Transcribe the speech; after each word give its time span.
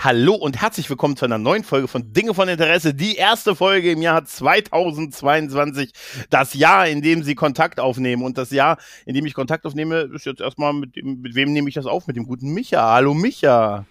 Hallo 0.00 0.36
und 0.36 0.62
herzlich 0.62 0.88
willkommen 0.88 1.16
zu 1.16 1.24
einer 1.24 1.38
neuen 1.38 1.64
Folge 1.64 1.88
von 1.88 2.12
Dinge 2.12 2.32
von 2.32 2.48
Interesse. 2.48 2.94
Die 2.94 3.16
erste 3.16 3.56
Folge 3.56 3.90
im 3.90 4.00
Jahr 4.00 4.24
2022. 4.24 5.90
Das 6.30 6.54
Jahr, 6.54 6.86
in 6.86 7.02
dem 7.02 7.24
Sie 7.24 7.34
Kontakt 7.34 7.80
aufnehmen. 7.80 8.22
Und 8.22 8.38
das 8.38 8.52
Jahr, 8.52 8.78
in 9.06 9.14
dem 9.14 9.26
ich 9.26 9.34
Kontakt 9.34 9.66
aufnehme, 9.66 10.08
ist 10.14 10.24
jetzt 10.24 10.40
erstmal 10.40 10.72
mit, 10.72 10.94
dem, 10.94 11.20
mit 11.20 11.34
wem 11.34 11.52
nehme 11.52 11.68
ich 11.68 11.74
das 11.74 11.86
auf? 11.86 12.06
Mit 12.06 12.14
dem 12.14 12.26
guten 12.28 12.54
Micha. 12.54 12.92
Hallo 12.92 13.12
Micha. 13.12 13.86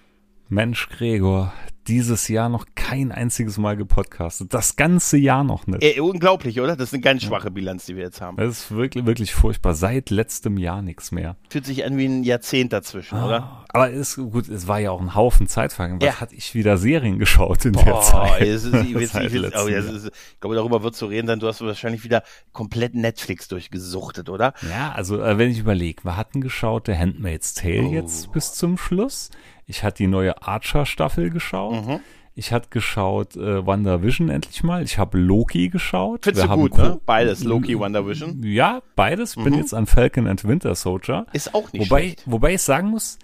Mensch, 0.48 0.88
Gregor, 0.88 1.52
dieses 1.88 2.28
Jahr 2.28 2.50
noch 2.50 2.66
kein 2.76 3.12
einziges 3.12 3.58
Mal 3.58 3.78
gepodcastet. 3.78 4.54
Das 4.54 4.76
ganze 4.76 5.18
Jahr 5.18 5.44
noch 5.44 5.68
nicht. 5.68 5.84
Äh, 5.84 6.00
unglaublich, 6.02 6.60
oder? 6.60 6.76
Das 6.76 6.90
ist 6.90 6.94
eine 6.94 7.02
ganz 7.02 7.24
schwache 7.24 7.52
Bilanz, 7.52 7.86
die 7.86 7.96
wir 7.96 8.04
jetzt 8.04 8.22
haben. 8.22 8.38
Das 8.38 8.48
ist 8.64 8.72
wirklich, 8.72 9.06
wirklich 9.06 9.34
furchtbar. 9.34 9.74
Seit 9.74 10.10
letztem 10.10 10.58
Jahr 10.58 10.82
nichts 10.82 11.12
mehr. 11.12 11.36
Fühlt 11.50 11.66
sich 11.66 11.86
an 11.86 11.98
wie 11.98 12.06
ein 12.06 12.24
Jahrzehnt 12.24 12.74
dazwischen, 12.74 13.16
Ah, 13.18 13.26
oder? 13.26 13.66
Aber 13.70 13.90
ist 13.90 14.16
gut, 14.16 14.48
es 14.50 14.68
war 14.68 14.80
ja 14.80 14.92
auch 14.92 15.02
ein 15.02 15.16
Haufen 15.16 15.48
Zeit 15.48 15.74
vergangen. 15.74 16.02
Was 16.02 16.08
Ja. 16.08 16.22
hatte 16.22 16.36
ich 16.36 16.54
wieder 16.56 16.78
Serien 16.78 17.20
geschaut 17.20 17.66
in 17.66 17.74
der 17.74 18.02
Zeit? 18.02 18.42
ist, 18.42 18.66
ich, 18.66 18.72
Seit 19.12 19.26
ich, 19.26 19.34
will, 19.34 19.42
letztem 19.42 19.62
oh, 19.66 19.68
ja, 19.68 19.80
ist, 19.80 20.06
ich 20.06 20.40
glaube, 20.40 20.56
darüber 20.56 20.84
wird 20.84 20.96
zu 20.96 21.06
reden, 21.06 21.28
dann 21.28 21.40
du 21.40 21.48
hast 21.48 21.62
wahrscheinlich 21.62 22.04
wieder 22.04 22.24
komplett 22.54 22.96
Netflix 22.96 23.48
durchgesuchtet, 23.48 24.30
oder? 24.30 24.54
Ja, 24.70 24.92
also 24.94 25.22
äh, 25.22 25.38
wenn 25.38 25.50
ich 25.52 25.60
überlege, 25.60 26.04
wir 26.04 26.18
hatten 26.18 26.42
geschaut 26.42 26.88
The 26.88 26.96
Handmaid's 26.96 27.54
Tale 27.54 27.84
Oh. 27.88 27.92
jetzt 27.94 28.32
bis 28.32 28.54
zum 28.54 28.78
Schluss. 28.78 29.30
Ich 29.68 29.84
hatte 29.84 29.98
die 29.98 30.08
neue 30.08 30.42
Archer-Staffel 30.42 31.30
geschaut. 31.30 31.86
Mhm. 31.86 32.00
Ich 32.36 32.52
hatte 32.52 32.70
geschaut 32.70 33.36
äh, 33.36 33.66
WandaVision 33.66 34.30
endlich 34.30 34.64
mal. 34.64 34.84
Ich 34.84 34.98
habe 34.98 35.18
Loki 35.18 35.70
geschaut. 35.70 36.24
Findest 36.24 36.48
Wir 36.48 36.56
du 36.56 36.62
gut, 36.62 36.72
Co- 36.72 36.82
ne? 36.82 37.00
Beides, 37.06 37.44
Loki, 37.44 37.78
WandaVision. 37.80 38.44
Ja, 38.44 38.82
beides. 38.96 39.36
Bin 39.36 39.54
Mhm. 39.54 39.60
jetzt 39.60 39.74
an 39.74 39.88
Falcon 39.88 40.28
and 40.28 40.44
Winter 40.46 40.74
Soldier. 40.76 41.26
Ist 41.34 41.54
auch 41.56 41.72
nicht 41.74 41.90
Wobei, 41.90 42.02
schlecht. 42.04 42.24
wobei 42.28 42.54
ich 42.54 42.62
sagen 42.62 42.90
muss, 42.90 43.18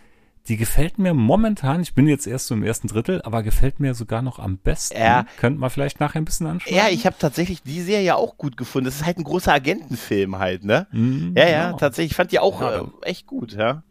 die 0.50 0.58
gefällt 0.58 0.98
mir 1.00 1.14
momentan, 1.14 1.80
ich 1.82 1.94
bin 1.94 2.06
jetzt 2.08 2.28
erst 2.28 2.48
so 2.48 2.56
im 2.56 2.64
ersten 2.64 2.88
Drittel, 2.90 3.22
aber 3.22 3.44
gefällt 3.44 3.80
mir 3.80 3.94
sogar 3.94 4.22
noch 4.22 4.40
am 4.40 4.58
besten. 4.58 4.98
Ja. 4.98 5.26
Könnte 5.38 5.60
man 5.60 5.70
vielleicht 5.70 6.00
nachher 6.02 6.20
ein 6.20 6.26
bisschen 6.26 6.48
anschauen. 6.48 6.76
Ja, 6.76 6.90
ich 6.90 7.06
habe 7.06 7.16
tatsächlich 7.18 7.62
die 7.64 7.80
Serie 7.82 8.16
auch 8.18 8.36
gut 8.36 8.58
gefunden. 8.58 8.86
Das 8.86 8.96
ist 8.96 9.06
halt 9.06 9.20
ein 9.20 9.24
großer 9.24 9.54
Agentenfilm 9.54 10.40
halt, 10.40 10.66
ne? 10.66 10.88
Mhm, 10.92 11.34
Ja, 11.38 11.48
ja, 11.48 11.66
genau. 11.68 11.78
tatsächlich. 11.78 12.12
Ich 12.12 12.18
fand 12.18 12.32
die 12.34 12.40
auch 12.40 12.62
äh, 12.62 12.82
echt 13.04 13.26
gut, 13.28 13.54
ja. 13.54 13.84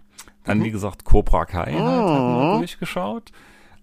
Dann, 0.44 0.62
wie 0.64 0.70
gesagt, 0.70 1.04
Cobra 1.04 1.44
Kai 1.44 1.72
halt, 1.72 1.78
hat 1.78 2.18
Mhm. 2.18 2.34
man 2.36 2.58
durchgeschaut. 2.58 3.30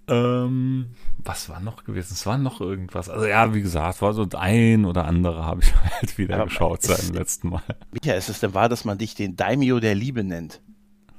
Ähm, 0.08 0.88
was 1.24 1.50
war 1.50 1.60
noch 1.60 1.84
gewesen? 1.84 2.14
Es 2.14 2.26
war 2.26 2.38
noch 2.38 2.62
irgendwas. 2.62 3.10
Also 3.10 3.26
ja, 3.28 3.54
wie 3.54 3.62
gesagt, 3.62 4.02
war 4.02 4.14
so 4.14 4.26
ein 4.36 4.86
oder 4.86 5.06
andere 5.06 5.46
habe 5.46 5.62
ich 5.62 5.74
halt 6.00 6.18
wieder 6.18 6.36
Aber 6.36 6.46
geschaut 6.46 6.82
seit 6.82 7.08
dem 7.08 7.16
letzten 7.16 7.50
Mal. 7.50 7.62
Micha, 7.92 8.14
ist 8.16 8.30
es 8.30 8.40
denn 8.40 8.54
wahr, 8.54 8.70
dass 8.70 8.86
man 8.86 8.98
dich 8.98 9.14
den 9.16 9.36
Daimyo 9.36 9.80
der 9.80 9.94
Liebe 9.96 10.24
nennt? 10.24 10.62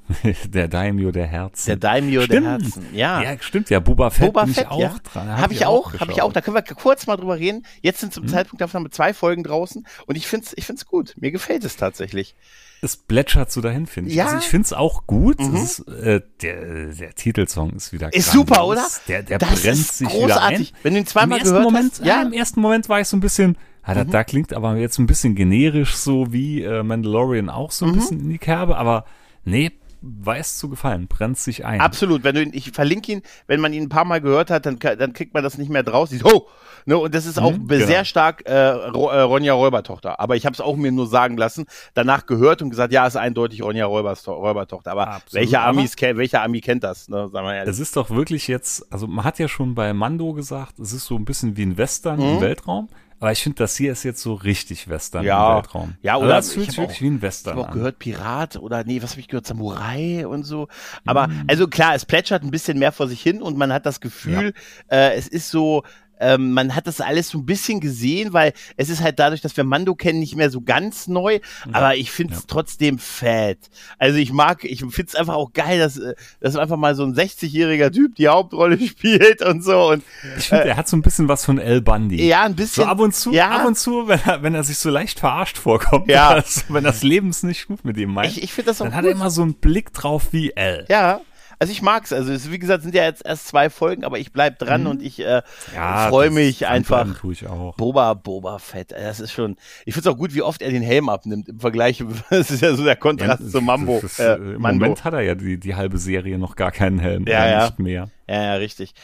der 0.46 0.66
Daimyo 0.66 1.12
der 1.12 1.26
Herzen. 1.28 1.66
Der 1.68 1.76
Daimyo 1.76 2.22
Stimmt. 2.22 2.44
der 2.44 2.50
Herzen. 2.50 2.86
Ja. 2.92 3.22
Ja, 3.22 3.36
stimmt, 3.40 3.70
ja, 3.70 3.78
Boba 3.78 4.10
Fett 4.10 4.26
Boba 4.32 4.46
Fett, 4.46 4.66
auch 4.68 4.80
ja. 4.80 4.96
dran. 5.12 5.28
Habe 5.36 5.52
ich 5.54 5.64
auch, 5.66 5.94
habe 6.00 6.10
ich 6.10 6.20
auch. 6.20 6.32
Da 6.32 6.40
können 6.40 6.56
wir 6.56 6.62
kurz 6.62 7.06
mal 7.06 7.16
drüber 7.16 7.38
reden. 7.38 7.64
Jetzt 7.80 8.00
sind 8.00 8.12
zum 8.12 8.24
Mhm. 8.24 8.28
Zeitpunkt 8.28 8.60
der 8.60 8.64
Aufnahme 8.64 8.90
zwei 8.90 9.14
Folgen 9.14 9.44
draußen 9.44 9.86
und 10.06 10.16
ich 10.16 10.26
find's, 10.26 10.52
ich 10.56 10.66
find's 10.66 10.84
gut. 10.84 11.14
Mir 11.20 11.30
gefällt 11.30 11.62
es 11.64 11.76
tatsächlich. 11.76 12.34
Es 12.82 12.96
plätschert 12.96 13.52
so 13.52 13.60
dahin, 13.60 13.86
finde 13.86 14.10
ich. 14.10 14.16
Ja. 14.16 14.26
Also 14.26 14.38
ich 14.38 14.44
finde 14.44 14.66
es 14.66 14.72
auch 14.72 15.06
gut. 15.06 15.38
Mhm. 15.40 15.56
Ist, 15.56 15.80
äh, 15.88 16.20
der, 16.40 16.86
der 16.94 17.14
Titelsong 17.14 17.70
ist 17.72 17.92
wieder 17.92 18.12
Ist 18.12 18.32
super, 18.32 18.66
oder? 18.66 18.86
Der, 19.08 19.22
der 19.22 19.38
das 19.38 19.62
brennt 19.62 19.76
sich 19.76 20.08
großartig. 20.08 20.68
wieder 20.68 20.76
ein. 20.78 20.82
Wenn 20.82 20.94
du 20.94 21.00
ihn 21.00 21.06
zweimal 21.06 21.38
Im 21.38 21.42
ersten 21.42 21.48
gehört 21.50 21.64
Moment, 21.64 21.92
hast, 21.92 22.04
ja, 22.06 22.22
im 22.22 22.32
ersten 22.32 22.60
Moment 22.60 22.88
war 22.88 23.00
ich 23.00 23.08
so 23.08 23.16
ein 23.16 23.20
bisschen, 23.20 23.58
ja, 23.86 23.94
da, 23.94 24.04
da 24.04 24.24
klingt 24.24 24.52
aber 24.54 24.76
jetzt 24.76 24.98
ein 24.98 25.06
bisschen 25.06 25.34
generisch, 25.34 25.94
so 25.96 26.32
wie 26.32 26.62
äh, 26.62 26.82
Mandalorian 26.82 27.50
auch 27.50 27.70
so 27.70 27.84
ein 27.86 27.90
Mhm. 27.92 27.94
bisschen 27.96 28.20
in 28.20 28.28
die 28.30 28.38
Kerbe, 28.38 28.76
aber 28.76 29.04
nee, 29.44 29.72
weiß 30.02 30.58
zu 30.58 30.68
gefallen, 30.68 31.06
brennt 31.08 31.38
sich 31.38 31.64
ein. 31.64 31.80
Absolut, 31.80 32.24
wenn 32.24 32.34
du 32.34 32.42
ihn, 32.42 32.50
ich 32.54 32.70
verlinke 32.72 33.12
ihn, 33.12 33.22
wenn 33.46 33.60
man 33.60 33.72
ihn 33.72 33.84
ein 33.84 33.88
paar 33.88 34.04
Mal 34.04 34.20
gehört 34.20 34.50
hat, 34.50 34.64
dann, 34.66 34.78
dann 34.78 35.12
kriegt 35.12 35.34
man 35.34 35.42
das 35.42 35.58
nicht 35.58 35.70
mehr 35.70 35.82
draus. 35.82 36.10
Sieht, 36.10 36.24
oh! 36.24 36.48
Ne, 36.86 36.96
und 36.96 37.14
das 37.14 37.26
ist 37.26 37.38
auch 37.38 37.52
Mhm, 37.52 37.68
sehr 37.68 37.86
genau. 37.86 38.04
stark 38.04 38.48
äh, 38.48 38.52
äh, 38.52 38.86
Ronja 38.88 39.52
Räubertochter. 39.52 40.18
Aber 40.18 40.36
ich 40.36 40.46
habe 40.46 40.54
es 40.54 40.60
auch 40.62 40.76
mir 40.76 40.90
nur 40.90 41.06
sagen 41.06 41.36
lassen, 41.36 41.66
danach 41.92 42.24
gehört 42.24 42.62
und 42.62 42.70
gesagt, 42.70 42.90
ja, 42.92 43.06
ist 43.06 43.16
eindeutig 43.16 43.62
Ronja 43.62 43.84
Räubers 43.84 44.26
Räubertochter. 44.26 44.92
Aber 44.92 45.08
Absolut, 45.08 45.34
welcher 45.34 45.62
Amis 45.62 45.94
kennt, 45.96 46.18
welcher 46.18 46.42
Ami 46.42 46.62
kennt 46.62 46.82
das? 46.82 47.08
Ne, 47.08 47.28
sagen 47.28 47.46
wir 47.46 47.54
ehrlich. 47.54 47.70
Es 47.70 47.78
ist 47.80 47.96
doch 47.96 48.08
wirklich 48.08 48.48
jetzt, 48.48 48.90
also 48.90 49.06
man 49.06 49.24
hat 49.26 49.38
ja 49.38 49.46
schon 49.48 49.74
bei 49.74 49.92
Mando 49.92 50.32
gesagt, 50.32 50.78
es 50.78 50.94
ist 50.94 51.04
so 51.04 51.16
ein 51.16 51.26
bisschen 51.26 51.56
wie 51.58 51.62
ein 51.66 51.76
Western 51.76 52.18
Mhm. 52.18 52.26
im 52.36 52.40
Weltraum. 52.40 52.88
Aber 53.20 53.30
ich 53.32 53.42
finde, 53.42 53.56
das 53.58 53.76
hier 53.76 53.92
ist 53.92 54.02
jetzt 54.02 54.22
so 54.22 54.32
richtig 54.34 54.88
Western 54.88 55.24
Ja. 55.24 55.50
im 55.50 55.56
Weltraum. 55.56 55.94
Ja, 56.02 56.14
Also 56.14 56.24
oder 56.24 56.34
das 56.36 56.52
fühlt 56.52 56.64
ich 56.64 56.70
sich 56.70 56.78
wirklich 56.78 56.98
auch- 56.98 57.02
wie 57.02 57.06
ein 57.10 57.16
Ich 57.16 57.22
Western 57.22 57.56
habe 57.58 57.68
auch 57.68 57.70
gehört 57.72 57.98
Pirat 57.98 58.56
oder 58.56 58.82
nee, 58.84 59.02
was 59.02 59.10
habe 59.12 59.20
ich 59.20 59.28
gehört, 59.28 59.46
Samurai 59.46 60.26
und 60.26 60.44
so. 60.44 60.68
Aber 61.06 61.28
Mhm. 61.28 61.44
also 61.46 61.68
klar, 61.68 61.94
es 61.94 62.06
plätschert 62.06 62.42
ein 62.42 62.50
bisschen 62.50 62.78
mehr 62.78 62.92
vor 62.92 63.08
sich 63.08 63.22
hin 63.22 63.42
und 63.42 63.56
man 63.58 63.72
hat 63.72 63.84
das 63.86 64.00
Gefühl, 64.00 64.54
äh, 64.90 65.12
es 65.14 65.28
ist 65.28 65.50
so, 65.50 65.82
ähm, 66.20 66.52
man 66.52 66.74
hat 66.76 66.86
das 66.86 67.00
alles 67.00 67.28
so 67.30 67.38
ein 67.38 67.46
bisschen 67.46 67.80
gesehen, 67.80 68.32
weil 68.32 68.52
es 68.76 68.88
ist 68.88 69.00
halt 69.02 69.18
dadurch, 69.18 69.40
dass 69.40 69.56
wir 69.56 69.64
Mando 69.64 69.94
kennen, 69.94 70.20
nicht 70.20 70.36
mehr 70.36 70.50
so 70.50 70.60
ganz 70.60 71.08
neu, 71.08 71.40
aber 71.72 71.96
ich 71.96 72.10
finde 72.10 72.34
es 72.34 72.40
Ja. 72.40 72.44
trotzdem 72.48 72.98
fett. 72.98 73.58
Also 73.98 74.18
ich 74.18 74.32
mag, 74.32 74.64
ich 74.64 74.80
finde 74.80 75.04
es 75.06 75.14
einfach 75.14 75.34
auch 75.34 75.52
geil, 75.52 75.78
dass, 75.78 75.96
äh, 75.96 76.14
dass 76.40 76.56
einfach 76.56 76.76
mal 76.76 76.94
so 76.94 77.02
ein 77.04 77.14
60-jähriger 77.14 77.90
Typ 77.92 78.14
die 78.16 78.28
Hauptrolle 78.28 78.78
spielt 78.86 79.42
und 79.42 79.64
so 79.64 79.90
und 79.90 80.02
Ich 80.38 80.48
finde, 80.48 80.64
er 80.68 80.76
hat 80.76 80.88
so 80.88 80.96
ein 80.96 81.02
bisschen 81.02 81.28
was 81.28 81.44
von 81.44 81.58
El 81.58 81.80
Bundy. 81.80 82.20
äh, 82.20 82.28
ja, 82.28 82.42
ein 82.42 82.54
bisschen. 82.54 82.84
So 82.84 82.90
ab 82.90 83.00
und 83.00 83.14
zu, 83.14 83.32
ja, 83.32 83.50
ab 83.50 83.66
und 83.66 83.78
zu, 83.78 84.06
wenn 84.08 84.20
er, 84.26 84.42
wenn 84.42 84.54
er 84.54 84.62
sich 84.64 84.78
so 84.78 84.90
leicht 84.90 85.20
verarscht 85.20 85.58
vorkommt, 85.58 86.08
Ja. 86.08 86.28
also 86.30 86.60
wenn 86.68 86.84
das 86.84 87.02
Leben 87.02 87.30
es 87.30 87.42
nicht 87.42 87.66
gut 87.68 87.84
mit 87.84 87.96
ihm 87.96 88.12
meint, 88.12 88.30
ich, 88.36 88.42
ich 88.42 88.52
finde 88.52 88.70
das 88.70 88.80
auch 88.80 88.84
dann 88.86 88.92
gut. 88.92 88.98
hat 88.98 89.04
er 89.06 89.12
immer 89.12 89.30
so 89.30 89.42
einen 89.42 89.54
Blick 89.54 89.92
drauf 89.92 90.28
wie 90.32 90.50
L. 90.52 90.84
Ja, 90.88 91.20
also 91.60 91.70
ich 91.72 91.82
mag's. 91.82 92.12
Also 92.12 92.32
es, 92.32 92.50
wie 92.50 92.58
gesagt, 92.58 92.82
sind 92.82 92.94
ja 92.94 93.04
jetzt 93.04 93.24
erst 93.24 93.46
zwei 93.46 93.70
Folgen, 93.70 94.02
aber 94.04 94.18
ich 94.18 94.32
bleib 94.32 94.58
dran 94.58 94.86
und 94.88 95.00
ich 95.02 95.20
äh, 95.20 95.42
Ja, 95.74 96.08
freue 96.08 96.30
mich 96.30 96.66
einfach. 96.66 97.06
Tue 97.20 97.34
ich 97.34 97.46
auch. 97.46 97.76
Boba, 97.76 98.14
Boba 98.14 98.58
Fett. 98.58 98.90
äh, 98.92 99.02
Das 99.02 99.20
ist 99.20 99.30
schon. 99.32 99.56
Ich 99.84 99.94
find's 99.94 100.06
auch 100.08 100.16
gut, 100.16 100.34
wie 100.34 100.42
oft 100.42 100.62
er 100.62 100.70
den 100.70 100.82
Helm 100.82 101.08
abnimmt 101.08 101.48
im 101.48 101.60
Vergleich. 101.60 102.02
Das 102.30 102.50
ist 102.50 102.62
ja 102.62 102.74
so 102.74 102.82
der 102.82 102.96
Kontrast 102.96 103.50
zu 103.52 103.60
Mambo. 103.60 104.00
Das, 104.02 104.18
äh, 104.18 104.34
Im 104.34 104.60
Mando. 104.60 104.84
Moment 104.84 105.04
hat 105.04 105.12
er 105.14 105.20
ja 105.20 105.34
die, 105.34 105.60
die 105.60 105.74
halbe 105.76 105.98
Serie 105.98 106.38
noch 106.38 106.56
gar 106.56 106.72
keinen 106.72 106.98
Helm. 106.98 107.26
Ja, 107.28 107.38
oder 107.42 107.50
ja. 107.50 107.64
Nicht 107.66 107.78
mehr. 107.78 108.10
Ja, 108.28 108.42
ja, 108.42 108.54
richtig. 108.54 108.94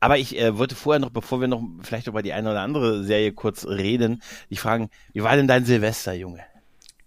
Aber 0.00 0.16
ich 0.18 0.38
äh, 0.38 0.56
wollte 0.58 0.74
vorher 0.74 1.00
noch, 1.00 1.10
bevor 1.10 1.40
wir 1.40 1.48
noch 1.48 1.62
vielleicht 1.82 2.06
über 2.06 2.22
die 2.22 2.32
eine 2.32 2.50
oder 2.50 2.60
andere 2.62 3.04
Serie 3.04 3.32
kurz 3.32 3.66
reden, 3.66 4.22
dich 4.50 4.60
fragen, 4.60 4.88
wie 5.12 5.22
war 5.22 5.36
denn 5.36 5.48
dein 5.48 5.64
Silvester, 5.64 6.14
Junge? 6.14 6.40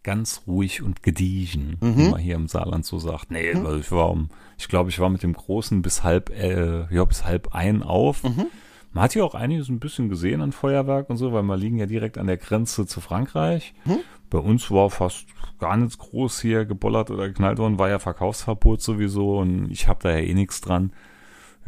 Ganz 0.03 0.44
ruhig 0.48 0.81
und 0.81 1.03
gediegen, 1.03 1.78
Mhm. 1.81 1.98
wie 1.98 2.09
man 2.09 2.19
hier 2.19 2.36
im 2.36 2.48
Saarland 2.48 2.86
so 2.86 3.00
sagt. 3.00 3.31
Nee, 3.31 3.52
weil 3.56 3.80
ich 3.80 3.92
war 3.92 4.09
um, 4.12 4.30
ich 4.59 4.68
glaube, 4.68 4.90
ich 4.90 5.00
war 5.00 5.09
mit 5.09 5.24
dem 5.24 5.34
Großen 5.34 5.81
bis 5.81 6.03
halb, 6.03 6.30
äh, 6.31 6.94
ja, 6.94 7.06
bis 7.06 7.24
halb 7.24 7.56
ein 7.56 7.81
auf. 7.81 8.24
Mhm. 8.24 8.47
Man 8.92 9.03
hat 9.03 9.16
ja 9.16 9.24
auch 9.24 9.34
einiges 9.34 9.70
ein 9.70 9.80
bisschen 9.80 10.09
gesehen 10.09 10.42
an 10.42 10.52
Feuerwerk 10.52 11.09
und 11.09 11.16
so, 11.16 11.31
weil 11.31 11.44
wir 11.44 11.56
liegen 11.56 11.78
ja 11.78 11.86
direkt 11.86 12.18
an 12.18 12.28
der 12.28 12.38
Grenze 12.38 12.86
zu 12.86 13.00
Frankreich. 13.00 13.74
Mhm. 13.86 14.00
Bei 14.30 14.38
uns 14.38 14.69
war 14.69 14.90
fast 14.90 15.28
gar 15.59 15.78
nichts 15.78 15.98
groß 15.98 16.42
hier 16.42 16.66
gebollert 16.66 17.09
oder 17.09 17.30
geknallt 17.30 17.58
worden, 17.58 17.80
war 17.80 17.90
ja 17.90 18.00
Verkaufsverbot 18.00 18.81
sowieso 18.81 19.40
und 19.40 19.72
ich 19.72 19.88
habe 19.88 20.00
da 20.03 20.12
ja 20.12 20.19
eh 20.19 20.34
nichts 20.34 20.59
dran. 20.59 20.92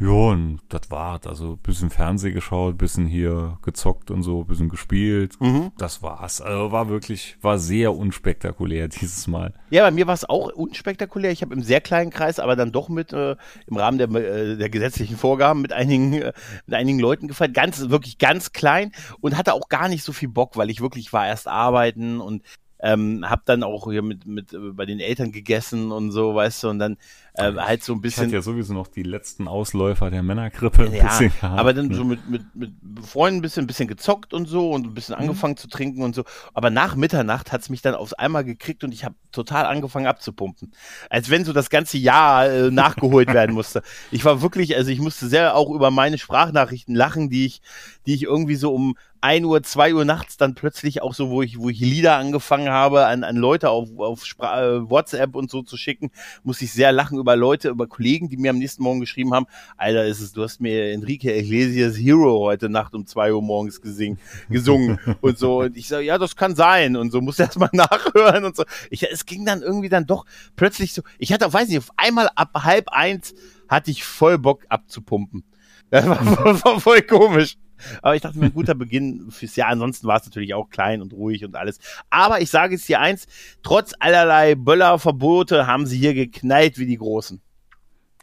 Ja, 0.02 0.08
und 0.08 0.58
das 0.68 0.90
war's. 0.90 1.28
Also 1.28 1.56
bisschen 1.56 1.88
Fernseh 1.88 2.32
geschaut, 2.32 2.76
bisschen 2.76 3.06
hier 3.06 3.58
gezockt 3.62 4.10
und 4.10 4.24
so, 4.24 4.42
bisschen 4.42 4.68
gespielt. 4.68 5.40
Mhm. 5.40 5.70
Das 5.78 6.02
war's. 6.02 6.40
Also 6.40 6.72
war 6.72 6.88
wirklich, 6.88 7.36
war 7.40 7.58
sehr 7.58 7.94
unspektakulär 7.94 8.88
dieses 9.00 9.28
Mal. 9.28 9.54
Ja, 9.70 9.84
bei 9.84 9.92
mir 9.92 10.08
war 10.08 10.14
es 10.14 10.28
auch 10.28 10.52
unspektakulär. 10.52 11.30
Ich 11.30 11.42
habe 11.42 11.54
im 11.54 11.62
sehr 11.62 11.80
kleinen 11.80 12.10
Kreis, 12.10 12.40
aber 12.40 12.56
dann 12.56 12.72
doch 12.72 12.88
mit 12.88 13.12
äh, 13.12 13.36
im 13.68 13.76
Rahmen 13.76 13.98
der, 13.98 14.10
äh, 14.10 14.56
der 14.56 14.70
gesetzlichen 14.70 15.16
Vorgaben 15.16 15.62
mit 15.62 15.72
einigen 15.72 16.14
äh, 16.14 16.32
mit 16.66 16.74
einigen 16.74 16.98
Leuten 16.98 17.28
gefeiert. 17.28 17.54
Ganz 17.54 17.88
wirklich 17.88 18.18
ganz 18.18 18.52
klein 18.52 18.90
und 19.20 19.36
hatte 19.36 19.54
auch 19.54 19.68
gar 19.68 19.88
nicht 19.88 20.02
so 20.02 20.12
viel 20.12 20.28
Bock, 20.28 20.56
weil 20.56 20.70
ich 20.70 20.80
wirklich 20.80 21.12
war 21.12 21.28
erst 21.28 21.46
arbeiten 21.46 22.20
und 22.20 22.42
ähm, 22.82 23.24
hab 23.28 23.46
dann 23.46 23.62
auch 23.62 23.88
hier 23.88 24.02
mit 24.02 24.26
mit 24.26 24.52
äh, 24.52 24.72
bei 24.72 24.84
den 24.84 24.98
Eltern 24.98 25.30
gegessen 25.30 25.92
und 25.92 26.10
so, 26.10 26.34
weißt 26.34 26.64
du, 26.64 26.68
und 26.70 26.80
dann 26.80 26.98
äh, 27.34 27.52
halt 27.54 27.82
so 27.82 27.92
ein 27.94 27.96
Ich 27.96 28.02
bisschen. 28.02 28.24
hatte 28.26 28.34
ja 28.34 28.42
sowieso 28.42 28.74
noch 28.74 28.88
die 28.88 29.02
letzten 29.02 29.48
Ausläufer 29.48 30.10
der 30.10 30.22
Männergrippe 30.22 30.84
ein 30.84 30.92
Ja, 30.94 31.04
bisschen 31.04 31.32
gehabt. 31.40 31.58
aber 31.58 31.72
dann 31.72 31.88
ne? 31.88 31.94
so 31.94 32.04
mit, 32.04 32.28
mit, 32.28 32.42
mit 32.54 32.72
Freunden 33.06 33.38
ein 33.38 33.42
bisschen, 33.42 33.64
ein 33.64 33.66
bisschen 33.66 33.88
gezockt 33.88 34.34
und 34.34 34.46
so 34.46 34.70
und 34.70 34.86
ein 34.86 34.94
bisschen 34.94 35.14
angefangen 35.14 35.56
zu 35.56 35.68
trinken 35.68 36.02
und 36.02 36.14
so. 36.14 36.24
Aber 36.52 36.70
nach 36.70 36.94
Mitternacht 36.94 37.50
hat's 37.52 37.70
mich 37.70 37.80
dann 37.82 37.94
aufs 37.94 38.12
einmal 38.12 38.44
gekriegt 38.44 38.84
und 38.84 38.92
ich 38.92 39.04
habe 39.04 39.14
total 39.32 39.64
angefangen 39.64 40.06
abzupumpen. 40.06 40.72
Als 41.08 41.30
wenn 41.30 41.44
so 41.44 41.52
das 41.52 41.70
ganze 41.70 41.96
Jahr 41.98 42.46
äh, 42.50 42.70
nachgeholt 42.70 43.28
werden 43.32 43.54
musste. 43.54 43.82
Ich 44.10 44.24
war 44.24 44.42
wirklich, 44.42 44.76
also 44.76 44.90
ich 44.90 45.00
musste 45.00 45.26
sehr 45.28 45.56
auch 45.56 45.70
über 45.70 45.90
meine 45.90 46.18
Sprachnachrichten 46.18 46.94
lachen, 46.94 47.30
die 47.30 47.46
ich, 47.46 47.62
die 48.06 48.14
ich 48.14 48.24
irgendwie 48.24 48.56
so 48.56 48.74
um 48.74 48.96
1 49.24 49.46
Uhr, 49.46 49.62
2 49.62 49.94
Uhr 49.94 50.04
nachts 50.04 50.36
dann 50.36 50.56
plötzlich 50.56 51.00
auch 51.00 51.14
so, 51.14 51.30
wo 51.30 51.42
ich, 51.42 51.56
wo 51.56 51.68
ich 51.68 51.78
Lieder 51.78 52.16
angefangen 52.16 52.70
habe, 52.70 53.06
an, 53.06 53.22
an 53.22 53.36
Leute 53.36 53.70
auf, 53.70 53.88
auf 53.98 54.26
Spra 54.26 54.60
äh, 54.64 54.90
WhatsApp 54.90 55.36
und 55.36 55.48
so 55.48 55.62
zu 55.62 55.76
schicken, 55.76 56.10
muss 56.42 56.60
ich 56.60 56.72
sehr 56.72 56.90
lachen 56.90 57.18
über 57.22 57.36
Leute, 57.36 57.70
über 57.70 57.86
Kollegen, 57.86 58.28
die 58.28 58.36
mir 58.36 58.50
am 58.50 58.58
nächsten 58.58 58.82
Morgen 58.82 59.00
geschrieben 59.00 59.32
haben, 59.32 59.46
Alter, 59.76 60.04
ist 60.04 60.20
es, 60.20 60.32
du 60.32 60.42
hast 60.42 60.60
mir 60.60 60.92
Enrique 60.92 61.24
Iglesias 61.24 61.96
Hero 61.96 62.40
heute 62.40 62.68
Nacht 62.68 62.94
um 62.94 63.06
2 63.06 63.32
Uhr 63.32 63.42
morgens 63.42 63.80
gesing, 63.80 64.18
gesungen 64.50 64.98
und 65.20 65.38
so. 65.38 65.60
Und 65.60 65.76
ich 65.76 65.88
sage, 65.88 66.04
ja, 66.04 66.18
das 66.18 66.36
kann 66.36 66.54
sein. 66.54 66.96
Und 66.96 67.12
so 67.12 67.20
muss 67.20 67.38
erst 67.38 67.58
mal 67.58 67.70
nachhören 67.72 68.44
und 68.44 68.56
so. 68.56 68.64
Ich, 68.90 69.02
es 69.10 69.24
ging 69.24 69.46
dann 69.46 69.62
irgendwie 69.62 69.88
dann 69.88 70.06
doch 70.06 70.26
plötzlich 70.56 70.92
so, 70.92 71.02
ich 71.18 71.32
hatte, 71.32 71.50
weiß 71.50 71.68
nicht, 71.68 71.78
auf 71.78 71.90
einmal 71.96 72.28
ab 72.34 72.50
halb 72.54 72.88
eins 72.90 73.34
hatte 73.68 73.90
ich 73.90 74.04
voll 74.04 74.38
Bock 74.38 74.64
abzupumpen. 74.68 75.44
Das 75.90 76.06
war, 76.06 76.18
war 76.64 76.80
voll 76.80 77.02
komisch. 77.02 77.56
Aber 78.02 78.14
ich 78.14 78.22
dachte 78.22 78.38
mir, 78.38 78.46
ein 78.46 78.54
guter 78.54 78.74
Beginn 78.74 79.30
fürs 79.30 79.56
Jahr. 79.56 79.68
Ansonsten 79.68 80.06
war 80.06 80.18
es 80.18 80.24
natürlich 80.24 80.54
auch 80.54 80.68
klein 80.68 81.02
und 81.02 81.12
ruhig 81.12 81.44
und 81.44 81.56
alles. 81.56 81.78
Aber 82.10 82.40
ich 82.40 82.50
sage 82.50 82.74
jetzt 82.74 82.88
dir 82.88 83.00
eins, 83.00 83.26
trotz 83.62 83.94
allerlei 83.98 84.54
Böllerverbote 84.54 85.66
haben 85.66 85.86
sie 85.86 85.98
hier 85.98 86.14
geknallt 86.14 86.78
wie 86.78 86.86
die 86.86 86.98
Großen. 86.98 87.40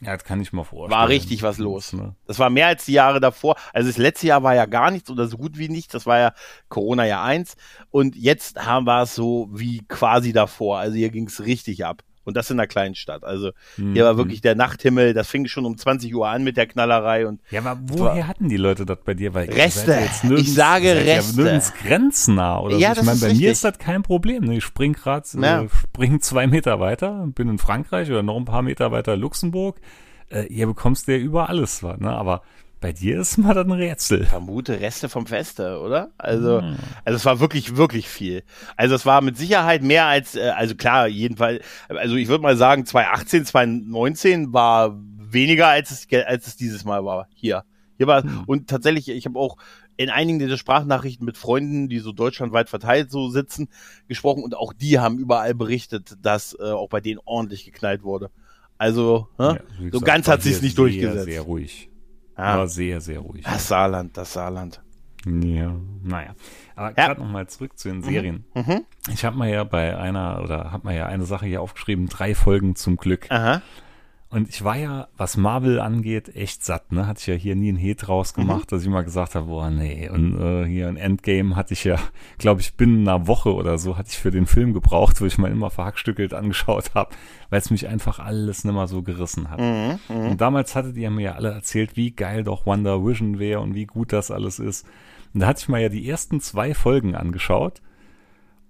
Ja, 0.01 0.13
das 0.13 0.23
kann 0.23 0.39
ich 0.39 0.53
mir 0.53 0.63
vorstellen. 0.63 0.97
War 0.97 1.09
richtig 1.09 1.43
was 1.43 1.57
los. 1.57 1.91
Ne? 1.91 2.15
Das 2.25 2.39
war 2.39 2.49
mehr 2.49 2.67
als 2.67 2.85
die 2.85 2.93
Jahre 2.93 3.19
davor. 3.19 3.55
Also 3.73 3.89
das 3.89 3.97
letzte 3.97 4.27
Jahr 4.27 4.43
war 4.43 4.55
ja 4.55 4.65
gar 4.65 4.91
nichts 4.91 5.09
oder 5.09 5.27
so 5.27 5.37
gut 5.37 5.57
wie 5.57 5.67
nichts. 5.67 5.91
Das 5.91 6.05
war 6.05 6.19
ja 6.19 6.33
Corona 6.69 7.05
Jahr 7.05 7.23
eins. 7.23 7.57
Und 7.89 8.15
jetzt 8.15 8.65
haben 8.65 8.85
wir 8.85 9.01
es 9.01 9.13
so 9.15 9.49
wie 9.51 9.83
quasi 9.89 10.31
davor. 10.31 10.79
Also 10.79 10.95
hier 10.95 11.09
ging 11.09 11.27
es 11.27 11.45
richtig 11.45 11.85
ab. 11.85 12.03
Und 12.25 12.37
das 12.37 12.49
in 12.51 12.59
einer 12.59 12.67
kleinen 12.67 12.93
Stadt. 12.95 13.23
Also 13.23 13.51
hier 13.75 14.05
war 14.05 14.13
Mhm. 14.13 14.17
wirklich 14.17 14.41
der 14.41 14.53
Nachthimmel. 14.53 15.13
Das 15.13 15.27
fing 15.27 15.47
schon 15.47 15.65
um 15.65 15.77
20 15.77 16.13
Uhr 16.13 16.27
an 16.27 16.43
mit 16.43 16.57
der 16.57 16.67
Knallerei. 16.67 17.25
Und 17.25 17.41
Ja, 17.49 17.61
aber 17.63 17.79
woher 17.83 18.27
hatten 18.27 18.49
die 18.49 18.57
Leute 18.57 18.85
das 18.85 18.99
bei 19.03 19.13
dir? 19.15 19.33
Weil 19.33 19.49
Reste. 19.49 19.91
ja 19.91 19.97
nirgends, 20.23 20.41
Ich 20.49 20.53
sage 20.53 20.93
seid 20.93 21.05
ja 21.07 21.13
Reste. 21.15 21.41
nirgends 21.41 21.73
grenznah 21.73 22.59
oder 22.59 22.77
Ja, 22.77 22.93
so. 22.93 23.01
Ich 23.01 23.05
meine, 23.05 23.15
ist 23.15 23.21
bei 23.21 23.27
richtig. 23.27 23.45
mir 23.45 23.51
ist 23.51 23.63
das 23.63 23.77
kein 23.79 24.03
Problem. 24.03 24.43
ne? 24.45 24.57
Ich 24.57 24.63
spring 24.63 24.93
grad, 24.93 25.27
Ja. 25.33 25.61
äh, 25.63 25.69
spring 25.69 26.21
zwei 26.21 26.45
Meter 26.45 26.79
weiter, 26.79 27.25
bin 27.33 27.49
in 27.49 27.57
Frankreich 27.57 28.09
oder 28.11 28.21
noch 28.21 28.37
ein 28.37 28.45
paar 28.45 28.61
Meter 28.61 28.91
weiter 28.91 29.17
Luxemburg. 29.17 29.79
Äh, 30.29 30.43
hier 30.43 30.67
bekommst 30.67 31.07
du 31.07 31.13
ja 31.13 31.17
über 31.17 31.49
alles 31.49 31.81
was, 31.81 31.99
ne? 31.99 32.11
Aber 32.11 32.43
bei 32.81 32.93
dir 32.93 33.19
ist 33.19 33.37
mal 33.37 33.57
ein 33.57 33.71
Rätsel. 33.71 34.25
vermute 34.25 34.79
Reste 34.79 35.09
vom 35.09 35.25
Feste, 35.27 35.79
oder? 35.79 36.11
Also, 36.17 36.61
Hm. 36.61 36.77
also 37.05 37.17
es 37.17 37.25
war 37.25 37.39
wirklich, 37.39 37.75
wirklich 37.75 38.07
viel. 38.07 38.43
Also 38.77 38.95
es 38.95 39.05
war 39.05 39.21
mit 39.21 39.37
Sicherheit 39.37 39.83
mehr 39.83 40.05
als, 40.05 40.35
äh, 40.35 40.49
also 40.55 40.75
klar, 40.75 41.07
jedenfalls, 41.07 41.63
also 41.89 42.15
ich 42.15 42.27
würde 42.27 42.41
mal 42.43 42.55
sagen, 42.57 42.85
2018, 42.85 43.45
2019 43.45 44.53
war 44.53 44.97
weniger 45.17 45.67
als 45.67 45.91
es, 45.91 46.07
als 46.25 46.47
es 46.47 46.55
dieses 46.55 46.85
Mal 46.85 47.03
war. 47.05 47.27
Hier. 47.33 47.63
Hier 47.97 48.07
war, 48.07 48.23
Hm. 48.23 48.43
und 48.47 48.69
tatsächlich, 48.69 49.09
ich 49.09 49.25
habe 49.25 49.37
auch 49.37 49.57
in 49.97 50.09
einigen 50.09 50.39
dieser 50.39 50.57
Sprachnachrichten 50.57 51.25
mit 51.25 51.37
Freunden, 51.37 51.89
die 51.89 51.99
so 51.99 52.13
deutschlandweit 52.13 52.69
verteilt 52.69 53.11
so 53.11 53.29
sitzen, 53.29 53.67
gesprochen 54.07 54.43
und 54.43 54.55
auch 54.55 54.71
die 54.71 54.99
haben 54.99 55.19
überall 55.19 55.53
berichtet, 55.53 56.15
dass 56.21 56.55
äh, 56.57 56.63
auch 56.71 56.87
bei 56.87 57.01
denen 57.01 57.19
ordentlich 57.25 57.65
geknallt 57.65 58.03
wurde. 58.03 58.29
Also, 58.77 59.27
ne? 59.37 59.59
Ja, 59.81 59.89
so 59.91 59.99
ganz 59.99 60.29
hat 60.29 60.41
sich's 60.41 60.59
hier 60.59 60.67
nicht 60.67 60.77
durchgesetzt. 60.77 61.25
Sehr 61.25 61.41
ruhig. 61.41 61.88
Ja. 62.39 62.57
War 62.57 62.67
sehr, 62.67 63.01
sehr 63.01 63.19
ruhig. 63.19 63.43
Das 63.43 63.67
Saarland, 63.67 64.15
das 64.17 64.33
Saarland. 64.33 64.81
Ja, 65.25 65.75
naja. 66.03 66.33
Aber 66.75 66.87
Ja. 66.97 67.07
gerade 67.07 67.19
nochmal 67.19 67.47
zurück 67.47 67.77
zu 67.77 67.89
den 67.89 68.01
Serien. 68.01 68.45
Mhm. 68.55 68.85
Ich 69.11 69.25
habe 69.25 69.37
mal 69.37 69.49
ja 69.49 69.65
bei 69.65 69.97
einer, 69.97 70.41
oder 70.43 70.71
habe 70.71 70.85
mal 70.87 70.95
ja 70.95 71.07
eine 71.07 71.25
Sache 71.25 71.45
hier 71.45 71.61
aufgeschrieben, 71.61 72.07
drei 72.07 72.33
Folgen 72.35 72.75
zum 72.75 72.95
Glück. 72.95 73.25
Aha. 73.29 73.61
Und 74.31 74.47
ich 74.47 74.63
war 74.63 74.77
ja, 74.77 75.07
was 75.17 75.37
Marvel 75.37 75.79
angeht, 75.79 76.35
echt 76.35 76.63
satt, 76.63 76.91
ne? 76.91 77.07
Hatte 77.07 77.19
ich 77.19 77.25
ja 77.27 77.33
hier 77.33 77.55
nie 77.55 77.69
einen 77.69 77.79
Heat 77.79 78.05
draus 78.07 78.35
Mhm. 78.37 78.41
gemacht, 78.41 78.71
dass 78.71 78.83
ich 78.83 78.87
mal 78.87 79.01
gesagt 79.03 79.33
habe, 79.33 79.47
boah, 79.47 79.71
nee. 79.71 80.07
Und 80.07 80.39
äh, 80.39 80.65
hier 80.67 80.87
ein 80.87 80.97
Endgame 80.97 81.55
hatte 81.55 81.73
ich 81.73 81.83
ja, 81.83 81.97
glaube 82.37 82.61
ich, 82.61 82.75
binnen 82.75 83.07
einer 83.07 83.25
Woche 83.25 83.51
oder 83.55 83.79
so 83.79 83.97
hatte 83.97 84.09
ich 84.11 84.17
für 84.19 84.29
den 84.29 84.45
Film 84.45 84.73
gebraucht, 84.73 85.19
wo 85.19 85.25
ich 85.25 85.39
mal 85.39 85.49
immer 85.49 85.71
verhackstückelt 85.71 86.35
angeschaut 86.35 86.91
habe, 86.93 87.09
weil 87.49 87.59
es 87.59 87.71
mich 87.71 87.87
einfach 87.87 88.19
alles 88.19 88.63
nimmer 88.63 88.87
so 88.87 89.01
gerissen 89.01 89.49
hat. 89.49 89.59
Mhm. 89.59 89.97
Mhm. 90.09 90.27
Und 90.31 90.41
damals 90.41 90.75
hattet 90.75 90.95
ihr 90.97 91.09
mir 91.09 91.23
ja 91.23 91.31
alle 91.33 91.49
erzählt, 91.49 91.95
wie 91.97 92.11
geil 92.11 92.43
doch 92.43 92.67
Wonder 92.67 93.03
Vision 93.03 93.39
wäre 93.39 93.61
und 93.61 93.73
wie 93.73 93.87
gut 93.87 94.13
das 94.13 94.29
alles 94.29 94.59
ist. 94.59 94.85
Und 95.33 95.39
da 95.39 95.47
hatte 95.47 95.61
ich 95.61 95.69
mal 95.69 95.81
ja 95.81 95.89
die 95.89 96.07
ersten 96.07 96.39
zwei 96.39 96.75
Folgen 96.75 97.15
angeschaut 97.15 97.81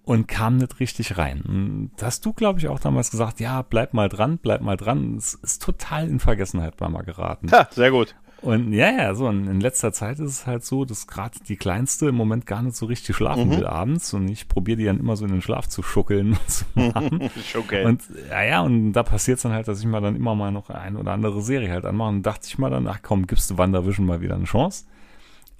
und 0.09 0.27
kam 0.27 0.57
nicht 0.57 0.79
richtig 0.79 1.19
rein. 1.19 1.41
Und 1.47 1.91
da 1.97 2.07
hast 2.07 2.25
du, 2.25 2.33
glaube 2.33 2.57
ich, 2.57 2.67
auch 2.67 2.79
damals 2.79 3.11
gesagt, 3.11 3.39
ja, 3.39 3.61
bleib 3.61 3.94
mal 3.94 4.09
dran, 4.09 4.39
bleib 4.39 4.61
mal 4.61 4.75
dran. 4.75 5.15
Es 5.17 5.35
ist 5.35 5.61
total 5.61 6.09
in 6.09 6.19
Vergessenheit 6.19 6.77
bei 6.77 6.89
mal 6.89 7.03
geraten. 7.03 7.47
Ja, 7.50 7.67
sehr 7.69 7.91
gut. 7.91 8.15
Und 8.41 8.73
ja, 8.73 8.89
ja, 8.89 9.13
so 9.13 9.27
und 9.27 9.45
in 9.47 9.59
letzter 9.59 9.94
Zeit 9.94 10.17
ist 10.17 10.31
es 10.31 10.47
halt 10.47 10.65
so, 10.65 10.83
dass 10.83 11.06
gerade 11.06 11.38
die 11.47 11.57
Kleinste 11.57 12.07
im 12.07 12.15
Moment 12.15 12.47
gar 12.47 12.63
nicht 12.63 12.75
so 12.75 12.88
richtig 12.88 13.15
schlafen 13.15 13.50
Mhm. 13.50 13.57
will 13.57 13.67
abends 13.67 14.11
und 14.15 14.29
ich 14.29 14.47
probiere 14.47 14.77
die 14.77 14.85
dann 14.85 15.00
immer 15.00 15.15
so 15.15 15.25
in 15.25 15.31
den 15.31 15.41
Schlaf 15.44 15.67
zu 15.69 15.83
schuckeln 15.83 16.29
und 16.39 16.50
zu 16.50 16.65
machen. 16.73 17.29
Okay. 17.55 17.85
Und 17.85 18.01
ja, 18.31 18.41
ja, 18.44 18.62
und 18.62 18.94
da 18.94 19.03
passiert 19.03 19.38
es 19.38 19.44
dann 19.44 19.51
halt, 19.51 19.67
dass 19.67 19.79
ich 19.79 19.85
mal 19.85 20.01
dann 20.01 20.15
immer 20.15 20.33
mal 20.33 20.51
noch 20.51 20.71
eine 20.71 20.97
oder 20.97 21.12
andere 21.12 21.44
Serie 21.44 21.69
halt 21.69 21.85
anmache. 21.85 22.09
Und 22.09 22.23
dachte 22.23 22.47
ich 22.47 22.57
mal 22.57 22.71
dann, 22.71 22.88
ach 22.88 23.00
komm, 23.03 23.27
gibst 23.27 23.51
du 23.51 23.59
WandaVision 23.59 24.07
mal 24.07 24.21
wieder 24.21 24.33
eine 24.35 24.45
Chance. 24.45 24.85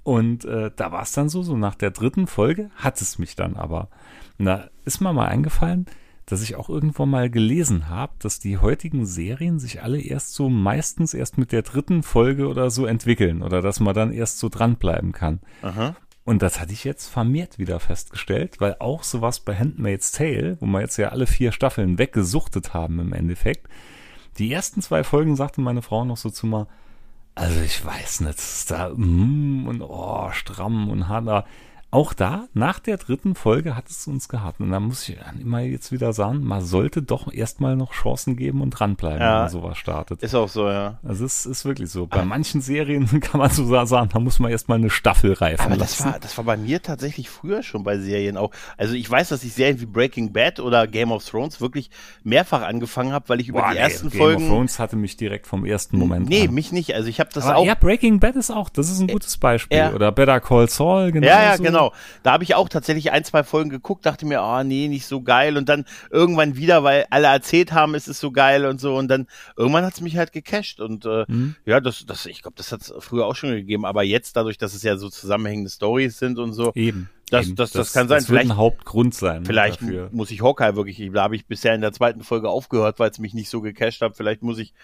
Und 0.02 0.44
äh, 0.46 0.70
da 0.74 0.90
war 0.90 1.02
es 1.02 1.12
dann 1.12 1.28
so, 1.28 1.42
so 1.42 1.56
nach 1.56 1.76
der 1.76 1.92
dritten 1.92 2.26
Folge 2.26 2.70
hat 2.74 3.00
es 3.00 3.18
mich 3.20 3.36
dann 3.36 3.54
aber. 3.56 3.88
Da 4.46 4.68
ist 4.84 5.00
mir 5.00 5.12
mal 5.12 5.28
eingefallen, 5.28 5.86
dass 6.26 6.42
ich 6.42 6.56
auch 6.56 6.68
irgendwo 6.68 7.06
mal 7.06 7.28
gelesen 7.28 7.88
habe, 7.88 8.12
dass 8.18 8.38
die 8.38 8.58
heutigen 8.58 9.04
Serien 9.04 9.58
sich 9.58 9.82
alle 9.82 10.00
erst 10.00 10.34
so 10.34 10.48
meistens 10.48 11.12
erst 11.12 11.38
mit 11.38 11.52
der 11.52 11.62
dritten 11.62 12.02
Folge 12.02 12.46
oder 12.46 12.70
so 12.70 12.86
entwickeln 12.86 13.42
oder 13.42 13.62
dass 13.62 13.80
man 13.80 13.94
dann 13.94 14.12
erst 14.12 14.38
so 14.38 14.48
dranbleiben 14.48 15.12
kann. 15.12 15.40
Aha. 15.62 15.96
Und 16.24 16.42
das 16.42 16.60
hatte 16.60 16.72
ich 16.72 16.84
jetzt 16.84 17.08
vermehrt 17.08 17.58
wieder 17.58 17.80
festgestellt, 17.80 18.60
weil 18.60 18.76
auch 18.78 19.02
sowas 19.02 19.40
bei 19.40 19.56
Handmaid's 19.56 20.12
Tale, 20.12 20.58
wo 20.60 20.66
wir 20.66 20.80
jetzt 20.80 20.96
ja 20.96 21.08
alle 21.08 21.26
vier 21.26 21.50
Staffeln 21.50 21.98
weggesuchtet 21.98 22.72
haben 22.72 23.00
im 23.00 23.12
Endeffekt, 23.12 23.68
die 24.38 24.52
ersten 24.52 24.80
zwei 24.82 25.02
Folgen 25.02 25.34
sagte 25.34 25.60
meine 25.60 25.82
Frau 25.82 26.04
noch 26.04 26.16
so 26.16 26.30
zu 26.30 26.46
mir, 26.46 26.68
also 27.34 27.60
ich 27.60 27.84
weiß 27.84 28.20
nicht, 28.20 28.38
ist 28.38 28.70
da 28.70 28.90
mm, 28.94 29.66
und 29.66 29.82
oh, 29.82 30.30
stramm 30.32 30.90
und 30.90 31.08
hart. 31.08 31.46
Aber 31.90 32.00
Auch 32.00 32.12
da, 32.14 32.44
nach 32.54 32.78
der 32.78 32.96
dritten 32.96 33.34
Folge 33.34 33.76
hat 33.76 33.88
es 33.90 34.06
uns 34.06 34.28
gehabt. 34.28 34.60
Und 34.60 34.70
da 34.70 34.78
muss 34.80 35.08
ich 35.08 35.18
dann 35.18 35.40
immer 35.40 35.60
jetzt 35.60 35.90
wieder 35.92 36.12
sagen, 36.12 36.44
man 36.44 36.64
sollte 36.64 37.02
doch 37.02 37.32
erstmal 37.32 37.76
noch 37.76 37.92
Chancen 37.92 38.36
geben 38.36 38.62
und 38.62 38.70
dranbleiben, 38.70 39.20
Ja. 39.20 39.32
wenn 39.34 39.40
man 39.42 39.48
sowas 39.50 39.76
startet. 39.78 40.22
Ist 40.22 40.34
auch 40.34 40.48
so, 40.48 40.68
ja. 40.68 40.98
Also 41.02 41.24
es 41.24 41.46
ist 41.46 41.64
wirklich 41.64 41.90
so. 41.90 42.06
Bei 42.06 42.24
manchen 42.24 42.60
Serien 42.60 43.06
kann 43.20 43.40
man 43.40 43.50
so 43.50 43.66
sagen, 43.84 44.08
da 44.12 44.20
muss 44.20 44.38
man 44.38 44.50
erstmal 44.50 44.78
eine 44.78 44.88
Staffel 44.90 45.32
reifen 45.32 45.66
Aber 45.66 45.76
das 45.76 45.98
lassen. 45.98 46.12
war, 46.12 46.20
das 46.20 46.36
war 46.38 46.44
bei 46.44 46.56
mir 46.56 46.80
tatsächlich 46.80 47.28
früher 47.28 47.62
schon 47.62 47.82
bei 47.82 47.98
Serien 47.98 48.36
auch. 48.36 48.50
Also 48.76 48.94
ich 48.94 49.10
weiß, 49.10 49.30
dass 49.30 49.42
ich 49.42 49.52
Serien 49.52 49.80
wie 49.80 49.86
Breaking 49.86 50.32
Bad 50.32 50.60
oder 50.60 50.86
Game 50.86 51.10
of 51.12 51.24
Thrones 51.28 51.60
wirklich 51.60 51.90
mehrfach 52.22 52.62
angefangen 52.62 53.12
habe, 53.12 53.28
weil 53.28 53.40
ich 53.40 53.48
über 53.48 53.62
Boah, 53.62 53.68
die 53.70 53.74
nee, 53.74 53.80
ersten 53.80 54.10
Game 54.10 54.18
Folgen. 54.20 54.42
of 54.44 54.48
Thrones 54.48 54.78
hatte 54.78 54.96
mich 54.96 55.16
direkt 55.16 55.46
vom 55.48 55.64
ersten 55.64 55.98
Moment 55.98 56.28
nee, 56.28 56.46
an. 56.46 56.54
mich 56.54 56.70
nicht. 56.72 56.94
Also 56.94 57.08
ich 57.08 57.18
habe 57.20 57.30
das 57.32 57.44
Aber 57.46 57.56
auch. 57.56 57.66
ja, 57.66 57.74
Breaking 57.74 58.20
Bad 58.20 58.36
ist 58.36 58.50
auch, 58.50 58.68
das 58.68 58.90
ist 58.90 59.00
ein 59.00 59.08
gutes 59.08 59.36
Beispiel. 59.38 59.76
ja. 59.78 59.92
Oder 59.92 60.12
Better 60.12 60.38
Call 60.40 60.68
Saul, 60.68 61.10
genau. 61.10 61.26
Ja, 61.26 61.42
ja, 61.42 61.56
so. 61.56 61.62
genau. 61.64 61.79
Da 62.22 62.32
habe 62.32 62.44
ich 62.44 62.54
auch 62.54 62.68
tatsächlich 62.68 63.10
ein, 63.12 63.24
zwei 63.24 63.42
Folgen 63.44 63.70
geguckt, 63.70 64.06
dachte 64.06 64.26
mir, 64.26 64.40
ah, 64.40 64.62
nee, 64.64 64.88
nicht 64.88 65.06
so 65.06 65.22
geil. 65.22 65.56
Und 65.56 65.68
dann 65.68 65.84
irgendwann 66.10 66.56
wieder, 66.56 66.84
weil 66.84 67.06
alle 67.10 67.28
erzählt 67.28 67.72
haben, 67.72 67.94
es 67.94 68.08
ist 68.08 68.20
so 68.20 68.30
geil 68.30 68.66
und 68.66 68.80
so. 68.80 68.96
Und 68.96 69.08
dann 69.08 69.26
irgendwann 69.56 69.84
hat's 69.84 70.00
mich 70.00 70.16
halt 70.16 70.32
gecasht. 70.32 70.80
Und 70.80 71.04
äh, 71.06 71.24
Mhm. 71.28 71.54
ja, 71.64 71.80
das, 71.80 72.04
das, 72.06 72.26
ich 72.26 72.42
glaube, 72.42 72.56
das 72.56 72.72
hat's 72.72 72.92
früher 72.98 73.26
auch 73.26 73.36
schon 73.36 73.50
gegeben. 73.50 73.84
Aber 73.84 74.02
jetzt, 74.02 74.36
dadurch, 74.36 74.58
dass 74.58 74.74
es 74.74 74.82
ja 74.82 74.96
so 74.96 75.08
zusammenhängende 75.08 75.70
Stories 75.70 76.18
sind 76.18 76.38
und 76.38 76.52
so, 76.52 76.72
Eben. 76.74 77.08
Das- 77.30 77.46
eben. 77.46 77.56
das- 77.56 77.72
das 77.72 77.92
kann 77.92 78.08
sein. 78.08 78.18
Das 78.18 78.28
wird 78.28 78.38
Vielleicht- 78.40 78.50
ein 78.52 78.56
Hauptgrund 78.56 79.14
sein. 79.14 79.42
ne, 79.42 79.46
Vielleicht 79.46 79.80
Dafür. 79.82 80.08
muss 80.12 80.30
ich 80.30 80.42
Hawkeye 80.42 80.74
wirklich, 80.76 81.10
da 81.12 81.22
habe 81.22 81.36
ich 81.36 81.46
bisher 81.46 81.74
in 81.74 81.80
der 81.80 81.92
zweiten 81.92 82.22
Folge 82.22 82.48
aufgehört, 82.48 82.98
weil 82.98 83.10
es 83.10 83.18
mich 83.18 83.34
nicht 83.34 83.48
so 83.48 83.60
gecasht 83.60 84.00
hat. 84.02 84.16
Vielleicht 84.16 84.42
muss 84.42 84.58
ich, 84.58 84.74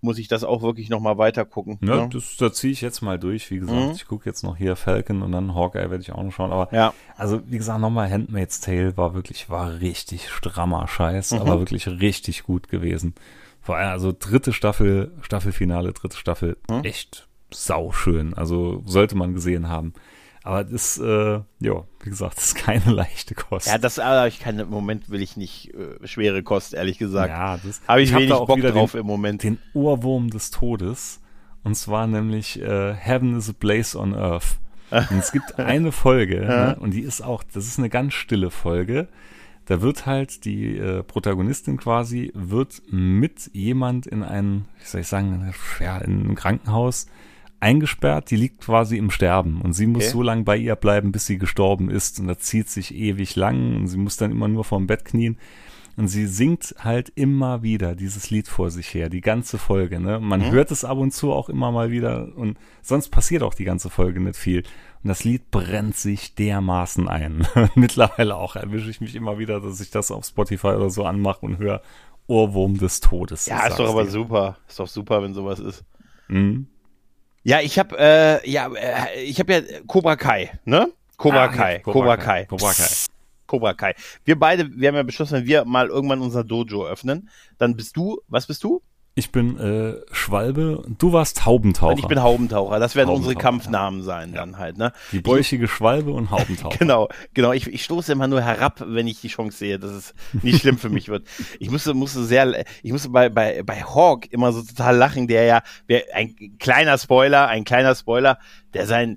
muss 0.00 0.18
ich 0.18 0.28
das 0.28 0.44
auch 0.44 0.62
wirklich 0.62 0.88
nochmal 0.88 1.18
weiter 1.18 1.44
gucken. 1.44 1.78
Ja, 1.82 1.96
Ja, 1.96 2.06
das, 2.06 2.36
da 2.38 2.52
ziehe 2.52 2.72
ich 2.72 2.80
jetzt 2.80 3.00
mal 3.02 3.18
durch. 3.18 3.50
Wie 3.50 3.58
gesagt, 3.58 3.78
Mhm. 3.86 3.90
ich 3.92 4.06
gucke 4.06 4.28
jetzt 4.28 4.42
noch 4.42 4.56
hier 4.56 4.76
Falcon 4.76 5.22
und 5.22 5.32
dann 5.32 5.54
Hawkeye 5.54 5.90
werde 5.90 6.00
ich 6.00 6.12
auch 6.12 6.22
noch 6.22 6.32
schauen. 6.32 6.52
Aber 6.52 6.72
ja. 6.74 6.92
also, 7.16 7.40
wie 7.46 7.58
gesagt, 7.58 7.80
nochmal 7.80 8.10
Handmaid's 8.10 8.60
Tale 8.60 8.96
war 8.96 9.14
wirklich, 9.14 9.50
war 9.50 9.80
richtig 9.80 10.28
strammer 10.30 10.86
Scheiß, 10.88 11.32
Mhm. 11.32 11.40
aber 11.40 11.58
wirklich 11.58 11.86
richtig 11.88 12.42
gut 12.44 12.68
gewesen. 12.68 13.14
Vor 13.62 13.76
allem, 13.76 13.88
also 13.90 14.14
dritte 14.16 14.52
Staffel, 14.52 15.10
Staffelfinale, 15.22 15.92
dritte 15.92 16.16
Staffel, 16.16 16.56
Mhm. 16.70 16.84
echt 16.84 17.26
sauschön. 17.52 18.34
Also 18.34 18.82
sollte 18.86 19.16
man 19.16 19.34
gesehen 19.34 19.68
haben. 19.68 19.92
Aber 20.46 20.62
das, 20.62 20.96
äh, 20.96 21.40
ja, 21.58 21.84
wie 22.04 22.08
gesagt, 22.08 22.36
das 22.36 22.44
ist 22.46 22.54
keine 22.54 22.84
leichte 22.92 23.34
Kost. 23.34 23.66
Ja, 23.66 23.78
das 23.78 23.98
aber 23.98 24.28
ich 24.28 24.38
kann 24.38 24.60
im 24.60 24.70
Moment 24.70 25.10
will 25.10 25.20
ich 25.20 25.36
nicht 25.36 25.74
äh, 25.74 26.06
schwere 26.06 26.44
Kost, 26.44 26.72
ehrlich 26.72 26.98
gesagt. 26.98 27.30
Ja, 27.30 27.56
das 27.56 27.80
Habe 27.88 28.00
ich, 28.00 28.12
hab 28.12 28.20
wenig 28.20 28.32
auch 28.32 28.46
Bock 28.46 28.58
wieder 28.58 28.70
drauf 28.70 28.92
den, 28.92 29.00
im 29.00 29.06
Moment. 29.08 29.42
den 29.42 29.58
Ohrwurm 29.74 30.30
des 30.30 30.52
Todes. 30.52 31.20
Und 31.64 31.74
zwar 31.74 32.06
nämlich 32.06 32.62
äh, 32.62 32.94
Heaven 32.94 33.36
is 33.36 33.50
a 33.50 33.54
Place 33.58 33.96
on 33.96 34.14
Earth. 34.14 34.58
Und 34.92 35.18
es 35.18 35.32
gibt 35.32 35.58
eine 35.58 35.90
Folge, 35.90 36.42
ne, 36.42 36.76
und 36.78 36.94
die 36.94 37.00
ist 37.00 37.20
auch, 37.20 37.42
das 37.42 37.66
ist 37.66 37.80
eine 37.80 37.88
ganz 37.88 38.14
stille 38.14 38.52
Folge. 38.52 39.08
Da 39.64 39.82
wird 39.82 40.06
halt 40.06 40.44
die 40.44 40.78
äh, 40.78 41.02
Protagonistin 41.02 41.76
quasi, 41.76 42.30
wird 42.34 42.82
mit 42.88 43.50
jemand 43.52 44.06
in 44.06 44.22
ein, 44.22 44.66
wie 44.78 44.86
soll 44.86 45.00
ich 45.00 45.08
sagen, 45.08 45.52
ja, 45.80 45.98
in 45.98 46.30
ein 46.30 46.34
Krankenhaus 46.36 47.08
eingesperrt, 47.60 48.30
die 48.30 48.36
liegt 48.36 48.60
quasi 48.60 48.96
im 48.98 49.10
Sterben 49.10 49.60
und 49.60 49.72
sie 49.72 49.86
muss 49.86 50.04
Okay. 50.04 50.12
so 50.12 50.22
lange 50.22 50.42
bei 50.44 50.56
ihr 50.56 50.76
bleiben, 50.76 51.12
bis 51.12 51.26
sie 51.26 51.38
gestorben 51.38 51.90
ist 51.90 52.20
und 52.20 52.26
das 52.28 52.38
zieht 52.40 52.68
sich 52.68 52.94
ewig 52.94 53.36
lang 53.36 53.76
und 53.76 53.86
sie 53.88 53.98
muss 53.98 54.16
dann 54.16 54.30
immer 54.30 54.48
nur 54.48 54.64
vorm 54.64 54.86
Bett 54.86 55.04
knien 55.04 55.38
und 55.96 56.08
sie 56.08 56.26
singt 56.26 56.74
halt 56.78 57.10
immer 57.14 57.62
wieder 57.62 57.94
dieses 57.94 58.28
Lied 58.30 58.48
vor 58.48 58.70
sich 58.70 58.92
her, 58.92 59.08
die 59.08 59.22
ganze 59.22 59.56
Folge, 59.56 59.98
ne? 59.98 60.20
Man 60.20 60.40
Mhm. 60.40 60.50
hört 60.50 60.70
es 60.70 60.84
ab 60.84 60.98
und 60.98 61.12
zu 61.12 61.32
auch 61.32 61.48
immer 61.48 61.72
mal 61.72 61.90
wieder 61.90 62.28
und 62.36 62.58
sonst 62.82 63.08
passiert 63.08 63.42
auch 63.42 63.54
die 63.54 63.64
ganze 63.64 63.88
Folge 63.88 64.20
nicht 64.20 64.36
viel. 64.36 64.62
Und 65.02 65.08
das 65.08 65.24
Lied 65.24 65.50
brennt 65.50 65.96
sich 65.96 66.34
dermaßen 66.34 67.08
ein. 67.08 67.46
Mittlerweile 67.76 68.36
auch 68.36 68.56
erwische 68.56 68.90
ich 68.90 69.00
mich 69.00 69.14
immer 69.14 69.38
wieder, 69.38 69.60
dass 69.60 69.80
ich 69.80 69.90
das 69.90 70.10
auf 70.10 70.26
Spotify 70.26 70.68
oder 70.68 70.90
so 70.90 71.04
anmache 71.04 71.46
und 71.46 71.56
höre 71.58 71.80
Ohrwurm 72.26 72.76
des 72.76 73.00
Todes. 73.00 73.46
Ja, 73.46 73.66
ist 73.66 73.78
doch 73.78 73.88
aber 73.88 74.04
dir. 74.04 74.10
super. 74.10 74.56
Ist 74.68 74.78
doch 74.80 74.88
super, 74.88 75.22
wenn 75.22 75.32
sowas 75.32 75.60
ist. 75.60 75.84
Mhm. 76.28 76.66
Ja, 77.46 77.60
ich 77.60 77.78
habe 77.78 77.96
äh, 77.96 78.50
ja, 78.50 78.66
äh, 78.74 79.22
ich 79.22 79.38
habe 79.38 79.52
ja 79.52 79.60
Cobra 79.86 80.16
Kai, 80.16 80.50
ne? 80.64 80.90
Cobra 81.16 81.44
Ah, 81.44 81.48
Kai, 81.48 81.78
Cobra 81.78 82.16
Kai, 82.16 82.44
Cobra 82.46 82.72
Kai. 82.72 82.88
Cobra 83.46 83.72
Kai. 83.72 83.94
Wir 84.24 84.36
beide, 84.36 84.68
wir 84.74 84.88
haben 84.88 84.96
ja 84.96 85.04
beschlossen, 85.04 85.34
wenn 85.38 85.46
wir 85.46 85.64
mal 85.64 85.86
irgendwann 85.86 86.22
unser 86.22 86.42
Dojo 86.42 86.84
öffnen, 86.84 87.30
dann 87.56 87.76
bist 87.76 87.96
du, 87.96 88.20
was 88.26 88.48
bist 88.48 88.64
du? 88.64 88.82
Ich 89.18 89.32
bin 89.32 89.58
äh, 89.58 89.94
Schwalbe, 90.12 90.84
du 90.98 91.14
warst 91.14 91.46
Haubentaucher. 91.46 91.92
Und 91.92 91.98
ich 92.00 92.06
bin 92.06 92.20
Haubentaucher. 92.22 92.78
Das 92.78 92.96
werden 92.96 93.08
unsere 93.08 93.30
Haubentaucher, 93.30 93.50
Kampfnamen 93.50 94.02
sein 94.02 94.34
dann 94.34 94.58
halt, 94.58 94.76
ne? 94.76 94.92
die 95.10 95.20
bäuchige 95.20 95.68
Schwalbe 95.68 96.12
und 96.12 96.30
Haubentaucher. 96.30 96.76
Genau, 96.78 97.08
genau. 97.32 97.52
Ich, 97.52 97.66
ich 97.66 97.82
stoße 97.82 98.12
immer 98.12 98.26
nur 98.26 98.42
herab, 98.42 98.84
wenn 98.86 99.06
ich 99.06 99.22
die 99.22 99.28
Chance 99.28 99.56
sehe, 99.56 99.78
dass 99.78 99.90
es 99.90 100.14
nicht 100.42 100.60
schlimm 100.60 100.76
für 100.76 100.90
mich 100.90 101.08
wird. 101.08 101.26
Ich 101.58 101.70
musste, 101.70 101.94
musste 101.94 102.24
sehr, 102.24 102.62
ich 102.82 102.92
musste 102.92 103.08
bei, 103.08 103.30
bei, 103.30 103.62
bei 103.62 103.82
Hawk 103.82 104.30
immer 104.30 104.52
so 104.52 104.60
total 104.62 104.94
lachen, 104.94 105.28
der 105.28 105.44
ja, 105.44 105.62
ein 106.12 106.34
kleiner 106.58 106.98
Spoiler, 106.98 107.48
ein 107.48 107.64
kleiner 107.64 107.94
Spoiler, 107.94 108.38
der 108.74 108.86
sein, 108.86 109.16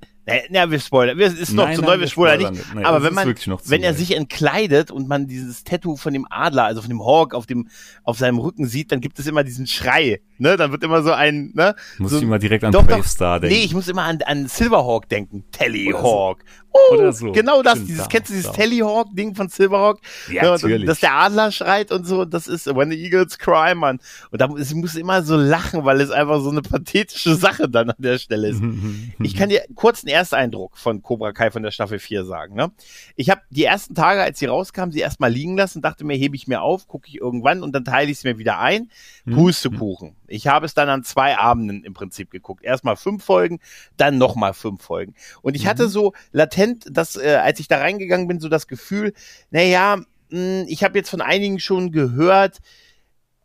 na, 0.49 0.71
wir 0.71 0.79
spoilern, 0.79 1.17
wir, 1.17 1.27
ist 1.27 1.53
noch 1.53 1.65
Nein, 1.65 1.75
zu 1.75 1.81
nein, 1.81 1.89
neu, 1.91 1.99
wir 1.99 2.07
spoilern 2.07 2.53
nicht. 2.53 2.75
Nee, 2.75 2.83
aber 2.83 3.03
wenn 3.03 3.13
man, 3.13 3.35
wenn 3.65 3.83
er 3.83 3.93
sich 3.93 4.15
entkleidet 4.15 4.91
und 4.91 5.07
man 5.07 5.27
dieses 5.27 5.63
Tattoo 5.63 5.95
von 5.95 6.13
dem 6.13 6.25
Adler, 6.29 6.65
also 6.65 6.81
von 6.81 6.89
dem 6.89 7.03
Hawk 7.03 7.33
auf 7.33 7.45
dem, 7.45 7.69
auf 8.03 8.17
seinem 8.17 8.39
Rücken 8.39 8.65
sieht, 8.65 8.91
dann 8.91 9.01
gibt 9.01 9.19
es 9.19 9.27
immer 9.27 9.43
diesen 9.43 9.67
Schrei, 9.67 10.21
ne? 10.37 10.57
Dann 10.57 10.71
wird 10.71 10.83
immer 10.83 11.03
so 11.03 11.11
ein, 11.11 11.51
ne? 11.53 11.75
Muss 11.97 12.11
so, 12.11 12.17
ich 12.17 12.23
immer 12.23 12.39
direkt 12.39 12.63
an 12.63 12.71
doch, 12.71 12.85
Brave. 12.85 13.03
Star 13.07 13.39
denken. 13.39 13.55
Nee, 13.55 13.63
ich 13.63 13.73
muss 13.73 13.87
immer 13.87 14.03
an, 14.03 14.19
an 14.25 14.47
Silverhawk 14.47 15.09
denken. 15.09 15.43
Telly. 15.51 15.93
Hawk. 15.93 16.43
Oh, 16.71 16.93
Oder 16.93 17.11
so. 17.13 17.31
Genau 17.31 17.63
das, 17.63 17.73
Stimmt, 17.73 17.89
dieses, 17.89 18.03
da, 18.03 18.07
kennst 18.09 18.29
du 18.29 18.33
dieses 18.33 18.51
da. 18.51 18.57
Tellyhawk-Ding 18.57 19.33
von 19.35 19.49
Silverhawk? 19.49 19.99
Ja, 20.31 20.43
und- 20.53 20.61
natürlich. 20.61 20.85
Dass 20.87 20.99
der 20.99 21.13
Adler 21.15 21.51
schreit 21.51 21.91
und 21.91 22.05
so, 22.05 22.25
das 22.25 22.47
ist 22.47 22.67
When 22.67 22.91
the 22.91 23.03
Eagles 23.03 23.39
Cry, 23.39 23.73
Mann. 23.73 23.99
Und 24.31 24.39
da 24.39 24.47
muss- 24.47 24.61
ich 24.69 24.75
muss 24.75 24.95
immer 24.95 25.23
so 25.23 25.35
lachen, 25.35 25.83
weil 25.85 25.99
es 26.01 26.11
einfach 26.11 26.41
so 26.41 26.49
eine 26.51 26.61
pathetische 26.61 27.33
Sache 27.35 27.67
dann 27.69 27.89
an 27.89 27.95
der 27.97 28.19
Stelle 28.19 28.49
ist. 28.49 28.61
Ich 29.19 29.35
kann 29.35 29.49
dir 29.49 29.63
kurz 29.73 30.03
einen 30.03 30.13
Ersteindruck 30.13 30.77
von 30.77 31.01
Cobra 31.01 31.31
Kai 31.31 31.49
von 31.51 31.63
der 31.63 31.71
Staffel 31.71 31.97
4 31.97 32.23
sagen. 32.25 32.53
Ne? 32.55 32.71
Ich 33.15 33.29
habe 33.31 33.41
die 33.49 33.63
ersten 33.63 33.95
Tage, 33.95 34.21
als 34.21 34.37
sie 34.39 34.45
rauskam, 34.45 34.91
sie 34.91 34.99
erstmal 34.99 35.31
liegen 35.31 35.57
lassen, 35.57 35.81
dachte 35.81 36.05
mir, 36.05 36.15
hebe 36.17 36.35
ich 36.35 36.47
mir 36.47 36.61
auf, 36.61 36.87
gucke 36.87 37.07
ich 37.07 37.15
irgendwann 37.15 37.63
und 37.63 37.73
dann 37.73 37.83
teile 37.83 38.11
ich 38.11 38.17
es 38.19 38.23
mir 38.23 38.37
wieder 38.37 38.59
ein. 38.59 38.89
Pustekuchen. 39.29 40.15
Ich 40.29 40.47
habe 40.47 40.65
es 40.65 40.73
dann 40.73 40.89
an 40.89 41.03
zwei 41.03 41.37
Abenden 41.37 41.83
im 41.83 41.93
Prinzip 41.93 42.31
geguckt. 42.31 42.63
Erstmal 42.63 42.95
fünf 42.95 43.23
Folgen, 43.23 43.59
dann 43.97 44.17
nochmal 44.17 44.53
fünf 44.53 44.81
Folgen. 44.81 45.13
Und 45.41 45.55
ich 45.55 45.67
hatte 45.67 45.89
so 45.89 46.13
latent, 46.31 46.85
dass, 46.89 47.15
äh, 47.17 47.39
als 47.41 47.59
ich 47.59 47.67
da 47.67 47.77
reingegangen 47.79 48.27
bin, 48.27 48.39
so 48.39 48.49
das 48.49 48.67
Gefühl, 48.67 49.13
naja, 49.51 49.97
mh, 50.29 50.65
ich 50.67 50.83
habe 50.83 50.97
jetzt 50.97 51.09
von 51.09 51.21
einigen 51.21 51.59
schon 51.59 51.91
gehört, 51.91 52.57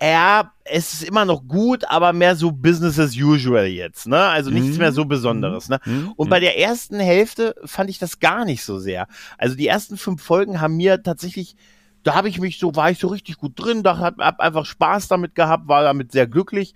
ja, 0.00 0.52
es 0.64 0.92
ist 0.92 1.04
immer 1.04 1.24
noch 1.24 1.46
gut, 1.46 1.88
aber 1.88 2.12
mehr 2.12 2.36
so 2.36 2.50
Business 2.52 2.98
as 2.98 3.16
usual 3.16 3.66
jetzt, 3.66 4.06
ne? 4.06 4.18
Also 4.18 4.50
nichts 4.50 4.72
Mhm. 4.72 4.78
mehr 4.78 4.92
so 4.92 5.04
Besonderes, 5.04 5.68
ne? 5.68 5.78
Mhm. 5.84 6.12
Und 6.16 6.28
bei 6.28 6.40
der 6.40 6.58
ersten 6.58 6.98
Hälfte 7.00 7.54
fand 7.64 7.88
ich 7.88 7.98
das 7.98 8.18
gar 8.18 8.44
nicht 8.44 8.64
so 8.64 8.78
sehr. 8.78 9.06
Also 9.38 9.54
die 9.54 9.66
ersten 9.68 9.96
fünf 9.96 10.22
Folgen 10.22 10.60
haben 10.60 10.76
mir 10.76 11.02
tatsächlich, 11.02 11.56
da 12.04 12.14
habe 12.14 12.28
ich 12.28 12.38
mich 12.38 12.58
so, 12.58 12.74
war 12.76 12.90
ich 12.90 12.98
so 12.98 13.08
richtig 13.08 13.36
gut 13.38 13.52
drin, 13.56 13.82
da 13.82 13.98
hab, 13.98 14.18
hab 14.18 14.38
einfach 14.40 14.64
Spaß 14.66 15.08
damit 15.08 15.34
gehabt, 15.34 15.66
war 15.68 15.82
damit 15.82 16.12
sehr 16.12 16.26
glücklich. 16.26 16.74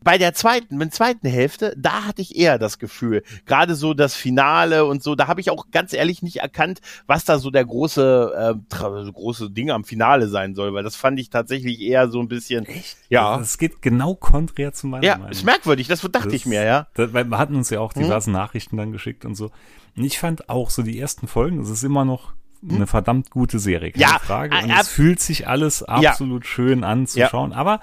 Bei 0.00 0.16
der 0.16 0.32
zweiten, 0.32 0.78
bei 0.78 0.84
der 0.84 0.92
zweiten 0.92 1.26
Hälfte, 1.26 1.74
da 1.76 2.04
hatte 2.04 2.22
ich 2.22 2.36
eher 2.36 2.56
das 2.60 2.78
Gefühl, 2.78 3.24
gerade 3.46 3.74
so 3.74 3.94
das 3.94 4.14
Finale 4.14 4.84
und 4.84 5.02
so, 5.02 5.16
da 5.16 5.26
habe 5.26 5.40
ich 5.40 5.50
auch 5.50 5.72
ganz 5.72 5.92
ehrlich 5.92 6.22
nicht 6.22 6.36
erkannt, 6.36 6.80
was 7.08 7.24
da 7.24 7.38
so 7.40 7.50
der 7.50 7.64
große, 7.64 8.54
äh, 8.70 9.12
große 9.12 9.50
Ding 9.50 9.72
am 9.72 9.82
Finale 9.82 10.28
sein 10.28 10.54
soll, 10.54 10.72
weil 10.72 10.84
das 10.84 10.94
fand 10.94 11.18
ich 11.18 11.30
tatsächlich 11.30 11.80
eher 11.80 12.08
so 12.10 12.20
ein 12.20 12.28
bisschen. 12.28 12.64
Echt? 12.66 12.96
Ja. 13.08 13.38
Das 13.38 13.58
geht 13.58 13.82
genau 13.82 14.14
konträr 14.14 14.72
zu 14.72 14.86
meiner 14.86 15.04
Ja, 15.04 15.14
Meinung. 15.16 15.32
ist 15.32 15.44
merkwürdig, 15.44 15.88
das 15.88 16.00
dachte 16.02 16.26
Das- 16.26 16.32
ich 16.32 16.46
mir, 16.46 16.62
ja. 16.64 16.86
Das, 16.94 17.12
weil 17.12 17.24
wir 17.24 17.38
hatten 17.38 17.56
uns 17.56 17.68
ja 17.70 17.80
auch 17.80 17.92
Mhm. 17.96 18.02
diverse 18.04 18.30
Nachrichten 18.30 18.76
dann 18.76 18.92
geschickt 18.92 19.24
und 19.24 19.34
so. 19.34 19.50
Und 19.96 20.04
ich 20.04 20.20
fand 20.20 20.48
auch 20.48 20.70
so 20.70 20.82
die 20.82 20.96
ersten 21.00 21.26
Folgen, 21.26 21.60
es 21.60 21.70
ist 21.70 21.82
immer 21.82 22.04
noch. 22.04 22.34
Eine 22.68 22.86
verdammt 22.86 23.30
gute 23.30 23.58
Serie, 23.58 23.92
keine 23.92 24.02
Ja, 24.02 24.18
Frage. 24.18 24.56
Und 24.56 24.70
äh, 24.70 24.72
ab- 24.72 24.80
es 24.82 24.88
fühlt 24.88 25.20
sich 25.20 25.46
alles 25.48 25.82
absolut 25.82 26.46
schön 26.46 26.84
an 26.84 27.06
zu 27.06 27.18
Ja. 27.20 27.28
schauen. 27.28 27.52
Aber 27.52 27.80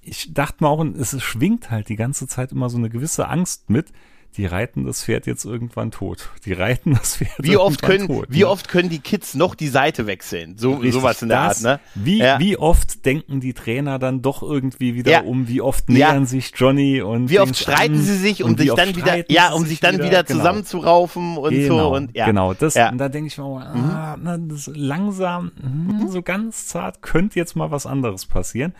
ich 0.00 0.32
dachte 0.34 0.64
mir 0.64 0.68
auch, 0.68 0.78
und 0.78 0.96
es 0.96 1.20
schwingt 1.22 1.70
halt 1.70 1.88
die 1.88 1.96
ganze 1.96 2.26
Zeit 2.26 2.52
immer 2.52 2.68
so 2.70 2.78
eine 2.78 2.88
gewisse 2.90 3.28
Angst 3.28 3.70
mit. 3.70 3.92
Die 4.36 4.46
reiten 4.46 4.84
das 4.84 5.02
Pferd 5.02 5.26
jetzt 5.26 5.44
irgendwann 5.44 5.90
tot. 5.90 6.28
Die 6.44 6.52
reiten 6.52 6.92
das 6.94 7.16
Pferd 7.16 7.30
Wie 7.38 7.56
oft 7.56 7.82
irgendwann 7.82 8.06
können, 8.06 8.20
tot. 8.20 8.26
wie 8.30 8.40
ne? 8.40 8.48
oft 8.48 8.68
können 8.68 8.88
die 8.88 9.00
Kids 9.00 9.34
noch 9.34 9.56
die 9.56 9.66
Seite 9.66 10.06
wechseln? 10.06 10.56
So, 10.56 10.74
Richtig, 10.74 10.92
sowas 10.92 11.22
in 11.22 11.28
der 11.28 11.48
das, 11.48 11.64
Art, 11.64 11.80
ne? 11.80 11.84
Wie, 11.96 12.18
Ja. 12.18 12.38
wie 12.38 12.56
oft 12.56 13.04
denken 13.04 13.40
die 13.40 13.52
Trainer 13.52 13.98
dann 13.98 14.22
doch 14.22 14.42
irgendwie 14.44 14.94
wieder 14.94 15.10
Ja. 15.10 15.20
um? 15.22 15.48
Wie 15.48 15.60
oft 15.60 15.88
Ja. 15.88 16.10
nähern 16.10 16.26
sich 16.26 16.52
Johnny 16.54 17.00
und 17.02 17.30
Wie 17.30 17.40
oft 17.40 17.56
streiten 17.56 17.94
an? 17.94 18.00
sie 18.02 18.16
sich, 18.16 18.44
um 18.44 18.56
sich 18.56 18.72
dann 18.72 18.94
wieder, 18.94 19.28
ja, 19.28 19.52
um 19.52 19.64
sich 19.64 19.80
dann 19.80 19.96
wieder, 19.98 20.22
Genau. 20.22 20.38
zusammenzuraufen 20.38 21.36
und 21.36 21.50
genau, 21.50 21.90
so 21.90 21.96
und 21.96 22.14
ja. 22.16 22.26
Genau, 22.26 22.54
das, 22.54 22.74
Ja. 22.74 22.90
und 22.90 22.98
da 22.98 23.08
denke 23.08 23.26
ich 23.28 23.38
mir, 23.38 23.44
auch, 23.44 23.58
ah, 23.60 24.16
na, 24.22 24.38
das 24.38 24.70
langsam, 24.72 25.50
hm, 25.60 26.08
so 26.10 26.22
ganz 26.22 26.68
zart 26.68 27.02
könnte 27.02 27.38
jetzt 27.40 27.56
mal 27.56 27.72
was 27.72 27.86
anderes 27.86 28.26
passieren. 28.26 28.72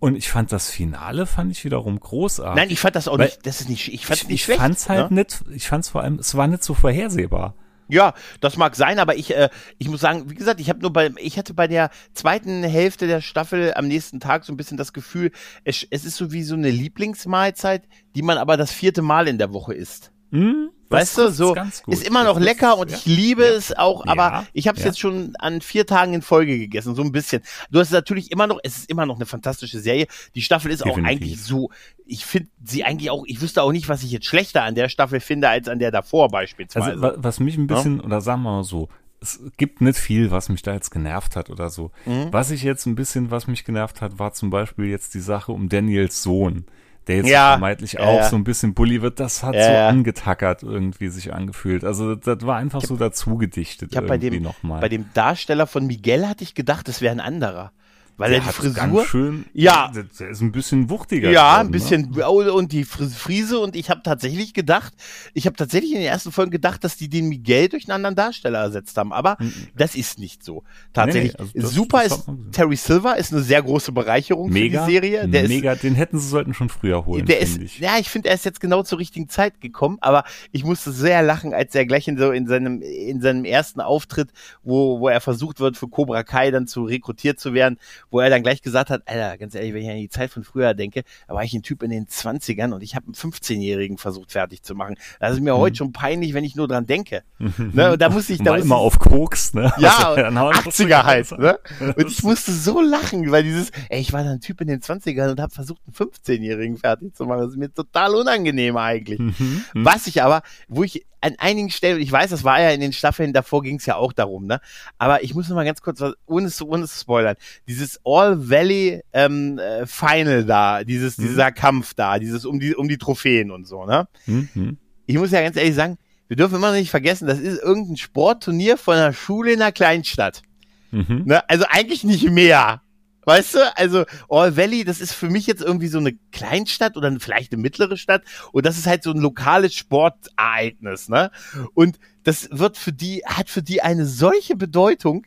Und 0.00 0.14
ich 0.14 0.28
fand 0.30 0.52
das 0.52 0.70
Finale, 0.70 1.26
fand 1.26 1.50
ich 1.50 1.64
wiederum 1.64 1.98
großartig. 1.98 2.54
Nein, 2.56 2.70
ich 2.70 2.78
fand 2.78 2.94
das 2.94 3.08
auch 3.08 3.18
Weil- 3.18 3.26
nicht, 3.26 3.44
das 3.46 3.60
ist 3.60 3.68
nicht, 3.68 3.92
ich 3.92 4.06
fand's 4.06 4.22
ich, 4.22 4.28
nicht 4.28 4.34
ich 4.36 4.44
schlecht. 4.44 4.60
fand's 4.60 4.88
halt 4.88 5.10
ne? 5.10 5.20
nicht, 5.22 5.42
ich 5.52 5.66
fand's 5.66 5.88
vor 5.88 6.02
allem, 6.02 6.18
es 6.20 6.36
war 6.36 6.46
nicht 6.46 6.62
so 6.62 6.74
vorhersehbar. 6.74 7.54
Ja, 7.90 8.12
das 8.40 8.58
mag 8.58 8.76
sein, 8.76 8.98
aber 8.98 9.16
ich, 9.16 9.34
äh, 9.34 9.48
ich 9.78 9.88
muss 9.88 10.00
sagen, 10.02 10.28
wie 10.30 10.34
gesagt, 10.34 10.60
ich 10.60 10.68
habe 10.68 10.80
nur 10.80 10.92
bei, 10.92 11.10
ich 11.16 11.38
hatte 11.38 11.54
bei 11.54 11.66
der 11.66 11.90
zweiten 12.12 12.62
Hälfte 12.62 13.06
der 13.06 13.22
Staffel 13.22 13.72
am 13.74 13.88
nächsten 13.88 14.20
Tag 14.20 14.44
so 14.44 14.52
ein 14.52 14.58
bisschen 14.58 14.76
das 14.76 14.92
Gefühl, 14.92 15.32
es, 15.64 15.86
es 15.90 16.04
ist 16.04 16.16
so 16.16 16.30
wie 16.30 16.42
so 16.42 16.54
eine 16.54 16.70
Lieblingsmahlzeit, 16.70 17.88
die 18.14 18.22
man 18.22 18.36
aber 18.36 18.56
das 18.58 18.72
vierte 18.72 19.00
Mal 19.00 19.26
in 19.26 19.38
der 19.38 19.52
Woche 19.54 19.72
isst. 19.72 20.12
Hm? 20.32 20.70
Weißt 20.90 21.18
du, 21.18 21.30
so 21.30 21.54
gut. 21.54 21.94
ist 21.94 22.06
immer 22.06 22.24
noch 22.24 22.40
lecker 22.40 22.78
und 22.78 22.90
ja. 22.90 22.96
ich 22.96 23.04
liebe 23.06 23.44
Ja. 23.44 23.50
es 23.50 23.76
auch, 23.76 24.06
Ja. 24.06 24.12
aber 24.12 24.46
ich 24.52 24.68
habe 24.68 24.78
es 24.78 24.84
Ja. 24.84 24.90
jetzt 24.90 24.98
schon 25.00 25.34
an 25.38 25.60
vier 25.60 25.86
Tagen 25.86 26.14
in 26.14 26.22
Folge 26.22 26.58
gegessen, 26.58 26.94
so 26.94 27.02
ein 27.02 27.12
bisschen. 27.12 27.42
Du 27.70 27.78
hast 27.78 27.90
natürlich 27.90 28.30
immer 28.32 28.46
noch, 28.46 28.58
es 28.62 28.78
ist 28.78 28.90
immer 28.90 29.04
noch 29.06 29.16
eine 29.16 29.26
fantastische 29.26 29.80
Serie. 29.80 30.06
Die 30.34 30.42
Staffel 30.42 30.70
ist 30.70 30.84
Definitiv. 30.84 31.04
auch 31.04 31.08
eigentlich 31.08 31.42
so, 31.42 31.70
ich 32.06 32.24
finde 32.24 32.48
sie 32.64 32.84
eigentlich 32.84 33.10
auch, 33.10 33.24
ich 33.26 33.40
wüsste 33.40 33.62
auch 33.62 33.72
nicht, 33.72 33.88
was 33.88 34.02
ich 34.02 34.10
jetzt 34.10 34.26
schlechter 34.26 34.62
an 34.62 34.74
der 34.74 34.88
Staffel 34.88 35.20
finde 35.20 35.48
als 35.48 35.68
an 35.68 35.78
der 35.78 35.90
davor 35.90 36.28
beispielsweise. 36.28 36.86
Also, 36.86 37.02
wa- 37.02 37.14
was 37.18 37.38
mich 37.40 37.56
ein 37.58 37.66
bisschen, 37.66 38.00
oder 38.00 38.20
sagen 38.20 38.42
wir 38.42 38.52
mal 38.52 38.64
so, 38.64 38.88
es 39.20 39.40
gibt 39.56 39.80
nicht 39.80 39.98
viel, 39.98 40.30
was 40.30 40.48
mich 40.48 40.62
da 40.62 40.72
jetzt 40.74 40.90
genervt 40.90 41.34
hat 41.34 41.50
oder 41.50 41.70
so. 41.70 41.90
Mhm. 42.06 42.28
Was 42.30 42.50
ich 42.52 42.62
jetzt 42.62 42.86
ein 42.86 42.94
bisschen, 42.94 43.30
was 43.32 43.46
mich 43.48 43.64
genervt 43.64 44.00
hat, 44.00 44.18
war 44.20 44.32
zum 44.32 44.48
Beispiel 44.50 44.86
jetzt 44.86 45.12
die 45.14 45.20
Sache 45.20 45.50
um 45.52 45.68
Daniels 45.68 46.22
Sohn, 46.22 46.66
der 47.08 47.16
jetzt 47.16 47.28
Ja. 47.28 47.50
vermeintlich 47.52 47.94
Ja, 47.94 48.00
auch 48.00 48.16
ja. 48.18 48.28
so 48.28 48.36
ein 48.36 48.44
bisschen 48.44 48.74
Bully 48.74 49.02
wird. 49.02 49.18
Das 49.18 49.42
hat 49.42 49.54
so 49.54 49.60
angetackert 49.60 50.62
irgendwie 50.62 51.08
sich 51.08 51.32
angefühlt. 51.32 51.82
Also 51.84 52.14
das 52.14 52.46
war 52.46 52.56
einfach 52.56 52.82
so 52.82 52.96
dazu 52.96 53.36
gedichtet 53.36 53.90
ich 53.92 53.98
bei 53.98 54.14
irgendwie 54.14 54.30
dem, 54.30 54.42
nochmal. 54.42 54.80
bei 54.80 54.88
dem 54.88 55.06
Darsteller 55.14 55.66
von 55.66 55.86
Miguel 55.86 56.28
hatte 56.28 56.44
ich 56.44 56.54
gedacht, 56.54 56.88
es 56.88 57.00
wäre 57.00 57.12
ein 57.12 57.20
anderer. 57.20 57.72
Weil 58.18 58.30
der 58.32 58.40
er 58.40 58.44
die 58.46 58.52
Frisur. 58.52 59.06
schön, 59.06 59.44
Ja. 59.54 59.90
der, 59.94 60.30
ist 60.30 60.40
ein 60.42 60.52
bisschen 60.52 60.90
wuchtiger. 60.90 61.30
Ja, 61.30 61.62
geworden, 61.62 61.68
ein 61.68 61.70
bisschen 61.70 62.20
oh, 62.26 62.52
und 62.54 62.72
die 62.72 62.84
Fris- 62.84 63.14
Friese 63.16 63.58
und 63.60 63.74
ich 63.76 63.88
habe 63.90 64.02
tatsächlich 64.02 64.52
gedacht, 64.54 64.92
ich 65.34 65.46
habe 65.46 65.56
tatsächlich 65.56 65.92
in 65.92 65.98
den 65.98 66.06
ersten 66.08 66.32
Folgen 66.32 66.50
gedacht, 66.50 66.82
dass 66.84 66.96
die 66.96 67.08
den 67.08 67.28
Miguel 67.28 67.68
durch 67.68 67.84
einen 67.84 67.92
anderen 67.94 68.16
Darsteller 68.16 68.58
ersetzt 68.58 68.96
haben, 68.98 69.12
aber 69.12 69.36
Mhm. 69.40 69.52
das 69.76 69.94
ist 69.94 70.18
nicht 70.18 70.42
so. 70.44 70.64
Tatsächlich 70.92 71.32
Nee, 71.38 71.44
nee, 71.44 71.50
also 71.54 71.60
das- 71.68 71.70
super 71.74 72.02
das 72.02 72.18
ist. 72.18 72.26
Terry 72.52 72.76
Silver 72.76 73.16
ist 73.16 73.32
eine 73.32 73.42
sehr 73.42 73.62
große 73.62 73.92
Bereicherung 73.92 74.50
Mega, 74.50 74.84
für 74.84 74.90
die 74.90 74.92
Serie. 74.94 75.28
Der 75.28 75.42
ist 75.44 75.48
mega, 75.48 75.74
den 75.76 75.94
hätten 75.94 76.18
sie 76.18 76.28
sollten 76.28 76.54
schon 76.54 76.68
früher 76.68 77.06
holen, 77.06 77.24
der 77.24 77.38
ist, 77.40 77.58
ich. 77.58 77.78
ja, 77.78 77.98
ich 77.98 78.10
finde, 78.10 78.28
er 78.30 78.34
ist 78.34 78.44
jetzt 78.44 78.60
genau 78.60 78.82
zur 78.82 78.98
richtigen 78.98 79.28
Zeit 79.28 79.60
gekommen, 79.60 79.98
aber 80.00 80.24
ich 80.50 80.64
musste 80.64 80.90
sehr 80.92 81.22
lachen, 81.22 81.54
als 81.54 81.74
er 81.74 81.86
gleich 81.86 82.08
in, 82.08 82.18
so 82.18 82.32
in 82.32 82.48
seinem, 82.48 82.82
in 82.82 83.20
seinem 83.20 83.44
ersten 83.44 83.80
Auftritt, 83.80 84.30
wo, 84.64 84.98
wo 84.98 85.08
er 85.08 85.20
versucht 85.20 85.60
wird, 85.60 85.76
für 85.76 85.86
Cobra 85.88 86.24
Kai 86.24 86.50
dann 86.50 86.66
zu 86.66 86.82
rekrutiert 86.82 87.38
zu 87.38 87.54
werden, 87.54 87.78
wo 88.10 88.20
er 88.20 88.30
dann 88.30 88.42
gleich 88.42 88.62
gesagt 88.62 88.90
hat, 88.90 89.02
Alter, 89.06 89.38
ganz 89.38 89.54
ehrlich, 89.54 89.74
wenn 89.74 89.82
ich 89.82 89.90
an 89.90 89.96
die 89.96 90.08
Zeit 90.08 90.30
von 90.30 90.44
früher 90.44 90.74
denke, 90.74 91.02
da 91.26 91.34
war 91.34 91.44
ich 91.44 91.52
ein 91.54 91.62
Typ 91.62 91.82
in 91.82 91.90
den 91.90 92.06
20ern 92.06 92.72
und 92.72 92.82
ich 92.82 92.94
habe 92.94 93.06
einen 93.06 93.14
15-Jährigen 93.14 93.98
versucht 93.98 94.32
fertig 94.32 94.62
zu 94.62 94.74
machen. 94.74 94.96
Das 95.20 95.32
ist 95.32 95.40
mir 95.40 95.56
heute 95.56 95.76
schon 95.76 95.92
peinlich, 95.92 96.34
wenn 96.34 96.44
ich 96.44 96.56
nur 96.56 96.68
dran 96.68 96.86
denke. 96.86 97.22
Ne? 97.38 97.92
Und 97.92 98.00
da 98.02 98.08
muss 98.08 98.30
ich, 98.30 98.42
da 98.42 98.56
immer 98.56 98.76
ich, 98.76 98.80
auf 98.80 98.98
Koks, 98.98 99.54
ne? 99.54 99.72
ja, 99.78 99.98
Also, 99.98 100.22
dann 100.22 100.38
haben 100.38 100.54
wir 100.54 100.62
80er 100.62 101.04
halt, 101.04 101.38
ne? 101.38 101.58
Und 101.96 102.10
ich 102.10 102.22
musste 102.22 102.52
so 102.52 102.80
lachen, 102.80 103.30
weil 103.30 103.42
dieses, 103.42 103.70
ey, 103.88 104.00
ich 104.00 104.12
war 104.12 104.24
da 104.24 104.30
ein 104.30 104.40
Typ 104.40 104.60
in 104.60 104.68
den 104.68 104.80
20ern 104.80 105.30
und 105.30 105.40
habe 105.40 105.52
versucht, 105.52 105.80
einen 105.86 105.94
15-Jährigen 105.94 106.76
fertig 106.78 107.14
zu 107.14 107.24
machen. 107.24 107.40
Das 107.40 107.50
ist 107.50 107.56
mir 107.56 107.72
total 107.72 108.14
unangenehm 108.14 108.76
eigentlich. 108.76 109.18
Mhm. 109.18 109.64
Was 109.74 110.06
ich 110.06 110.22
aber, 110.22 110.42
wo 110.68 110.82
ich 110.84 111.06
an 111.20 111.34
einigen 111.38 111.70
Stellen, 111.70 112.00
ich 112.00 112.12
weiß, 112.12 112.30
das 112.30 112.44
war 112.44 112.60
ja 112.60 112.70
in 112.70 112.80
den 112.80 112.92
Staffeln, 112.92 113.32
davor 113.32 113.62
ging 113.62 113.76
es 113.76 113.86
ja 113.86 113.96
auch 113.96 114.12
darum, 114.12 114.46
ne? 114.46 114.60
Aber 114.98 115.22
ich 115.24 115.34
muss 115.34 115.48
noch 115.48 115.56
mal 115.56 115.64
ganz 115.64 115.82
kurz 115.82 116.00
was, 116.00 116.14
ohne 116.26 116.50
zu, 116.50 116.68
ohne 116.68 116.86
zu 116.86 116.98
spoilern, 116.98 117.36
dieses 117.66 118.00
All 118.04 118.48
Valley 118.50 119.02
ähm, 119.12 119.58
äh, 119.58 119.86
Final 119.86 120.44
da, 120.44 120.84
dieses, 120.84 121.18
Mhm. 121.18 121.22
dieser 121.22 121.52
Kampf 121.52 121.94
da, 121.94 122.18
dieses 122.18 122.44
um 122.44 122.60
die, 122.60 122.74
um 122.74 122.88
die 122.88 122.98
Trophäen 122.98 123.50
und 123.50 123.66
so, 123.66 123.84
ne? 123.84 124.06
Mhm. 124.26 124.78
ich 125.06 125.16
muss 125.16 125.30
ja 125.30 125.40
ganz 125.42 125.56
ehrlich 125.56 125.74
sagen, 125.74 125.98
wir 126.28 126.36
dürfen 126.36 126.56
immer 126.56 126.68
noch 126.68 126.78
nicht 126.78 126.90
vergessen, 126.90 127.26
das 127.26 127.38
ist 127.38 127.62
irgendein 127.62 127.96
Sportturnier 127.96 128.76
von 128.76 128.94
einer 128.96 129.12
Schule 129.14 129.52
in 129.52 129.62
einer 129.62 129.72
Kleinstadt. 129.72 130.42
Mhm. 130.90 131.22
Ne? 131.24 131.48
Also 131.48 131.64
eigentlich 131.68 132.04
nicht 132.04 132.30
mehr. 132.30 132.82
Weißt 133.28 133.56
du, 133.56 133.76
also 133.76 134.06
All 134.30 134.56
Valley, 134.56 134.84
das 134.84 135.02
ist 135.02 135.12
für 135.12 135.28
mich 135.28 135.46
jetzt 135.46 135.60
irgendwie 135.60 135.88
so 135.88 135.98
eine 135.98 136.14
Kleinstadt 136.32 136.96
oder 136.96 137.14
vielleicht 137.20 137.52
eine 137.52 137.60
mittlere 137.60 137.98
Stadt 137.98 138.22
und 138.52 138.64
das 138.64 138.78
ist 138.78 138.86
halt 138.86 139.02
so 139.02 139.10
ein 139.10 139.18
lokales 139.18 139.74
Sportereignis, 139.74 141.10
ne? 141.10 141.30
Und 141.74 141.98
das 142.24 142.48
wird 142.52 142.78
für 142.78 142.94
die, 142.94 143.22
hat 143.26 143.50
für 143.50 143.62
die 143.62 143.82
eine 143.82 144.06
solche 144.06 144.56
Bedeutung, 144.56 145.26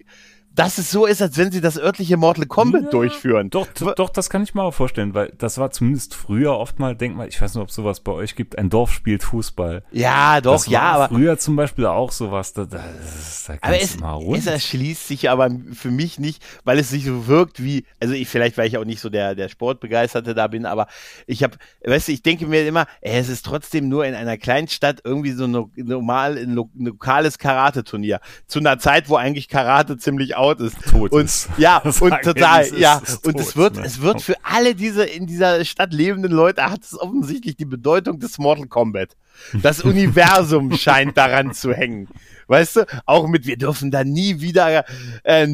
dass 0.53 0.77
es 0.77 0.91
so 0.91 1.05
ist, 1.05 1.21
als 1.21 1.37
wenn 1.37 1.51
sie 1.51 1.61
das 1.61 1.77
örtliche 1.77 2.17
Mortal 2.17 2.45
Kombat 2.45 2.83
Ja, 2.83 2.89
durchführen. 2.89 3.49
Doch, 3.49 3.67
doch, 3.95 4.09
das 4.09 4.29
kann 4.29 4.43
ich 4.43 4.53
mir 4.53 4.63
auch 4.63 4.73
vorstellen, 4.73 5.13
weil 5.13 5.31
das 5.37 5.57
war 5.57 5.71
zumindest 5.71 6.13
früher 6.13 6.57
oft 6.57 6.77
mal, 6.79 6.95
denk 6.95 7.15
mal, 7.15 7.27
ich 7.27 7.41
weiß 7.41 7.55
nicht, 7.55 7.61
ob 7.63 7.71
sowas 7.71 8.01
bei 8.01 8.11
euch 8.11 8.35
gibt, 8.35 8.57
ein 8.57 8.69
Dorf 8.69 8.91
spielt 8.91 9.23
Fußball. 9.23 9.83
Ja, 9.91 10.41
doch, 10.41 10.53
das 10.53 10.67
war 10.67 10.73
ja, 10.73 10.81
aber 10.81 11.07
früher 11.07 11.37
zum 11.37 11.55
Beispiel 11.55 11.85
auch 11.85 12.11
sowas, 12.11 12.53
da, 12.53 12.65
da, 12.65 12.77
da 12.79 13.53
Aber 13.53 13.59
kannst 13.61 13.81
es, 13.81 13.93
du 13.95 14.01
mal 14.01 14.13
rund. 14.13 14.39
es 14.39 14.47
erschließt 14.47 15.07
sich 15.07 15.29
aber 15.29 15.49
für 15.73 15.91
mich 15.91 16.19
nicht, 16.19 16.43
weil 16.63 16.79
es 16.79 16.89
sich 16.89 17.05
so 17.05 17.27
wirkt 17.27 17.63
wie, 17.63 17.85
also 17.99 18.13
ich 18.13 18.27
vielleicht, 18.27 18.57
weil 18.57 18.67
ich 18.67 18.77
auch 18.77 18.85
nicht 18.85 18.99
so 18.99 19.09
der, 19.09 19.35
der 19.35 19.47
Sportbegeisterte 19.49 20.33
da 20.35 20.47
bin, 20.47 20.65
aber 20.65 20.87
ich 21.27 21.43
habe, 21.43 21.57
weißt 21.85 22.09
du, 22.09 22.11
ich 22.11 22.23
denke 22.23 22.45
mir 22.45 22.67
immer, 22.67 22.87
ey, 23.01 23.17
es 23.19 23.29
ist 23.29 23.45
trotzdem 23.45 23.87
nur 23.87 24.05
in 24.05 24.15
einer 24.15 24.37
kleinen 24.37 24.67
Stadt 24.67 24.99
irgendwie 25.03 25.31
so 25.31 25.47
no, 25.47 25.71
normal 25.75 26.37
ein 26.37 26.53
lokales 26.75 27.37
Karate-Turnier. 27.37 28.19
Zu 28.47 28.59
einer 28.59 28.79
Zeit, 28.79 29.07
wo 29.09 29.15
eigentlich 29.15 29.47
Karate 29.47 29.97
ziemlich 29.97 30.35
out 30.41 30.59
ist. 30.59 30.75
Tot 30.89 31.11
und, 31.11 31.25
ist. 31.25 31.47
Ja, 31.57 31.77
und 31.83 32.21
total, 32.23 32.63
ist- 32.63 32.77
ja. 32.77 32.97
ist 33.05 33.25
und 33.25 33.33
tot, 33.33 33.41
es 33.41 33.55
wird, 33.55 33.75
ne? 33.77 33.83
es 33.85 34.01
wird 34.01 34.21
für 34.21 34.35
alle 34.43 34.75
diese 34.75 35.03
in 35.05 35.27
dieser 35.27 35.63
Stadt 35.65 35.93
lebenden 35.93 36.31
Leute 36.31 36.63
hat 36.69 36.83
es 36.83 36.99
offensichtlich 36.99 37.55
die 37.55 37.65
Bedeutung 37.65 38.19
des 38.19 38.37
Mortal 38.37 38.67
Kombat. 38.67 39.15
Das 39.61 39.81
Universum 39.83 40.75
scheint 40.77 41.17
daran 41.17 41.53
zu 41.53 41.73
hängen. 41.73 42.07
Weißt 42.47 42.75
du, 42.75 42.85
auch 43.05 43.27
mit, 43.27 43.45
wir 43.45 43.57
dürfen 43.57 43.91
da 43.91 44.03
nie 44.03 44.41
wieder 44.41 44.83
äh, 45.23 45.47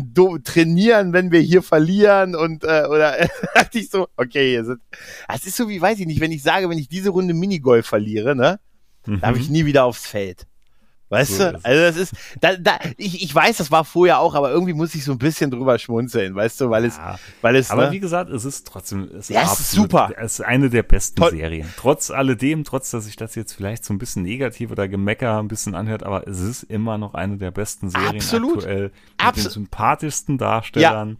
trainieren, 0.44 1.14
wenn 1.14 1.32
wir 1.32 1.40
hier 1.42 1.62
verlieren 1.62 2.36
und 2.36 2.64
äh, 2.64 2.86
oder 2.90 3.16
dachte 3.54 3.78
ich 3.80 3.90
so, 3.90 4.08
okay, 4.18 4.56
es 4.56 5.46
ist 5.46 5.58
so 5.58 5.70
wie, 5.70 5.80
weiß 5.80 6.00
ich 6.00 6.08
nicht, 6.08 6.22
wenn 6.22 6.32
ich 6.32 6.42
sage, 6.42 6.70
wenn 6.70 6.78
ich 6.80 6.88
diese 6.90 7.10
Runde 7.12 7.34
Minigolf 7.36 7.86
verliere, 7.86 8.36
ne, 8.36 8.60
Mhm. 9.06 9.22
darf 9.22 9.38
ich 9.38 9.50
nie 9.50 9.66
wieder 9.66 9.86
aufs 9.86 10.06
Feld. 10.06 10.48
Weißt 11.10 11.38
So 11.38 11.52
du? 11.52 11.58
ist. 11.58 11.66
Also 11.66 11.82
das 11.82 11.96
ist, 11.98 12.14
da, 12.42 12.58
da, 12.58 12.80
ich, 12.98 13.24
ich 13.24 13.34
weiß, 13.34 13.58
das 13.58 13.72
war 13.72 13.86
vorher 13.86 14.20
auch, 14.20 14.36
aber 14.36 14.52
irgendwie 14.52 14.74
muss 14.74 14.94
ich 14.94 15.06
so 15.06 15.14
ein 15.14 15.18
bisschen 15.18 15.50
drüber 15.52 15.80
schmunzeln, 15.80 16.36
weißt 16.36 16.60
du, 16.60 16.70
weil 16.70 16.84
es, 16.84 16.98
Ja. 16.98 17.18
weil 17.42 17.56
es, 17.56 17.72
Aber 17.72 17.86
ne? 17.88 17.92
wie 17.94 18.00
gesagt, 18.02 18.30
es 18.30 18.44
ist 18.44 18.68
trotzdem 18.68 19.10
es 19.18 19.30
Ja, 19.30 19.44
es 19.44 19.54
ist 19.54 19.60
absolut- 19.62 19.92
super. 19.92 20.12
Es 20.18 20.40
ist 20.40 20.46
eine 20.46 20.70
der 20.70 20.84
besten 20.84 21.16
Toll. 21.22 21.32
Serien. 21.32 21.74
Trotz 21.78 22.12
alledem, 22.12 22.66
trotz 22.66 22.92
dass 22.92 23.06
sich 23.06 23.16
das 23.16 23.36
jetzt 23.36 23.54
vielleicht 23.54 23.86
so 23.86 23.94
ein 23.94 24.00
bisschen 24.00 24.24
negativ 24.24 24.70
oder 24.70 24.88
Gemecker 24.90 25.40
ein 25.40 25.48
bisschen 25.48 25.76
anhört, 25.76 26.04
aber 26.04 26.28
es 26.28 26.40
ist 26.42 26.64
immer 26.64 26.98
noch 26.98 27.14
eine 27.14 27.38
der 27.38 27.52
besten 27.52 27.90
Serien 27.90 28.16
Absolut. 28.18 28.58
aktuell. 28.58 28.84
Mit 28.84 28.94
Abso- 29.18 29.44
den 29.44 29.50
sympathischsten 29.52 30.38
Darstellern. 30.38 31.18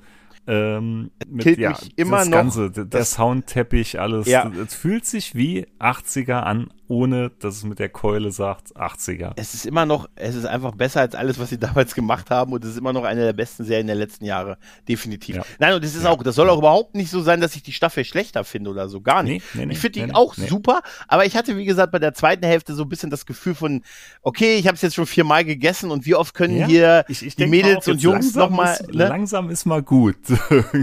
Ähm, 0.50 1.12
mit, 1.28 1.44
Killt 1.44 1.60
ja, 1.60 1.70
mich 1.72 1.98
immer 1.98 2.20
das 2.20 2.28
noch, 2.30 2.38
Ganze, 2.38 2.72
der, 2.72 2.86
der 2.86 3.04
Soundteppich, 3.06 4.00
alles. 4.00 4.28
Ja. 4.28 4.50
Es 4.66 4.74
fühlt 4.76 5.06
sich 5.06 5.36
wie 5.36 5.68
80er 5.80 6.40
an, 6.44 6.72
ohne 6.88 7.30
dass 7.40 7.56
es 7.58 7.64
mit 7.64 7.80
der 7.80 7.90
Keule 7.90 8.32
sagt 8.32 8.76
80er. 8.76 9.34
es 9.36 9.54
ist 9.54 9.66
immer 9.66 9.86
noch, 9.86 10.08
es 10.16 10.36
ist 10.36 10.46
einfach 10.46 10.74
besser 10.76 11.02
als 11.02 11.16
alles, 11.16 11.38
was 11.40 11.50
sie 11.50 11.58
damals 11.60 11.94
gemacht 11.96 12.30
haben 12.30 12.54
und 12.54 12.64
es 12.64 12.72
ist 12.72 12.78
immer 12.78 12.94
noch 12.94 13.04
eine 13.04 13.22
der 13.24 13.34
besten 13.34 13.64
Serien 13.66 13.88
der 13.88 13.96
letzten 13.96 14.26
Jahre. 14.26 14.58
Definitiv. 14.88 15.36
Ja. 15.38 15.44
Nein, 15.60 15.74
und 15.74 15.84
es 15.84 15.96
ist 15.96 16.04
Ja. 16.04 16.10
auch, 16.12 16.24
das 16.24 16.36
soll 16.36 16.50
auch 16.50 16.60
überhaupt 16.60 16.96
nicht 16.96 17.10
so 17.12 17.22
sein, 17.22 17.42
dass 17.42 17.56
ich 17.56 17.64
die 17.64 17.74
Staffel 17.74 18.06
schlechter 18.06 18.44
finde 18.44 18.70
oder 18.70 18.88
so. 18.90 19.02
Gar 19.02 19.24
nicht. 19.24 19.46
Nee, 19.54 19.66
nee, 19.66 19.74
ich 19.74 19.80
finde 19.80 20.00
die 20.00 20.06
nee, 20.06 20.14
auch 20.14 20.38
nee. 20.38 20.48
super, 20.48 20.82
aber 21.08 21.26
ich 21.26 21.36
hatte, 21.36 21.58
wie 21.58 21.66
gesagt, 21.66 21.92
bei 21.92 22.00
der 22.00 22.14
zweiten 22.14 22.46
Hälfte 22.46 22.74
so 22.74 22.84
ein 22.84 22.90
bisschen 22.90 23.10
das 23.10 23.26
Gefühl 23.26 23.56
von, 23.56 23.84
okay, 24.22 24.56
ich 24.58 24.68
habe 24.68 24.76
es 24.76 24.82
jetzt 24.82 24.96
schon 24.96 25.06
viermal 25.08 25.44
gegessen 25.46 25.92
und 25.92 26.06
wie 26.06 26.16
oft 26.16 26.34
können 26.34 26.58
Ja, 26.58 26.68
hier 26.68 27.06
ich- 27.08 27.26
ich 27.26 27.36
die 27.36 27.46
Mädels 27.48 27.88
auch 27.88 27.92
und 27.94 28.02
Jungs 28.02 28.34
nochmal, 28.36 28.78
ne? 28.92 29.08
Langsam 29.08 29.50
ist 29.50 29.66
mal 29.66 29.82
gut. 29.84 30.18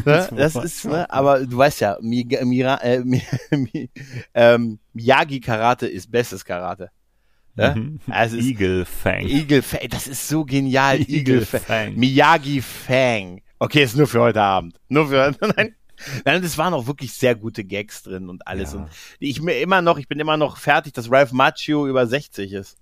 Ne? 0.05 0.29
Das 0.37 0.57
ist, 0.57 0.85
ne? 0.85 1.09
aber 1.11 1.41
du 1.47 1.57
weißt 1.57 1.81
ja, 1.81 1.97
Mi, 2.01 2.27
Mira, 2.43 2.77
äh, 2.83 3.03
ähm, 4.35 4.79
Miyagi 4.95 5.41
Karate 5.41 5.87
ist 5.87 6.11
bestes 6.11 6.45
Karate. 6.45 6.91
Ne? 7.57 7.75
Mhm. 7.77 8.01
Also 8.11 8.37
Eagle 8.37 8.85
Fang. 8.85 9.27
Eagle 9.29 9.63
Fang, 9.63 9.89
das 9.91 10.07
ist 10.09 10.27
so 10.29 10.45
genial. 10.45 10.99
Eagle 11.01 11.15
Eagle 11.17 11.47
Fang. 11.47 11.61
Fang. 11.61 11.95
Miyagi 11.97 12.63
Fang. 12.63 13.43
Okay, 13.59 13.85
ist 13.85 13.97
nur 13.97 14.07
für 14.07 14.21
heute 14.21 14.41
Abend. 14.43 14.81
Nur 14.89 15.09
für, 15.09 15.35
nein. 15.57 15.75
Nein, 16.25 16.43
es 16.43 16.59
waren 16.59 16.75
auch 16.75 16.89
wirklich 16.89 17.13
sehr 17.13 17.37
gute 17.37 17.65
Gags 17.65 18.03
drin 18.03 18.29
und 18.29 18.47
alles. 18.49 18.73
Ja. 18.73 18.81
Und 18.81 18.89
ich 19.21 19.41
mir 19.41 19.61
immer 19.61 19.81
noch, 19.81 19.97
ich 19.97 20.09
bin 20.09 20.19
immer 20.19 20.37
noch 20.37 20.57
fertig, 20.57 20.93
dass 20.93 21.11
Ralph 21.11 21.31
Macchio 21.33 21.87
über 21.87 22.07
60 22.07 22.53
ist. 22.53 22.79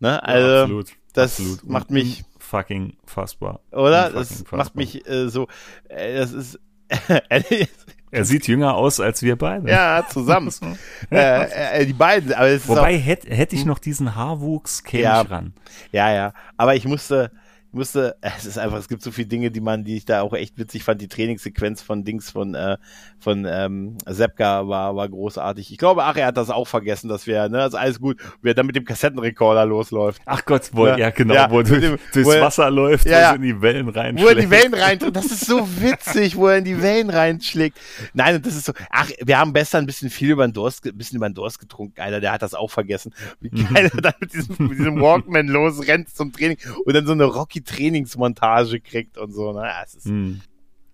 Ne? 0.00 0.20
Also, 0.22 0.46
ja, 0.48 0.62
absolut. 0.62 0.92
das 1.12 1.38
absolut. 1.38 1.64
macht 1.64 1.90
mich- 1.92 2.24
fucking 2.38 2.96
fassbar. 3.06 3.60
oder? 3.70 4.10
Das 4.10 4.28
fassbar. 4.28 4.58
macht 4.58 4.74
mich 4.74 5.06
äh, 5.08 5.28
so, 5.28 5.46
äh, 5.88 6.16
das 6.16 6.32
ist, 6.32 6.58
Er 8.14 8.24
sieht 8.24 8.46
jünger 8.46 8.74
aus 8.74 9.00
als 9.00 9.22
wir 9.22 9.36
beide. 9.36 9.68
ja, 9.68 10.04
zusammen. 10.08 10.52
äh, 11.10 11.80
äh, 11.80 11.86
die 11.86 11.92
beiden, 11.92 12.32
aber 12.32 12.48
es 12.48 12.64
ist 12.64 12.70
auch, 12.70 12.76
Wobei 12.76 12.96
hätte 12.96 13.34
hätt 13.34 13.52
ich 13.52 13.64
noch 13.64 13.78
diesen 13.78 14.14
Haarwuchs, 14.14 14.84
käme 14.84 15.02
Ja. 15.02 15.22
ich 15.22 15.30
ran. 15.30 15.52
Ja, 15.92 16.12
ja. 16.12 16.32
Aber 16.56 16.74
ich 16.74 16.84
musste, 16.86 17.30
musste, 17.74 18.16
es 18.20 18.44
ist 18.44 18.58
einfach, 18.58 18.78
es 18.78 18.88
gibt 18.88 19.02
so 19.02 19.10
viele 19.10 19.26
Dinge, 19.28 19.50
die 19.50 19.60
man, 19.60 19.84
die 19.84 19.96
ich 19.96 20.04
da 20.04 20.22
auch 20.22 20.32
echt 20.34 20.58
witzig 20.58 20.84
fand. 20.84 21.00
Die 21.00 21.08
Trainingssequenz 21.08 21.82
von 21.82 22.04
Dings 22.04 22.30
von, 22.30 22.54
äh, 22.54 22.76
von 23.18 23.46
ähm, 23.48 23.96
Sepka 24.06 24.68
war, 24.68 24.96
war 24.96 25.08
großartig. 25.08 25.70
Ich 25.72 25.78
glaube, 25.78 26.04
ach, 26.04 26.16
er 26.16 26.26
hat 26.26 26.36
das 26.36 26.50
auch 26.50 26.66
vergessen, 26.68 27.08
dass 27.08 27.26
wir, 27.26 27.48
ne, 27.48 27.66
ist 27.66 27.74
alles 27.74 28.00
gut, 28.00 28.20
wie 28.42 28.48
er 28.50 28.54
dann 28.54 28.66
mit 28.66 28.76
dem 28.76 28.84
Kassettenrekorder 28.84 29.66
losläuft. 29.66 30.22
Ach 30.26 30.44
Gott, 30.44 30.70
wo, 30.72 30.86
Ja. 30.86 30.96
ja, 30.96 31.10
genau, 31.10 31.34
Ja, 31.34 31.50
wo 31.50 31.58
er 31.58 31.64
durch, 31.64 31.80
dem- 31.80 31.98
durchs 32.12 32.28
wo 32.28 32.32
er- 32.32 32.42
Wasser 32.42 32.70
läuft, 32.70 33.06
Ja, 33.06 33.30
er 33.30 33.34
in 33.36 33.42
die 33.42 33.60
Wellen 33.60 33.88
rein 33.88 34.18
Wo 34.18 34.26
er 34.26 34.32
in 34.36 34.40
die 34.40 34.50
Wellen 34.50 34.74
reintritt, 34.74 35.14
das 35.16 35.26
ist 35.26 35.46
so 35.46 35.66
witzig, 35.80 36.36
wo 36.36 36.48
er 36.48 36.58
in 36.58 36.64
die 36.64 36.80
Wellen 36.82 37.10
reinschlägt. 37.10 37.78
Nein, 38.12 38.36
und 38.36 38.46
das 38.46 38.54
ist 38.56 38.66
so, 38.66 38.72
ach, 38.90 39.10
wir 39.24 39.38
haben 39.38 39.52
besser 39.52 39.78
ein 39.78 39.86
bisschen 39.86 40.10
viel 40.10 40.30
über 40.30 40.46
den 40.46 40.52
Durst, 40.52 40.86
ein 40.86 40.96
bisschen 40.96 41.16
über 41.16 41.28
den 41.28 41.34
Durst 41.34 41.58
getrunken. 41.58 42.00
Einer, 42.00 42.20
der 42.20 42.32
hat 42.32 42.42
das 42.42 42.54
auch 42.54 42.70
vergessen. 42.70 43.12
Wie 43.40 43.48
geil 43.74 43.90
er 43.94 44.00
dann 44.00 44.14
mit 44.20 44.32
diesem, 44.34 44.56
mit 44.68 44.78
diesem 44.78 45.00
Walkman 45.00 45.46
losrennt 45.48 46.08
zum 46.14 46.32
Training 46.32 46.58
und 46.84 46.94
dann 46.94 47.06
so 47.06 47.12
eine 47.12 47.24
Rocky-Trainingsmontage 47.64 48.80
kriegt 48.80 49.18
und 49.18 49.32
so. 49.32 49.52
Ne? 49.52 49.62
Ja, 49.62 49.82
es 49.84 49.94
ist, 49.94 50.06
Hm. 50.06 50.40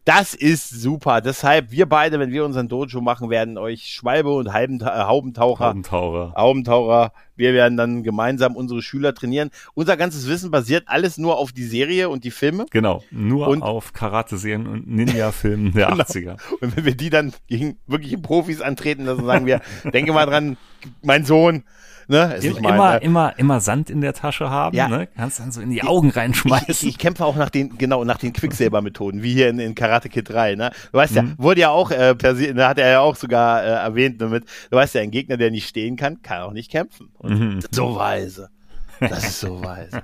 Das 0.06 0.34
ist 0.34 0.70
super. 0.70 1.20
Deshalb, 1.20 1.70
wir 1.72 1.86
beide, 1.86 2.18
wenn 2.18 2.32
wir 2.32 2.44
unseren 2.44 2.68
Dojo 2.68 3.00
machen, 3.00 3.28
werden 3.28 3.58
euch 3.58 3.92
Schwalbe 3.92 4.32
und 4.32 4.52
Halbenta 4.52 4.98
äh, 4.98 5.04
Haubentaucher, 5.04 5.66
Haubentaucher. 5.66 6.32
Haubentaucher 6.34 7.12
Wir 7.40 7.54
werden 7.54 7.76
dann 7.76 8.02
gemeinsam 8.04 8.54
unsere 8.54 8.82
Schüler 8.82 9.14
trainieren. 9.14 9.50
Unser 9.74 9.96
ganzes 9.96 10.28
Wissen 10.28 10.50
basiert 10.50 10.84
alles 10.86 11.18
nur 11.18 11.38
auf 11.38 11.50
die 11.52 11.64
Serie 11.64 12.08
und 12.10 12.22
die 12.24 12.30
Filme. 12.30 12.66
Genau, 12.70 13.02
nur 13.10 13.48
Und- 13.48 13.62
auf 13.62 13.92
Karate-Serien 13.92 14.66
und 14.68 14.86
Ninja-Filmen 14.86 15.72
der 15.72 15.86
Genau. 15.88 16.02
80er. 16.04 16.36
Und 16.60 16.76
wenn 16.76 16.84
wir 16.84 16.94
die 16.94 17.10
dann 17.10 17.32
gegen 17.48 17.78
wirkliche 17.86 18.18
Profis 18.18 18.60
antreten 18.60 19.06
lassen, 19.06 19.24
sagen 19.24 19.46
wir, 19.46 19.60
denke 19.92 20.12
mal 20.12 20.26
dran, 20.26 20.56
mein 21.02 21.24
Sohn, 21.24 21.64
ne, 22.08 22.36
Immer, 22.42 22.76
mein, 22.76 23.00
äh, 23.00 23.04
immer, 23.04 23.38
immer 23.38 23.60
Sand 23.60 23.88
in 23.90 24.00
der 24.00 24.14
Tasche 24.14 24.48
haben, 24.50 24.74
Ja. 24.76 24.88
ne? 24.88 25.06
Kannst 25.14 25.38
dann 25.40 25.52
so 25.52 25.60
in 25.60 25.70
die 25.70 25.82
Augen 25.82 26.10
reinschmeißen. 26.10 26.66
ich, 26.68 26.86
ich 26.86 26.98
kämpfe 26.98 27.24
auch 27.24 27.36
nach 27.36 27.50
den, 27.50 27.76
genau, 27.78 28.02
nach 28.04 28.16
den 28.18 28.32
Quicksilber-Methoden, 28.32 29.22
wie 29.22 29.32
hier 29.34 29.48
in, 29.50 29.58
in 29.60 29.74
Karate 29.74 30.08
Kid 30.08 30.28
3, 30.28 30.54
ne? 30.56 30.70
Du 30.90 30.98
weißt 30.98 31.14
ja, 31.14 31.22
Mhm. 31.22 31.34
wurde 31.38 31.60
ja 31.60 31.68
auch, 31.70 31.90
äh, 31.90 32.14
da 32.16 32.68
hat 32.68 32.78
er 32.78 32.90
ja 32.90 33.00
auch 33.00 33.14
sogar 33.16 33.62
äh, 33.62 33.66
erwähnt 33.68 34.20
damit, 34.20 34.44
du 34.70 34.76
weißt 34.76 34.94
ja, 34.94 35.02
ein 35.02 35.10
Gegner, 35.10 35.36
der 35.36 35.50
nicht 35.50 35.68
stehen 35.68 35.96
kann, 35.96 36.20
kann 36.22 36.42
auch 36.42 36.52
nicht 36.52 36.70
kämpfen. 36.70 37.10
Und 37.18 37.29
Mhm. 37.30 37.60
so 37.70 37.96
weise. 37.96 38.50
Das 39.00 39.24
ist 39.24 39.40
so 39.40 39.64
weise. 39.64 40.02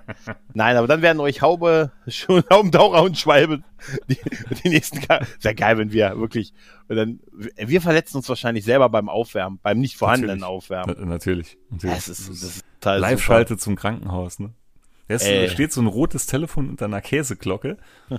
Nein, 0.55 0.77
aber 0.77 0.87
dann 0.87 1.03
werden 1.03 1.21
euch 1.21 1.43
Haube, 1.43 1.93
schon 2.09 2.43
Haubentaucher 2.51 3.03
und 3.03 3.19
Schwalbe 3.19 3.63
die, 4.09 4.19
die 4.65 4.69
nächsten, 4.71 5.01
sehr 5.39 5.55
geil, 5.55 5.77
wenn 5.79 5.93
wir 5.93 6.19
wirklich, 6.19 6.55
und 6.89 6.97
dann, 6.97 7.21
wir 7.33 7.81
verletzen 7.81 8.17
uns 8.17 8.29
wahrscheinlich 8.29 8.65
selber 8.65 8.89
beim 8.89 9.09
Aufwärmen, 9.09 9.59
beim 9.63 9.79
nicht 9.79 9.97
vorhandenen 9.97 10.39
Natürlich. 10.39 10.57
Aufwärmen. 10.57 10.97
Na, 10.99 11.07
natürlich. 11.07 11.59
natürlich. 11.71 11.97
Das 11.97 12.09
ist, 12.09 12.29
das 12.31 12.43
ist. 12.43 12.65
Live-Schalte 12.85 13.59
zum 13.59 13.77
Krankenhaus, 13.77 14.39
ne? 14.39 14.55
Da 15.09 15.19
steht 15.19 15.73
so 15.73 15.81
ein 15.81 15.87
rotes 15.87 16.27
Telefon 16.27 16.69
unter 16.71 16.87
einer 16.87 17.01
Käseglocke. 17.01 17.77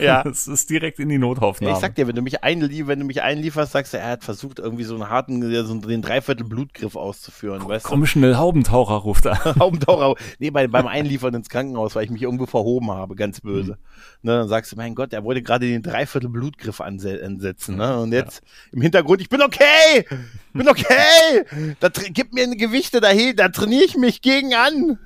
Ja. 0.00 0.22
Das 0.32 0.46
ist 0.46 0.70
direkt 0.70 0.98
in 0.98 1.08
die 1.08 1.18
Notaufnahme. 1.18 1.74
Ich 1.74 1.80
sag 1.80 1.94
dir, 1.94 2.06
wenn 2.06 2.16
du 2.16 2.22
mich 2.22 2.42
einlie 2.42 2.86
wenn 2.86 2.98
du 2.98 3.04
mich 3.04 3.22
einlieferst, 3.22 3.72
sagst 3.72 3.92
du, 3.92 3.98
er 3.98 4.10
hat 4.10 4.24
versucht, 4.24 4.58
irgendwie 4.58 4.84
so 4.84 4.94
einen 4.94 5.08
harten, 5.08 5.50
ja, 5.50 5.64
so 5.64 5.74
den 5.74 6.02
Dreiviertel 6.02 6.44
Blutgriff 6.44 6.96
auszuführen, 6.96 7.66
weißt 7.66 7.84
Komm 7.84 8.06
schnell, 8.06 8.36
Haubentaucher 8.36 8.94
ruft 8.94 9.26
an. 9.26 9.38
du? 9.44 9.60
Haubentaucher. 9.60 10.14
Nee, 10.38 10.50
bei, 10.50 10.68
beim 10.68 10.86
Einliefern 10.86 11.34
ins 11.34 11.48
Krankenhaus, 11.48 11.94
weil 11.94 12.04
ich 12.04 12.10
mich 12.10 12.22
irgendwo 12.22 12.46
verhoben 12.46 12.90
habe, 12.90 13.14
ganz 13.14 13.40
böse. 13.40 13.78
Ne, 14.22 14.32
dann 14.32 14.48
sagst 14.48 14.72
du, 14.72 14.76
mein 14.76 14.94
Gott, 14.94 15.12
er 15.12 15.24
wollte 15.24 15.42
gerade 15.42 15.66
den 15.66 15.82
Dreiviertel 15.82 16.30
Blutgriff 16.30 16.80
anse 16.80 17.22
ansetzen, 17.24 17.76
ne? 17.76 17.98
Und 18.00 18.12
jetzt 18.12 18.42
im 18.72 18.80
Hintergrund, 18.80 19.20
ich 19.20 19.28
bin 19.28 19.42
okay! 19.42 20.06
Bin 20.52 20.68
okay! 20.68 21.74
Da 21.80 21.88
gib 21.88 22.32
mir 22.32 22.48
Gewichte 22.56 23.00
dahin, 23.00 23.36
da 23.36 23.48
trainiere 23.48 23.84
ich 23.84 23.96
mich 23.96 24.22
gegen 24.22 24.54
an. 24.54 24.98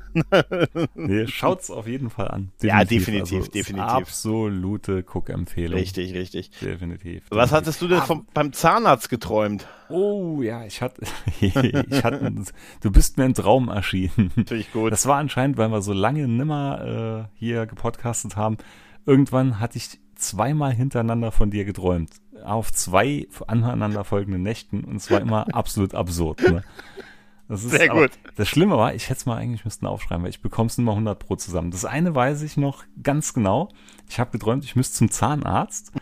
Nee, 0.94 1.26
schaut's 1.29 1.70
auf 1.70 1.87
jeden 1.87 2.11
Fall 2.11 2.29
an. 2.29 2.52
Ja, 2.62 2.85
definitiv, 2.85 3.44
ist 3.44 3.55
definitiv. 3.55 3.87
Absolute 3.87 5.02
Guckempfehlung. 5.02 5.79
Richtig, 5.79 6.14
richtig. 6.14 6.50
Definitiv. 6.61 7.24
Was 7.29 7.50
definitiv. 7.50 7.52
hattest 7.52 7.83
du 7.83 7.88
denn 7.88 8.02
vom, 8.02 8.26
beim 8.33 8.52
Zahnarzt 8.52 9.09
geträumt? 9.09 9.66
Oh, 9.88 10.42
ja, 10.42 10.64
ich 10.64 10.83
hatte, 10.83 11.02
ich 11.40 11.55
hatte, 11.55 12.33
du 12.81 12.90
bist 12.90 13.18
mir 13.18 13.24
ein 13.24 13.35
Traum 13.35 13.68
erschienen. 13.68 14.33
Natürlich 14.37 14.72
gut. 14.72 14.90
Das 14.92 15.07
war 15.07 15.18
anscheinend, 15.18 15.59
weil 15.59 15.68
wir 15.68 15.83
so 15.83 15.92
lange 15.92 16.26
nimmer 16.26 17.29
äh, 17.35 17.38
hier 17.38 17.66
gepodcastet 17.66 18.37
haben. 18.37 18.57
Irgendwann 19.05 19.61
hatte 19.61 19.76
ich 19.79 20.00
zweimal 20.16 20.72
hintereinander 20.72 21.31
von 21.31 21.50
dir 21.50 21.64
geträumt. 21.64 22.11
Auf 22.44 22.72
zwei 22.72 23.26
aneinanderfolgenden 23.46 24.42
Nächten 24.42 24.85
und 24.85 24.96
es 24.96 25.11
war 25.11 25.20
immer 25.20 25.46
absolut 25.55 25.94
absurd. 25.94 26.42
Ne? 26.42 26.64
Das 27.49 27.63
ist 27.63 27.71
Sehr 27.71 27.89
gut. 27.89 28.11
Das 28.37 28.49
Schlimme 28.49 28.77
war, 28.77 28.95
ich 28.95 29.05
hätte 29.09 29.19
es 29.21 29.27
mal 29.27 29.37
eigentlich 29.37 29.65
müssten 29.65 29.87
aufschreiben, 29.87 30.25
weil 30.25 30.31
ich 30.31 30.41
bekomme 30.43 30.67
es 30.69 30.79
immer 30.79 30.93
100 30.93 31.19
pro 31.19 31.37
zusammen. 31.37 31.71
Das 31.71 31.85
eine 31.85 32.15
weiß 32.15 32.43
ich 32.43 32.57
noch 32.57 32.83
ganz 33.03 33.33
genau. 33.35 33.69
Ich 34.09 34.19
habe 34.19 34.31
geträumt, 34.33 34.65
ich 34.65 34.75
müsste 34.75 34.97
zum 34.97 35.11
Zahnarzt 35.11 35.93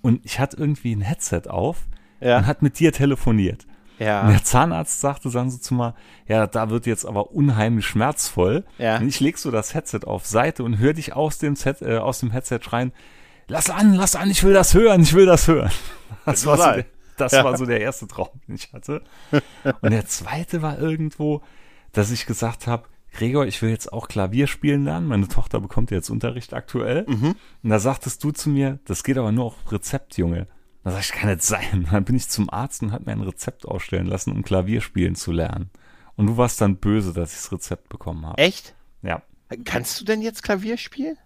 und 0.00 0.24
ich 0.24 0.38
hatte 0.40 0.56
irgendwie 0.56 0.94
ein 0.94 1.02
Headset 1.02 1.42
auf 1.48 1.84
Mhm. 2.20 2.26
Ja. 2.28 2.38
und 2.38 2.46
hat 2.46 2.62
mit 2.62 2.78
dir 2.78 2.92
telefoniert. 2.92 3.66
Und 3.98 4.06
Ja. 4.06 4.26
der 4.26 4.42
Zahnarzt 4.42 5.00
sagte 5.00 5.30
dann 5.30 5.50
so 5.50 5.58
zu 5.58 5.74
mir, 5.74 5.94
ja, 6.26 6.46
da 6.46 6.70
wird 6.70 6.86
jetzt 6.86 7.04
aber 7.04 7.32
unheimlich 7.32 7.84
schmerzvoll. 7.86 8.64
Ja. 8.78 8.96
Und 8.96 9.06
ich 9.08 9.20
leg 9.20 9.36
so 9.36 9.50
das 9.50 9.74
Headset 9.74 10.00
auf 10.06 10.24
Seite 10.26 10.64
und 10.64 10.78
höre 10.78 10.94
dich 10.94 11.12
aus 11.14 11.36
dem, 11.38 11.56
Set, 11.56 11.82
äh, 11.82 11.98
aus 11.98 12.20
dem 12.20 12.30
Headset 12.30 12.60
schreien, 12.62 12.92
lass 13.48 13.68
an, 13.68 13.92
lass 13.94 14.16
an, 14.16 14.30
ich 14.30 14.42
will 14.44 14.54
das 14.54 14.72
hören, 14.72 15.02
ich 15.02 15.12
will 15.12 15.26
das 15.26 15.46
hören. 15.46 15.70
Das, 16.24 16.42
Das 16.42 16.46
war, 16.46 16.56
so 16.56 16.62
sei. 16.62 16.74
der, 16.76 16.84
das 17.16 17.32
Ja. 17.32 17.44
war 17.44 17.56
so 17.56 17.66
der 17.66 17.80
erste 17.80 18.06
Traum, 18.06 18.28
den 18.46 18.54
ich 18.56 18.72
hatte. 18.72 19.02
Und 19.80 19.90
der 19.90 20.06
zweite 20.06 20.62
war 20.62 20.78
irgendwo, 20.78 21.42
dass 21.92 22.10
ich 22.10 22.26
gesagt 22.26 22.66
habe, 22.66 22.84
Gregor, 23.12 23.46
ich 23.46 23.62
will 23.62 23.70
jetzt 23.70 23.92
auch 23.92 24.08
Klavier 24.08 24.46
spielen 24.46 24.84
lernen. 24.84 25.06
Meine 25.06 25.26
Tochter 25.28 25.60
bekommt 25.60 25.90
jetzt 25.90 26.10
Unterricht 26.10 26.52
aktuell. 26.52 27.06
Mhm. 27.08 27.34
Und 27.62 27.70
da 27.70 27.78
sagtest 27.78 28.22
du 28.22 28.30
zu 28.30 28.50
mir, 28.50 28.78
das 28.84 29.04
geht 29.04 29.16
aber 29.16 29.32
nur 29.32 29.46
auf 29.46 29.72
Rezept, 29.72 30.18
Junge. 30.18 30.46
Da 30.84 30.90
sag 30.90 31.00
ich, 31.00 31.12
kann 31.12 31.30
nicht 31.30 31.42
sein. 31.42 31.88
Dann 31.90 32.04
bin 32.04 32.14
ich 32.16 32.28
zum 32.28 32.50
Arzt 32.50 32.82
und 32.82 32.92
hat 32.92 33.06
mir 33.06 33.12
ein 33.12 33.22
Rezept 33.22 33.66
ausstellen 33.66 34.06
lassen, 34.06 34.32
um 34.32 34.42
Klavier 34.42 34.80
spielen 34.82 35.14
zu 35.14 35.32
lernen. 35.32 35.70
Und 36.16 36.26
du 36.26 36.36
warst 36.36 36.60
dann 36.60 36.76
böse, 36.76 37.12
dass 37.12 37.32
ich 37.32 37.38
das 37.38 37.52
Rezept 37.52 37.88
bekommen 37.88 38.26
habe. 38.26 38.38
Echt? 38.40 38.74
Ja. 39.02 39.22
Kannst 39.64 40.00
du 40.00 40.04
denn 40.04 40.20
jetzt 40.22 40.42
Klavier 40.42 40.76
spielen? 40.76 41.16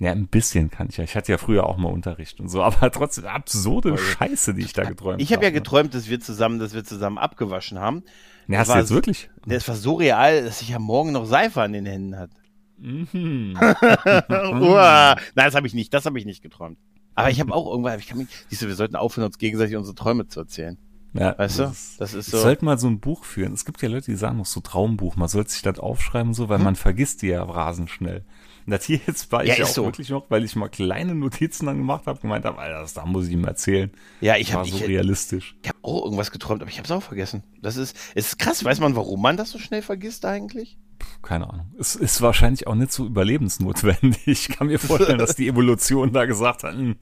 Ja, 0.00 0.12
ein 0.12 0.28
bisschen 0.28 0.70
kann 0.70 0.88
ich 0.90 0.96
ja. 0.98 1.04
Ich 1.04 1.16
hatte 1.16 1.32
ja 1.32 1.38
früher 1.38 1.66
auch 1.66 1.76
mal 1.76 1.88
Unterricht 1.90 2.38
und 2.40 2.48
so, 2.48 2.62
aber 2.64 2.90
trotzdem 2.92 3.24
absurde 3.26 3.98
Scheiße, 3.98 4.54
die 4.54 4.62
ich 4.62 4.72
da 4.72 4.84
geträumt 4.84 5.20
Ich 5.20 5.32
habe 5.32 5.42
ja 5.44 5.50
ne? 5.50 5.54
geträumt, 5.54 5.92
dass 5.94 6.08
wir 6.08 6.20
zusammen, 6.20 6.58
dass 6.60 6.72
wir 6.74 6.84
zusammen 6.84 7.18
abgewaschen 7.18 7.78
haben. 7.80 8.04
Ja, 8.46 8.60
hast 8.60 8.68
war 8.68 8.76
du 8.76 8.80
jetzt 8.80 8.88
so- 8.90 8.94
wirklich? 8.94 9.30
Das 9.46 9.66
war 9.68 9.74
so 9.74 9.94
real, 9.94 10.44
dass 10.44 10.62
ich 10.62 10.74
am 10.74 10.82
Morgen 10.82 11.12
noch 11.12 11.24
Seife 11.26 11.60
an 11.62 11.72
den 11.72 11.84
Händen 11.86 12.16
hatte. 12.16 12.34
Mhm. 12.78 13.56
Uah. 14.28 15.16
Nein, 15.34 15.46
das 15.46 15.54
habe 15.54 15.66
ich 15.66 15.74
nicht. 15.74 15.92
Das 15.92 16.06
habe 16.06 16.18
ich 16.18 16.24
nicht 16.24 16.42
geträumt. 16.42 16.78
Aber 17.14 17.30
ich 17.30 17.40
habe 17.40 17.52
auch 17.52 17.68
irgendwann, 17.68 17.98
ich 17.98 18.06
kann 18.06 18.18
mich, 18.18 18.28
siehst 18.48 18.62
du, 18.62 18.68
wir 18.68 18.76
sollten 18.76 18.94
aufhören, 18.96 19.26
uns 19.26 19.38
gegenseitig 19.38 19.76
unsere 19.76 19.94
Träume 19.96 20.28
zu 20.28 20.40
erzählen. 20.40 20.78
Ja, 21.14 21.36
Weißt 21.36 21.58
du? 21.58 21.62
das 21.64 21.72
ist- 21.72 22.00
Das 22.00 22.14
ist 22.14 22.32
Wir 22.32 22.38
so. 22.38 22.42
sollten 22.44 22.64
mal 22.66 22.78
so 22.78 22.86
ein 22.86 23.00
Buch 23.00 23.24
führen. 23.24 23.52
Es 23.54 23.64
gibt 23.64 23.82
ja 23.82 23.88
Leute, 23.88 24.10
die 24.12 24.16
sagen 24.16 24.36
noch 24.38 24.46
so 24.46 24.60
Traumbuch. 24.60 25.16
Man 25.16 25.28
sollte 25.28 25.50
sich 25.50 25.62
das 25.62 25.78
aufschreiben 25.80 26.34
so, 26.34 26.48
weil 26.48 26.58
man 26.60 26.76
vergisst 26.76 27.22
die 27.22 27.28
ja 27.28 27.42
rasend 27.42 27.90
schnell. 27.90 28.24
Das 28.70 28.84
hier 28.84 29.00
jetzt 29.06 29.32
war? 29.32 29.44
Ja, 29.44 29.52
ich 29.52 29.58
ja 29.58 29.64
auch 29.64 29.68
so. 29.68 29.84
wirklich 29.84 30.10
noch, 30.10 30.30
weil 30.30 30.44
ich 30.44 30.54
mal 30.56 30.68
kleine 30.68 31.14
Notizen 31.14 31.66
dann 31.66 31.78
gemacht 31.78 32.06
habe, 32.06 32.20
gemeint 32.20 32.44
habe, 32.44 32.58
Alter, 32.58 32.80
das 32.80 32.94
da 32.94 33.06
muss 33.06 33.26
ich 33.26 33.32
ihm 33.32 33.44
erzählen. 33.44 33.90
Ja, 34.20 34.36
ich 34.36 34.52
war 34.52 34.60
habe 34.60 34.70
so 34.70 34.76
ich, 34.76 34.88
realistisch. 34.88 35.56
ich 35.62 35.68
hab 35.68 35.76
auch 35.82 36.04
irgendwas 36.04 36.30
geträumt, 36.30 36.60
aber 36.60 36.70
ich 36.70 36.78
habe 36.78 36.84
es 36.84 36.90
auch 36.90 37.02
vergessen. 37.02 37.42
Das 37.62 37.76
ist, 37.76 37.96
es 38.14 38.28
ist 38.28 38.38
krass. 38.38 38.64
Weiß 38.64 38.80
man, 38.80 38.94
warum 38.96 39.22
man 39.22 39.36
das 39.36 39.50
so 39.50 39.58
schnell 39.58 39.82
vergisst 39.82 40.24
eigentlich? 40.24 40.78
Keine 41.22 41.48
Ahnung. 41.48 41.72
Es 41.78 41.96
ist 41.96 42.20
wahrscheinlich 42.22 42.66
auch 42.66 42.74
nicht 42.74 42.92
so 42.92 43.06
überlebensnotwendig. 43.06 44.18
Ich 44.26 44.48
kann 44.48 44.66
mir 44.66 44.78
vorstellen, 44.78 45.18
dass 45.18 45.36
die 45.36 45.48
Evolution 45.48 46.12
da 46.12 46.26
gesagt 46.26 46.62
hat, 46.62 46.74
hm, 46.74 46.96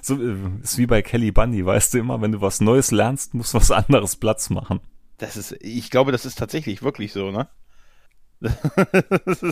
so 0.00 0.20
äh, 0.20 0.36
ist 0.62 0.78
wie 0.78 0.86
bei 0.86 1.02
Kelly 1.02 1.30
Bundy, 1.32 1.64
weißt 1.64 1.94
du 1.94 1.98
immer, 1.98 2.20
wenn 2.20 2.32
du 2.32 2.40
was 2.40 2.60
Neues 2.60 2.90
lernst, 2.90 3.34
muss 3.34 3.54
was 3.54 3.70
anderes 3.70 4.16
Platz 4.16 4.50
machen. 4.50 4.80
Das 5.18 5.36
ist, 5.36 5.56
ich 5.60 5.90
glaube, 5.90 6.12
das 6.12 6.24
ist 6.24 6.38
tatsächlich 6.38 6.82
wirklich 6.82 7.12
so, 7.12 7.30
ne? 7.30 7.48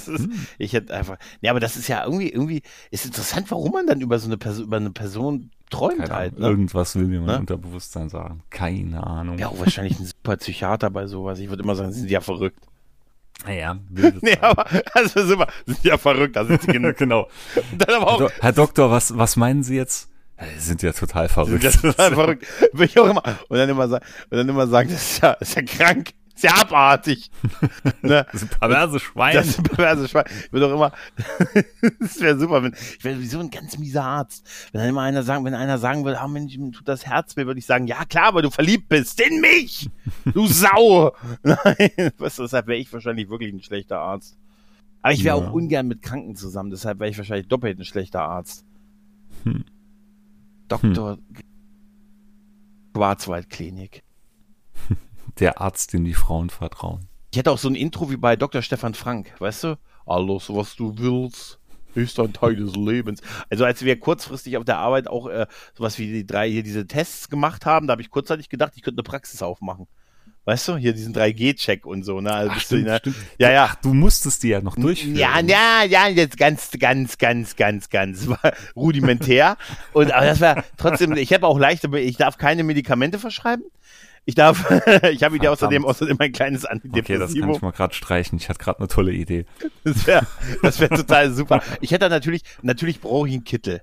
Hm. 0.05 0.33
Ich 0.59 0.73
hätte 0.73 0.95
einfach, 0.95 1.17
ja, 1.41 1.51
aber 1.51 1.61
das 1.61 1.77
ist 1.77 1.89
ja 1.89 2.05
irgendwie, 2.05 2.29
irgendwie, 2.29 2.63
ist 2.91 3.07
interessant, 3.07 3.51
warum 3.51 3.73
man 3.73 3.87
dann 3.87 4.01
über 4.01 4.19
so 4.19 4.27
eine 4.27 4.37
Person, 4.37 4.65
über 4.65 4.77
eine 4.77 4.91
Person 4.91 5.51
träumt 5.71 5.99
Keine 5.99 6.15
halt, 6.15 6.39
ne? 6.39 6.47
Irgendwas 6.47 6.95
will 6.95 7.07
mir 7.07 7.21
mein 7.21 7.35
Ne? 7.35 7.39
Unterbewusstsein 7.41 8.09
sagen. 8.09 8.43
Keine 8.51 9.07
Ahnung. 9.07 9.39
Ja, 9.39 9.49
auch 9.49 9.59
wahrscheinlich 9.59 9.99
ein 9.99 10.07
super 10.07 10.37
Psychiater 10.37 10.91
bei 10.91 11.07
sowas. 11.07 11.39
Ich 11.39 11.49
würde 11.49 11.63
immer 11.63 11.75
sagen, 11.75 11.93
sie 11.93 12.01
sind 12.01 12.11
ja 12.11 12.21
verrückt. 12.21 12.59
Naja, 13.45 13.79
Nee, 14.23 14.37
aber, 14.41 14.67
also 14.93 15.27
super, 15.27 15.49
sind 15.67 15.85
ja 15.85 15.99
verrückt, 15.99 16.37
da 16.37 16.45
sind 16.45 16.63
sie 16.63 16.73
genug. 16.73 16.97
genau. 16.99 17.29
Dann 17.77 17.97
aber 17.97 18.09
auch, 18.09 18.19
Do 18.19 18.31
Herr 18.41 18.53
Doktor, 18.53 18.91
was, 18.91 19.17
was 19.17 19.37
meinen 19.37 19.63
Sie 19.63 19.77
jetzt? 19.77 20.09
Ja, 20.39 20.47
Sie 20.57 20.67
sind 20.67 20.83
ja 20.83 20.93
total 20.93 21.29
verrückt. 21.29 21.65
Das 21.65 21.75
ist 21.77 21.83
total 21.83 22.15
verrückt. 22.15 22.47
Will 22.73 22.87
ich 22.87 22.99
auch 22.99 23.09
immer, 23.09 23.23
und 23.49 23.59
dann 23.59 23.69
immer 23.69 23.89
sagen, 23.89 24.05
und 24.31 24.37
dann 24.39 24.49
immer 24.49 24.67
sagen, 24.67 24.89
das 24.91 25.03
ist 25.03 25.23
ja, 25.23 25.37
das 25.39 25.49
ist 25.51 25.57
ja 25.57 25.63
krank, 25.63 26.11
ja 26.43 26.55
abartig. 26.61 27.31
ne? 28.03 28.27
Das 28.33 28.43
ist 28.43 28.53
ein 28.53 28.59
perverse 28.59 28.99
Schwein. 29.01 29.35
Das 29.35 29.47
ist 29.47 29.59
ein 29.59 29.65
perverses 29.65 30.11
Schwein. 30.11 30.25
Ich 30.47 30.53
will 30.53 30.61
doch 30.61 30.73
immer, 30.73 30.93
das 32.01 32.21
wäre 32.21 32.39
super, 32.39 32.63
wenn, 32.63 32.75
ich 32.75 33.05
wäre 33.05 33.17
sowieso 33.17 33.39
ein 33.41 33.51
ganz 33.51 33.79
mieser 33.79 34.05
Arzt. 34.05 34.47
Wenn 34.73 34.81
dann 34.81 34.91
immer 34.91 35.03
einer 35.03 35.23
sagen, 35.23 35.45
wenn 35.45 35.55
einer 35.55 35.79
sagen 35.79 36.05
würde, 36.05 36.21
ah 36.21 36.29
Mensch, 36.29 36.57
mir 36.59 36.73
tut 36.73 36.89
das 36.89 37.07
Herz 37.07 37.37
weh, 37.37 37.47
würde 37.47 37.59
ich 37.59 37.67
sagen, 37.67 37.87
ja 37.87 38.05
klar, 38.05 38.35
weil 38.35 38.43
du 38.43 38.51
verliebt 38.51 38.89
bist 38.89 39.21
in 39.21 39.41
mich, 39.41 39.89
du 40.25 40.47
Sau. 40.55 41.15
Nein, 41.43 42.13
was, 42.19 42.37
deshalb 42.37 42.67
wäre 42.67 42.79
ich 42.79 42.93
wahrscheinlich 42.93 43.29
wirklich 43.29 43.53
ein 43.53 43.63
schlechter 43.63 44.01
Arzt. 44.01 44.37
Aber 45.03 45.13
ich 45.13 45.25
wäre 45.25 45.39
Ja. 45.39 45.49
auch 45.49 45.53
ungern 45.53 45.87
mit 45.87 46.03
Kranken 46.03 46.35
zusammen, 46.37 46.71
deshalb 46.71 46.99
wäre 46.99 47.11
ich 47.11 47.19
wahrscheinlich 47.19 47.49
doppelt 47.49 47.79
ein 47.79 47.85
schlechter 47.85 48.23
Arzt. 48.23 48.65
Hm. 49.45 49.65
Doktor 50.69 51.19
Schwarzwaldklinik. 52.97 54.04
Der 55.41 55.61
Arzt, 55.61 55.93
dem 55.93 56.05
die 56.05 56.15
Frauen 56.15 56.51
vertrauen. 56.51 57.09
Ich 57.33 57.39
hätte 57.39 57.51
auch 57.51 57.59
so 57.59 57.69
ein 57.69 57.75
Intro 57.75 58.11
wie 58.11 58.17
bei 58.17 58.37
Dr. 58.37 58.63
Stefan 58.63 58.95
Frank, 58.95 59.33
weißt 59.41 59.65
du? 59.65 59.79
Alles, 60.07 60.49
was 60.51 60.77
du 60.77 60.97
willst, 60.99 61.59
ist 61.95 62.19
ein 62.21 62.33
Teil 62.33 62.57
des 62.57 62.77
Lebens. 62.77 63.21
Also 63.51 63.65
als 63.65 63.83
wir 63.85 63.99
kurzfristig 63.99 64.57
auf 64.57 64.65
der 64.65 64.79
Arbeit 64.79 65.09
auch 65.09 65.27
äh, 65.29 65.47
sowas 65.77 65.99
wie 65.99 66.07
die 66.13 66.27
drei 66.27 66.49
hier 66.51 66.63
diese 66.63 66.87
Tests 66.87 67.29
gemacht 67.29 67.67
haben, 67.67 67.87
da 67.87 67.93
habe 67.93 68.03
ich 68.03 68.11
kurzzeitig 68.11 68.49
gedacht, 68.49 68.73
ich 68.77 68.83
könnte 68.83 68.99
eine 68.99 69.05
Praxis 69.05 69.43
aufmachen. 69.43 69.87
Weißt 70.47 70.69
du, 70.69 70.77
hier 70.77 70.93
diesen 70.93 71.15
3G-Check 71.15 71.87
und 71.87 72.03
so, 72.03 72.21
ne? 72.21 72.31
Also 72.31 72.53
du 72.69 72.77
in 72.77 72.85
der- 72.85 73.01
Ja, 73.39 73.51
ja. 73.51 73.65
Ach, 73.71 73.77
du 73.77 73.95
musstest 73.95 74.43
die 74.43 74.49
ja 74.49 74.61
noch 74.61 74.77
durchführen. 74.77 75.17
Ja, 75.17 75.41
ja, 75.41 75.85
ja, 75.89 76.07
jetzt 76.09 76.37
ganz, 76.37 76.71
ganz, 76.79 77.17
ganz, 77.17 77.57
ganz, 77.57 77.89
ganz 77.89 78.29
rudimentär. 78.77 79.57
Und 79.95 80.13
aber 80.13 80.27
das 80.27 80.41
war 80.43 80.63
trotzdem, 80.77 81.15
ich 81.17 81.33
habe 81.33 81.47
auch 81.47 81.59
leichte, 81.59 81.89
ich 81.99 82.19
darf 82.19 82.37
keine 82.37 82.63
Medikamente 82.63 83.19
verschreiben. 83.19 83.65
Ich 84.27 84.35
darf, 84.35 84.71
ich 85.11 85.23
habe 85.23 85.39
dir 85.39 85.53
außerdem, 85.53 85.85
außerdem 85.85 86.17
ein 86.19 86.33
kleines 86.33 86.65
Okay, 86.65 87.19
das 87.19 87.35
kann 87.35 87.51
ich 87.51 87.63
mal 87.63 87.73
gerade 87.73 87.95
streichen. 87.95 88.39
Ich 88.39 88.49
hatte 88.49 88.59
gerade 88.59 88.79
eine 88.79 88.89
tolle 88.89 89.13
Idee. 89.13 89.45
Das 89.85 90.07
wäre 90.07 90.27
das 90.63 90.81
wär 90.81 90.89
total 90.89 91.31
super. 91.33 91.63
Ich 91.81 91.91
hätte 91.91 92.09
natürlich, 92.09 92.43
natürlich 92.63 93.01
brauche 93.01 93.29
ich 93.29 93.35
einen 93.35 93.45
Kittel. 93.45 93.83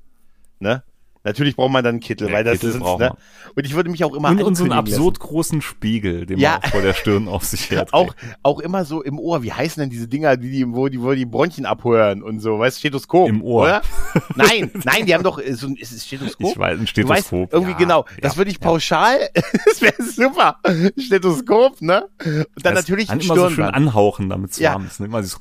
Ne? 0.60 0.84
Natürlich 1.24 1.56
braucht 1.56 1.72
man 1.72 1.84
dann 1.84 1.96
einen 1.96 2.00
Kittel, 2.00 2.30
Ja, 2.30 2.34
weil 2.34 2.44
das 2.44 2.54
Kittel 2.54 2.72
ist, 2.72 2.80
braucht 2.80 3.00
ne? 3.00 3.14
Und 3.56 3.66
ich 3.66 3.76
würde 3.76 3.92
mich 3.92 4.04
auch 4.04 4.14
immer 4.16 4.30
Und, 4.30 4.42
und 4.42 4.56
so 4.56 4.64
einen 4.64 4.72
ankündigen 4.74 4.98
absurd 5.00 5.20
großen 5.20 5.62
Spiegel, 5.62 6.26
den 6.26 6.40
Ja. 6.40 6.54
man 6.54 6.64
auch 6.64 6.68
vor 6.70 6.82
der 6.82 6.94
Stirn 6.96 7.28
auf 7.28 7.44
sich 7.44 7.62
lassen. 7.70 7.86
her 7.86 7.88
Auch, 7.94 8.16
auch 8.42 8.60
immer 8.60 8.86
so 8.86 9.04
im 9.04 9.20
Ohr. 9.20 9.44
Wie 9.44 9.54
heißen 9.54 9.82
denn 9.82 9.90
diese 9.92 10.08
Dinger, 10.08 10.36
die, 10.38 10.50
die, 10.50 10.68
wo 10.68 10.88
die, 10.90 11.00
wo 11.02 11.14
die 11.14 11.26
Bronchien 11.26 11.66
abhören 11.68 12.24
und 12.24 12.40
so, 12.40 12.58
weißt 12.58 12.78
du, 12.78 12.80
Stethoskop. 12.80 13.30
Im 13.30 13.44
Ohr. 13.44 13.64
Oder? 13.64 13.82
Nein, 14.36 14.72
nein, 14.84 15.06
die 15.06 15.14
haben 15.14 15.24
doch 15.24 15.40
äh, 15.40 15.54
so 15.54 15.68
ein, 15.68 15.76
ist 15.76 15.92
es 15.92 16.06
Stethoskop? 16.06 16.52
Ich 16.52 16.58
weiß, 16.58 16.80
ein 16.80 16.86
Du 16.86 17.08
weißt, 17.08 17.28
Stethoskop. 17.28 17.54
irgendwie 17.54 17.72
ja, 17.74 17.78
genau. 17.78 18.06
Das 18.22 18.34
ja, 18.34 18.38
würde 18.40 18.52
ich 18.52 18.58
ja. 18.58 18.64
pauschal, 18.68 19.20
das 19.66 19.82
wäre 19.82 19.94
super. 20.04 20.58
Stethoskop, 20.98 21.82
ne? 21.82 22.08
Und 22.24 22.66
dann 22.66 22.76
Das 22.76 22.84
natürlich 22.88 23.10
ein 23.10 23.20
immer 23.20 23.36
so 23.36 23.42
schön 23.46 23.54
Stirnband. 23.54 23.76
anhauchen, 23.76 24.30
damit 24.30 24.52
es 24.52 24.60
Ja. 24.60 24.74
warm 24.74 24.86
ist. 24.88 25.00
ne? 25.00 25.06
Immer 25.08 25.22
dieses 25.22 25.38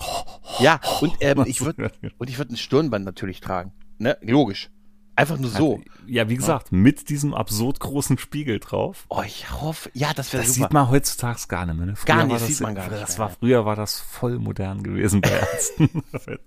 ja, 0.60 0.80
und 1.00 1.12
ähm, 1.20 1.44
ich 1.46 1.60
würde 1.64 1.90
und 2.18 2.28
ich 2.30 2.38
würde 2.38 2.52
ein 2.54 2.56
Stirnband 2.56 3.04
natürlich 3.04 3.40
tragen, 3.40 3.72
ne? 3.98 4.16
Logisch. 4.22 4.70
Einfach 5.20 5.38
nur 5.38 5.50
so. 5.50 5.80
Ja, 6.06 6.28
wie 6.28 6.36
gesagt, 6.36 6.72
mit 6.72 7.08
diesem 7.08 7.34
absurd 7.34 7.78
großen 7.78 8.18
Spiegel 8.18 8.58
drauf. 8.58 9.04
Oh, 9.08 9.22
ich 9.24 9.50
hoffe, 9.52 9.90
ja, 9.94 10.12
das 10.14 10.32
wäre 10.32 10.42
Das 10.42 10.54
super. 10.54 10.66
sieht 10.68 10.72
man 10.72 10.90
heutzutage 10.90 11.40
gar 11.46 11.66
nicht 11.66 11.76
mehr. 11.76 11.86
Ne? 11.86 11.96
Früher 11.96 12.06
Gar 12.16 12.24
nicht, 12.26 12.40
das, 12.40 12.46
sieht 12.46 12.60
man 12.60 12.74
gar 12.74 12.88
nicht 12.90 13.00
Das 13.02 13.18
war 13.18 13.28
früher 13.30 13.64
war 13.64 13.76
das 13.76 14.00
voll 14.00 14.38
modern 14.38 14.82
gewesen 14.82 15.20
bei 15.20 15.30
Ärzten. 15.30 16.02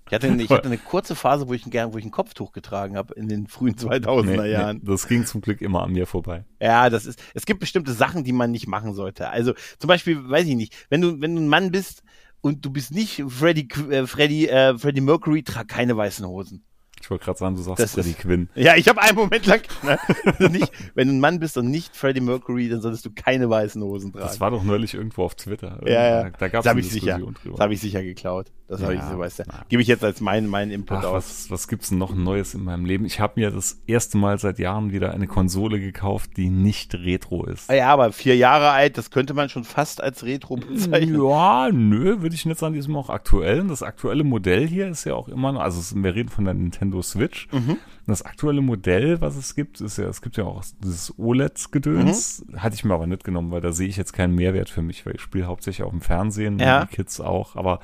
Ich 0.07 0.12
hatte, 0.13 0.27
ich 0.27 0.49
hatte 0.49 0.65
eine 0.65 0.77
kurze 0.89 1.15
Phase, 1.15 1.47
wo 1.47 1.53
ich, 1.53 1.63
gern, 1.65 1.93
wo 1.93 1.97
ich 1.97 2.05
ein 2.05 2.12
Kopftuch 2.12 2.51
getragen 2.51 2.97
habe 2.97 3.13
in 3.13 3.29
den 3.29 3.47
frühen 3.47 3.75
2000er 3.75 4.41
Nee, 4.41 4.51
Jahren. 4.51 4.77
nee, 4.83 4.91
das 4.91 5.07
ging 5.07 5.25
zum 5.25 5.41
Glück 5.41 5.62
immer 5.62 5.83
an 5.83 5.91
mir 5.91 6.07
vorbei. 6.07 6.43
Ja, 6.59 6.89
das 6.89 7.05
ist, 7.05 7.21
es 7.33 7.45
gibt 7.45 7.59
bestimmte 7.59 7.93
Sachen, 7.93 8.23
die 8.23 8.33
man 8.33 8.51
nicht 8.51 8.67
machen 8.67 8.93
sollte. 8.93 9.29
Also 9.29 9.53
zum 9.79 9.88
Beispiel, 9.88 10.29
weiß 10.29 10.47
ich 10.47 10.55
nicht, 10.55 10.75
wenn 10.89 11.01
du, 11.01 11.21
wenn 11.21 11.36
du 11.36 11.41
ein 11.41 11.47
Mann 11.47 11.71
bist 11.71 12.03
und 12.41 12.65
du 12.65 12.69
bist 12.71 12.91
nicht 12.91 13.23
Freddie, 13.27 13.67
äh, 13.89 14.05
Freddie, 14.07 14.49
äh, 14.49 14.77
Freddie 14.77 15.01
Mercury, 15.01 15.43
trag 15.43 15.67
keine 15.69 15.95
weißen 15.95 16.25
Hosen. 16.27 16.65
Ich 17.03 17.09
wollte 17.09 17.25
gerade 17.25 17.37
sagen, 17.37 17.55
du 17.57 17.61
sagst 17.61 17.83
Das 17.83 17.91
Freddie 17.95 18.11
ist- 18.11 18.19
Quinn. 18.19 18.47
Ja, 18.55 18.77
ich 18.77 18.87
habe 18.87 19.01
einen 19.01 19.17
Moment 19.17 19.45
lang, 19.45 19.59
ne, 19.83 20.49
nicht, 20.49 20.71
wenn 20.95 21.09
du 21.09 21.13
ein 21.15 21.19
Mann 21.19 21.37
bist 21.39 21.57
und 21.57 21.69
nicht 21.69 21.95
Freddie 21.97 22.21
Mercury, 22.21 22.69
dann 22.69 22.79
solltest 22.79 23.05
du 23.05 23.09
keine 23.13 23.49
weißen 23.49 23.83
Hosen 23.83 24.13
tragen. 24.13 24.25
Das 24.25 24.39
war 24.39 24.51
doch 24.51 24.63
neulich 24.63 24.93
irgendwo 24.93 25.23
auf 25.25 25.35
Twitter. 25.35 25.81
ja, 25.85 25.91
ja. 25.91 26.23
Da, 26.23 26.29
da 26.39 26.47
gab 26.47 26.61
es 26.63 26.67
eine 26.67 26.79
ich 26.79 26.89
sicher, 26.89 27.05
Diskussion 27.17 27.33
das 27.33 27.43
drüber. 27.43 27.57
habe 27.59 27.73
ich 27.73 27.81
sicher 27.81 28.01
geklaut. 28.03 28.51
Das 28.73 28.83
habe 28.83 28.93
ich 28.95 28.99
Ja, 28.99 29.12
so, 29.12 29.19
weißt 29.19 29.39
du. 29.39 29.43
ja. 29.43 29.65
Gebe 29.69 29.81
ich 29.81 29.88
jetzt 29.88 30.03
als 30.03 30.21
meinen 30.21 30.47
meinen 30.47 30.71
Input 30.71 30.97
Ach, 30.99 31.03
aus. 31.05 31.13
was, 31.13 31.51
was 31.51 31.67
gibt's 31.67 31.89
denn 31.89 31.97
noch 31.97 32.13
Neues 32.13 32.53
in 32.53 32.63
meinem 32.63 32.86
Leben? 32.86 33.05
Ich 33.05 33.19
habe 33.19 33.33
mir 33.39 33.51
das 33.51 33.81
erste 33.88 34.17
Mal 34.17 34.38
seit 34.39 34.59
Jahren 34.59 34.91
wieder 34.91 35.13
eine 35.13 35.27
Konsole 35.27 35.79
gekauft, 35.79 36.31
die 36.38 36.49
nicht 36.49 36.93
retro 36.95 37.45
ist. 37.45 37.69
Ja, 37.71 37.89
aber 37.89 38.12
vier 38.12 38.36
Jahre 38.36 38.69
alt, 38.71 38.97
das 38.97 39.12
könnte 39.12 39.33
man 39.33 39.49
schon 39.49 39.63
fast 39.63 40.01
als 40.01 40.23
Retro 40.23 40.55
bezeichnen. 40.57 41.21
Ja, 41.21 41.69
nö, 41.71 42.21
würde 42.21 42.36
ich 42.36 42.45
nicht 42.45 42.59
sagen, 42.59 42.73
die 42.73 42.79
ist 42.79 42.88
immer 42.88 42.99
auch 42.99 43.09
aktuell. 43.09 43.62
Und 43.62 43.67
Das 43.69 43.83
aktuelle 43.83 44.23
Modell 44.23 44.67
hier 44.67 44.88
ist 44.89 45.05
ja 45.05 45.15
auch 45.15 45.27
immer 45.27 45.51
noch, 45.51 45.62
also 45.62 45.95
wir 46.03 46.15
reden 46.15 46.29
von 46.29 46.45
der 46.45 46.53
Nintendo 46.53 47.01
Switch. 47.01 47.47
Mhm. 47.51 47.77
Das 48.05 48.21
aktuelle 48.23 48.62
Modell, 48.62 49.21
was 49.21 49.38
es 49.38 49.55
gibt, 49.55 49.79
ist 49.79 49.97
ja, 49.97 50.05
es 50.07 50.21
gibt 50.21 50.36
ja 50.36 50.43
auch 50.43 50.62
dieses 50.83 51.17
OLED-Gedöns. 51.17 52.43
Mhm. 52.47 52.62
Hatte 52.62 52.75
ich 52.75 52.83
mir 52.83 52.93
aber 52.93 53.07
nicht 53.07 53.23
genommen, 53.23 53.51
weil 53.51 53.62
da 53.62 53.71
sehe 53.71 53.88
ich 53.88 53.97
jetzt 53.97 54.13
keinen 54.13 54.36
Mehrwert 54.36 54.69
für 54.69 54.81
mich, 54.81 55.05
weil 55.05 55.15
ich 55.15 55.21
spiele 55.21 55.45
hauptsächlich 55.47 55.83
auf 55.83 55.91
dem 55.91 56.01
Fernsehen, 56.01 56.59
Ja. 56.59 56.86
die 56.86 56.95
Kids 56.95 57.19
auch. 57.21 57.55
Aber 57.55 57.79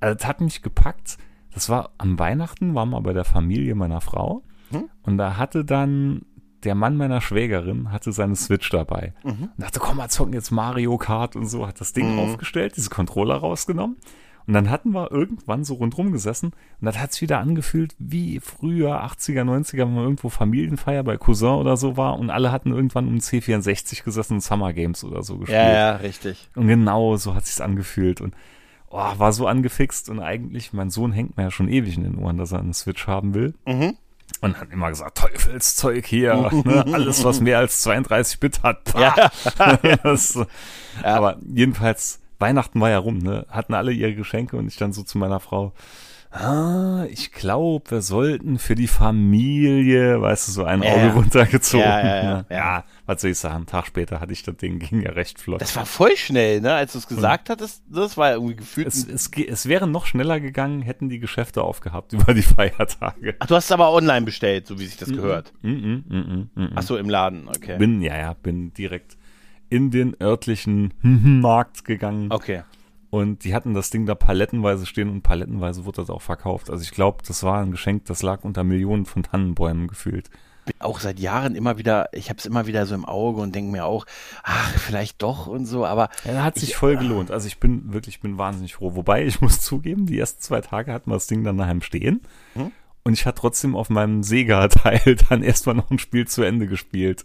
also, 0.00 0.14
das 0.16 0.26
hat 0.26 0.40
mich 0.40 0.62
gepackt. 0.62 1.18
Das 1.52 1.68
war 1.68 1.90
am 1.98 2.18
Weihnachten, 2.18 2.74
waren 2.74 2.90
wir 2.90 3.00
bei 3.00 3.12
der 3.12 3.24
Familie 3.24 3.74
meiner 3.74 4.00
Frau. 4.00 4.42
Mhm. 4.70 4.88
Und 5.02 5.18
da 5.18 5.36
hatte 5.36 5.64
dann 5.64 6.22
der 6.64 6.74
Mann 6.74 6.96
meiner 6.96 7.20
Schwägerin 7.20 7.90
hatte 7.90 8.12
seine 8.12 8.36
Switch 8.36 8.68
dabei. 8.70 9.14
Mhm. 9.24 9.30
Und 9.44 9.52
dachte, 9.58 9.80
komm 9.80 9.96
mal 9.96 10.08
zocken 10.08 10.34
jetzt 10.34 10.50
Mario 10.50 10.98
Kart 10.98 11.34
und 11.34 11.46
so, 11.46 11.66
hat 11.66 11.80
das 11.80 11.92
Ding 11.92 12.12
Mhm. 12.12 12.18
aufgestellt, 12.18 12.76
diese 12.76 12.90
Controller 12.90 13.36
rausgenommen. 13.36 13.96
Und 14.46 14.54
dann 14.54 14.68
hatten 14.70 14.90
wir 14.92 15.12
irgendwann 15.12 15.64
so 15.64 15.74
rundrum 15.74 16.12
gesessen 16.12 16.46
und 16.80 16.84
das 16.84 16.98
hat 16.98 17.12
sich 17.12 17.22
wieder 17.22 17.38
angefühlt 17.38 17.94
wie 17.98 18.40
früher, 18.40 19.04
80er, 19.04 19.44
90er, 19.44 19.80
wenn 19.80 19.94
man 19.94 20.02
irgendwo 20.04 20.28
Familienfeier 20.28 21.04
bei 21.04 21.18
Cousin 21.18 21.50
oder 21.50 21.76
so 21.76 21.96
war 21.96 22.18
und 22.18 22.30
alle 22.30 22.50
hatten 22.50 22.72
irgendwann 22.72 23.06
um 23.06 23.18
C64 23.18 24.02
gesessen 24.02 24.34
und 24.34 24.40
Summer 24.40 24.72
Games 24.72 25.04
oder 25.04 25.22
so 25.22 25.38
gespielt. 25.38 25.60
Ja, 25.60 25.72
ja, 25.72 25.96
richtig. 25.96 26.48
Und 26.56 26.66
genau 26.66 27.16
so 27.16 27.34
hat 27.34 27.46
sich's 27.46 27.60
angefühlt 27.60 28.20
und 28.20 28.34
oh, 28.90 29.12
war 29.16 29.32
so 29.32 29.46
angefixt 29.46 30.08
und 30.08 30.20
eigentlich, 30.20 30.72
mein 30.72 30.90
Sohn 30.90 31.12
hängt 31.12 31.36
mir 31.36 31.44
ja 31.44 31.50
schon 31.50 31.68
ewig 31.68 31.96
in 31.96 32.04
den 32.04 32.18
Ohren, 32.18 32.36
dass 32.36 32.52
er 32.52 32.58
einen 32.58 32.74
Switch 32.74 33.06
haben 33.06 33.34
will. 33.34 33.54
Mhm. 33.64 33.96
Und 34.40 34.60
hat 34.60 34.70
immer 34.70 34.88
gesagt, 34.88 35.18
Teufelszeug 35.18 36.06
hier, 36.06 36.34
ne? 36.64 36.84
alles 36.92 37.24
was 37.24 37.40
mehr 37.40 37.58
als 37.58 37.84
32-Bit 37.86 38.62
hat. 38.62 38.94
Ja. 38.98 39.30
das, 40.02 40.38
Aber 41.02 41.38
jedenfalls, 41.52 42.20
Weihnachten 42.38 42.80
war 42.80 42.90
ja 42.90 42.98
rum, 42.98 43.18
ne? 43.18 43.46
hatten 43.50 43.74
alle 43.74 43.92
ihre 43.92 44.14
Geschenke 44.14 44.56
und 44.56 44.68
ich 44.68 44.76
dann 44.76 44.92
so 44.92 45.02
zu 45.02 45.18
meiner 45.18 45.40
Frau, 45.40 45.72
ah, 46.30 47.04
ich 47.10 47.32
glaube, 47.32 47.90
wir 47.90 48.02
sollten 48.02 48.58
für 48.58 48.74
die 48.74 48.86
Familie, 48.86 50.20
weißt 50.20 50.48
du, 50.48 50.52
so 50.52 50.64
ein 50.64 50.82
Auge 50.82 51.06
ja. 51.06 51.12
runtergezogen. 51.12 51.86
Ja, 51.86 52.00
ja, 52.00 52.22
ja, 52.22 52.44
ja. 52.50 52.84
was 53.06 53.20
soll 53.20 53.32
ich 53.32 53.38
sagen, 53.38 53.56
einen 53.56 53.66
Tag 53.66 53.86
später 53.86 54.20
hatte 54.20 54.32
ich 54.32 54.42
das 54.42 54.56
Ding, 54.56 54.78
ging 54.78 55.02
ja 55.02 55.10
recht 55.10 55.40
flott. 55.40 55.60
Das 55.60 55.74
war 55.76 55.86
voll 55.86 56.16
schnell, 56.16 56.60
ne? 56.60 56.74
Als 56.74 56.92
du 56.92 56.98
es 56.98 57.08
gesagt 57.08 57.50
hattest, 57.50 57.82
das 57.88 58.16
war 58.16 58.32
irgendwie 58.32 58.56
gefühlt. 58.56 58.86
es, 58.86 59.06
es, 59.06 59.30
es 59.36 59.66
wäre 59.66 59.86
noch 59.86 60.06
schneller 60.06 60.40
gegangen, 60.40 60.82
hätten 60.82 61.08
die 61.08 61.18
Geschäfte 61.18 61.62
aufgehabt 61.62 62.12
über 62.14 62.32
die 62.32 62.42
Feiertage. 62.42 63.34
Ach, 63.38 63.46
du 63.46 63.54
hast 63.56 63.64
es 63.64 63.72
aber 63.72 63.92
online 63.92 64.24
bestellt, 64.24 64.66
so 64.66 64.78
wie 64.78 64.86
sich 64.86 64.96
das 64.96 65.10
gehört. 65.10 65.52
Mm, 65.62 65.70
mm, 65.70 66.04
mm, 66.08 66.50
mm, 66.54 66.62
mm. 66.62 66.72
Ach 66.76 66.82
so, 66.82 66.96
im 66.96 67.10
Laden, 67.10 67.48
okay. 67.48 67.76
Bin, 67.78 68.02
ja, 68.02 68.16
ja, 68.16 68.34
bin 68.34 68.72
direkt 68.74 69.16
in 69.68 69.90
den 69.90 70.16
örtlichen 70.20 70.92
Markt 71.02 71.84
gegangen. 71.84 72.30
Okay. 72.30 72.62
Und 73.10 73.42
die 73.42 73.54
hatten 73.54 73.74
das 73.74 73.90
Ding 73.90 74.06
da 74.06 74.14
palettenweise 74.14 74.86
stehen 74.86 75.08
und 75.08 75.22
palettenweise 75.22 75.84
wurde 75.84 75.96
das 75.96 76.10
auch 76.10 76.22
verkauft. 76.22 76.70
Also 76.70 76.82
ich 76.82 76.92
glaube, 76.92 77.18
das 77.26 77.42
war 77.42 77.60
ein 77.60 77.72
Geschenk, 77.72 78.04
das 78.04 78.22
lag 78.22 78.44
unter 78.44 78.62
Millionen 78.62 79.04
von 79.04 79.24
Tannenbäumen 79.24 79.88
gefühlt. 79.88 80.30
Auch 80.78 81.00
seit 81.00 81.18
Jahren 81.18 81.56
immer 81.56 81.78
wieder, 81.78 82.08
ich 82.12 82.28
habe 82.28 82.38
es 82.38 82.46
immer 82.46 82.66
wieder 82.68 82.86
so 82.86 82.94
im 82.94 83.04
Auge 83.04 83.40
und 83.40 83.52
denke 83.54 83.72
mir 83.72 83.84
auch, 83.84 84.06
ach, 84.44 84.70
vielleicht 84.78 85.22
doch 85.22 85.48
und 85.48 85.66
so, 85.66 85.84
aber 85.84 86.08
Ja, 86.24 86.44
hat 86.44 86.56
sich 86.56 86.76
voll 86.76 86.96
gelohnt. 86.96 87.32
Also 87.32 87.48
ich 87.48 87.58
bin 87.58 87.92
wirklich, 87.92 88.20
bin 88.20 88.38
wahnsinnig 88.38 88.74
froh. 88.74 88.94
Wobei, 88.94 89.24
ich 89.24 89.40
muss 89.40 89.60
zugeben, 89.60 90.06
die 90.06 90.18
ersten 90.18 90.40
zwei 90.40 90.60
Tage 90.60 90.92
hatten 90.92 91.10
wir 91.10 91.14
das 91.14 91.26
Ding 91.26 91.42
dann 91.42 91.58
daheim 91.58 91.82
stehen. 91.82 92.20
Hm? 92.54 92.70
Und 93.02 93.14
ich 93.14 93.26
hatte 93.26 93.40
trotzdem 93.40 93.74
auf 93.74 93.90
meinem 93.90 94.22
Sega-Teil 94.22 95.16
dann 95.28 95.42
erstmal 95.42 95.74
noch 95.74 95.90
ein 95.90 95.98
Spiel 95.98 96.28
zu 96.28 96.42
Ende 96.42 96.68
gespielt. 96.68 97.24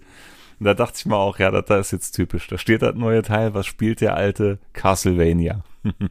Und 0.60 0.66
da 0.66 0.74
dachte 0.74 0.96
ich 0.98 1.06
mir 1.06 1.18
auch, 1.18 1.38
ja, 1.38 1.52
das, 1.52 1.66
das 1.66 1.88
ist 1.88 1.92
jetzt 1.92 2.12
typisch. 2.14 2.48
Da 2.48 2.58
steht 2.58 2.82
das 2.82 2.96
neue 2.96 3.22
Teil, 3.22 3.54
was 3.54 3.68
spielt 3.68 4.02
der 4.02 4.16
alte 4.16 4.58
Castlevania? 4.74 5.64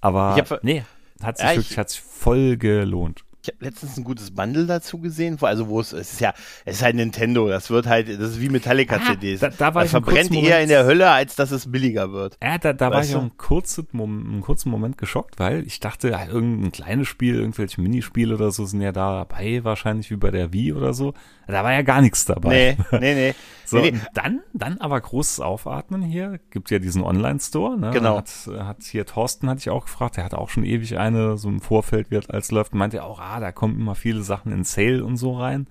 Aber 0.00 0.36
Ich 0.38 0.50
hab- 0.50 0.64
nee, 0.64 0.84
hat 1.22 1.38
sich 1.38 1.44
Ja, 1.46 1.52
ich- 1.52 1.58
wirklich, 1.58 1.78
hat 1.78 1.90
sich 1.90 2.00
voll 2.00 2.56
gelohnt. 2.56 3.24
ich 3.42 3.48
habe 3.54 3.64
letztens 3.64 3.96
ein 3.98 4.04
gutes 4.04 4.30
Bundle 4.30 4.66
dazu 4.66 4.98
gesehen, 4.98 5.36
wo- 5.40 5.46
also 5.46 5.68
wo 5.68 5.80
es, 5.80 5.92
es 5.92 6.14
ist 6.14 6.20
ja, 6.20 6.32
es 6.64 6.76
ist 6.76 6.82
halt 6.82 6.96
Nintendo, 6.96 7.48
das 7.48 7.68
wird 7.70 7.86
halt, 7.86 8.08
das 8.08 8.30
ist 8.30 8.40
wie 8.40 8.48
Metallica-CDs. 8.48 9.40
da- 9.40 9.48
da 9.50 9.74
war 9.74 9.82
das 9.82 9.86
ich 9.86 9.90
verbrennt 9.92 10.30
eher 10.32 10.36
Moment- 10.42 10.62
in 10.62 10.68
der 10.70 10.84
Hölle, 10.84 11.10
als 11.10 11.36
dass 11.36 11.50
es 11.50 11.70
billiger 11.70 12.12
wird. 12.12 12.38
Ja, 12.42 12.58
da, 12.58 12.72
da 12.72 12.90
war 12.90 13.02
ich 13.02 13.12
du? 13.12 13.18
einen 13.18 13.36
kurzen, 13.36 13.86
einen 13.92 14.40
kurzen 14.40 14.70
Moment 14.70 14.96
geschockt, 14.98 15.38
weil 15.38 15.66
ich 15.66 15.80
dachte, 15.80 16.10
ja, 16.10 16.26
irgendein 16.26 16.72
kleines 16.72 17.08
Spiel, 17.08 17.34
irgendwelche 17.36 17.80
Minispiele 17.80 18.34
oder 18.34 18.50
so 18.50 18.64
sind 18.66 18.80
ja 18.82 18.92
da 18.92 19.24
dabei, 19.24 19.62
wahrscheinlich 19.64 20.10
wie 20.10 20.16
bei 20.16 20.30
der 20.30 20.52
Wii 20.52 20.72
oder 20.74 20.92
so. 20.94 21.12
Da 21.46 21.62
war 21.64 21.72
ja 21.72 21.82
gar 21.82 22.00
nichts 22.00 22.24
dabei. 22.24 22.76
Nee, 22.90 22.98
nee, 23.00 23.14
nee. 23.14 23.34
So, 23.66 23.78
nee, 23.78 23.92
nee. 23.92 24.00
dann, 24.12 24.40
dann 24.52 24.76
aber 24.76 25.00
großes 25.00 25.40
Aufatmen 25.40 26.02
hier. 26.02 26.38
Gibt 26.50 26.70
ja 26.70 26.78
diesen 26.78 27.02
Online-Store, 27.02 27.78
ne? 27.78 27.92
Genau. 27.92 28.18
Hat, 28.18 28.28
hat 28.58 28.82
hier 28.82 29.06
Thorsten 29.06 29.48
hatte 29.48 29.60
ich 29.60 29.70
auch 29.70 29.86
gefragt, 29.86 30.18
der 30.18 30.24
hat 30.24 30.34
auch 30.34 30.50
schon 30.50 30.64
ewig 30.64 30.98
eine, 30.98 31.38
so 31.38 31.48
im 31.48 31.62
Vorfeld, 31.62 32.10
wie 32.10 32.18
alles 32.28 32.50
läuft, 32.50 32.74
meinte 32.74 32.98
er 32.98 33.06
auch, 33.06 33.20
ah, 33.20 33.40
da 33.40 33.52
kommen 33.52 33.80
immer 33.80 33.94
viele 33.94 34.22
Sachen 34.22 34.52
in 34.52 34.64
Sale 34.64 35.02
und 35.02 35.16
so 35.16 35.38
rein. 35.38 35.66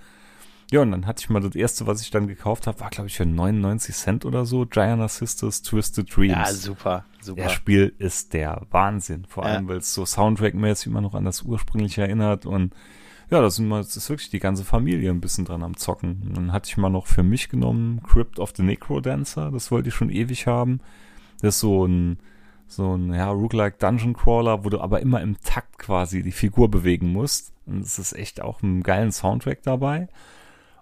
Ja, 0.71 0.81
und 0.81 0.89
dann 0.89 1.05
hatte 1.05 1.21
ich 1.21 1.29
mal 1.29 1.39
das 1.39 1.53
erste, 1.53 1.85
was 1.85 2.01
ich 2.01 2.09
dann 2.09 2.25
gekauft 2.27 2.65
habe, 2.65 2.79
war, 2.79 2.89
glaube 2.89 3.09
ich, 3.09 3.15
für 3.15 3.27
99 3.27 3.93
Cent 3.93 4.25
oder 4.25 4.43
so, 4.45 4.65
Giant 4.65 5.07
Sisters 5.11 5.61
Twisted 5.61 6.15
Dreams. 6.15 6.31
Ja, 6.33 6.51
super, 6.51 7.05
super. 7.21 7.43
Das 7.43 7.51
Spiel 7.51 7.93
ist 7.99 8.33
der 8.33 8.63
Wahnsinn. 8.71 9.25
Vor 9.29 9.45
Ja. 9.45 9.51
allem, 9.51 9.67
weil 9.67 9.77
es 9.77 9.93
so 9.93 10.01
Soundtrack-mäßig 10.03 10.87
immer 10.87 11.01
noch 11.01 11.13
an 11.13 11.25
das 11.25 11.43
ursprüngliche 11.43 12.01
erinnert 12.01 12.47
und 12.47 12.73
ja, 13.33 13.41
das, 13.41 13.55
sind 13.55 13.67
mal, 13.67 13.81
das 13.81 13.97
ist 13.97 14.09
wirklich 14.11 14.29
die 14.29 14.37
ganze 14.37 14.63
Familie 14.63 15.09
ein 15.09 15.19
bisschen 15.19 15.43
dran 15.43 15.63
am 15.63 15.75
Zocken. 15.75 16.21
Und 16.23 16.37
dann 16.37 16.51
hatte 16.51 16.69
ich 16.69 16.77
mal 16.77 16.89
noch 16.89 17.07
für 17.07 17.23
mich 17.23 17.49
genommen 17.49 18.03
Crypt 18.03 18.37
of 18.37 18.53
the 18.55 18.61
Necrodancer, 18.61 19.49
das 19.49 19.71
wollte 19.71 19.89
ich 19.89 19.95
schon 19.95 20.11
ewig 20.11 20.45
haben. 20.45 20.81
Das 21.41 21.55
ist 21.55 21.61
so 21.61 21.83
ein, 21.87 22.19
so 22.67 22.95
ein, 22.95 23.11
ja, 23.11 23.31
Roguelike 23.31 23.77
Dungeon 23.79 24.13
Crawler, 24.13 24.63
wo 24.63 24.69
du 24.69 24.79
aber 24.79 25.01
immer 25.01 25.19
im 25.21 25.41
Takt 25.41 25.79
quasi 25.79 26.21
die 26.21 26.31
Figur 26.31 26.69
bewegen 26.69 27.11
musst. 27.11 27.53
Und 27.65 27.81
es 27.81 27.97
ist 27.97 28.13
echt 28.13 28.39
auch 28.39 28.61
ein 28.61 28.83
geilen 28.83 29.11
Soundtrack 29.11 29.63
dabei. 29.63 30.09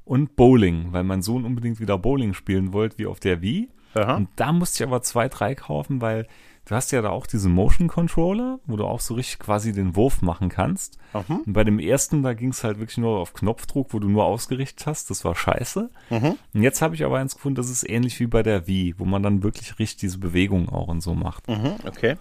Und 0.03 0.35
Bowling, 0.35 0.91
weil 0.91 1.05
mein 1.05 1.21
Sohn 1.21 1.45
unbedingt 1.45 1.79
wieder 1.79 1.97
Bowling 1.97 2.33
spielen 2.33 2.73
wollte, 2.73 2.97
wie 2.97 3.05
auf 3.05 3.21
der 3.21 3.41
Wii. 3.41 3.69
Aha. 3.93 4.17
Und 4.17 4.27
da 4.35 4.51
musste 4.51 4.83
ich 4.83 4.87
aber 4.89 5.01
zwei, 5.01 5.29
drei 5.29 5.55
kaufen, 5.55 6.01
weil 6.01 6.27
du 6.71 6.77
hast 6.77 6.91
ja 6.91 7.01
da 7.01 7.09
auch 7.09 7.27
diese 7.27 7.49
Motion 7.49 7.89
Controller, 7.89 8.59
wo 8.65 8.77
du 8.77 8.85
auch 8.85 9.01
so 9.01 9.15
richtig 9.15 9.39
quasi 9.39 9.73
den 9.73 9.97
Wurf 9.97 10.21
machen 10.21 10.47
kannst. 10.47 10.97
Mhm. 11.13 11.41
Und 11.45 11.53
bei 11.53 11.65
dem 11.65 11.79
ersten, 11.79 12.23
da 12.23 12.33
ging 12.33 12.51
es 12.51 12.63
halt 12.63 12.79
wirklich 12.79 12.97
nur 12.97 13.19
auf 13.19 13.33
Knopfdruck, 13.33 13.93
wo 13.93 13.99
du 13.99 14.07
nur 14.07 14.23
ausgerichtet 14.23 14.87
hast. 14.87 15.09
Das 15.09 15.25
war 15.25 15.35
scheiße. 15.35 15.89
Mhm. 16.09 16.37
Und 16.53 16.63
jetzt 16.63 16.81
habe 16.81 16.95
ich 16.95 17.03
aber 17.03 17.17
eins 17.19 17.35
gefunden, 17.35 17.55
das 17.55 17.69
ist 17.69 17.87
ähnlich 17.89 18.17
wie 18.21 18.27
bei 18.27 18.41
der 18.41 18.67
Wii, 18.67 18.95
wo 18.97 19.03
man 19.03 19.21
dann 19.21 19.43
wirklich 19.43 19.79
richtig 19.79 19.99
diese 19.99 20.19
Bewegung 20.19 20.69
auch 20.69 20.87
und 20.87 21.01
so 21.01 21.13
macht. 21.13 21.49
Mhm, 21.49 21.75
okay. 21.85 22.15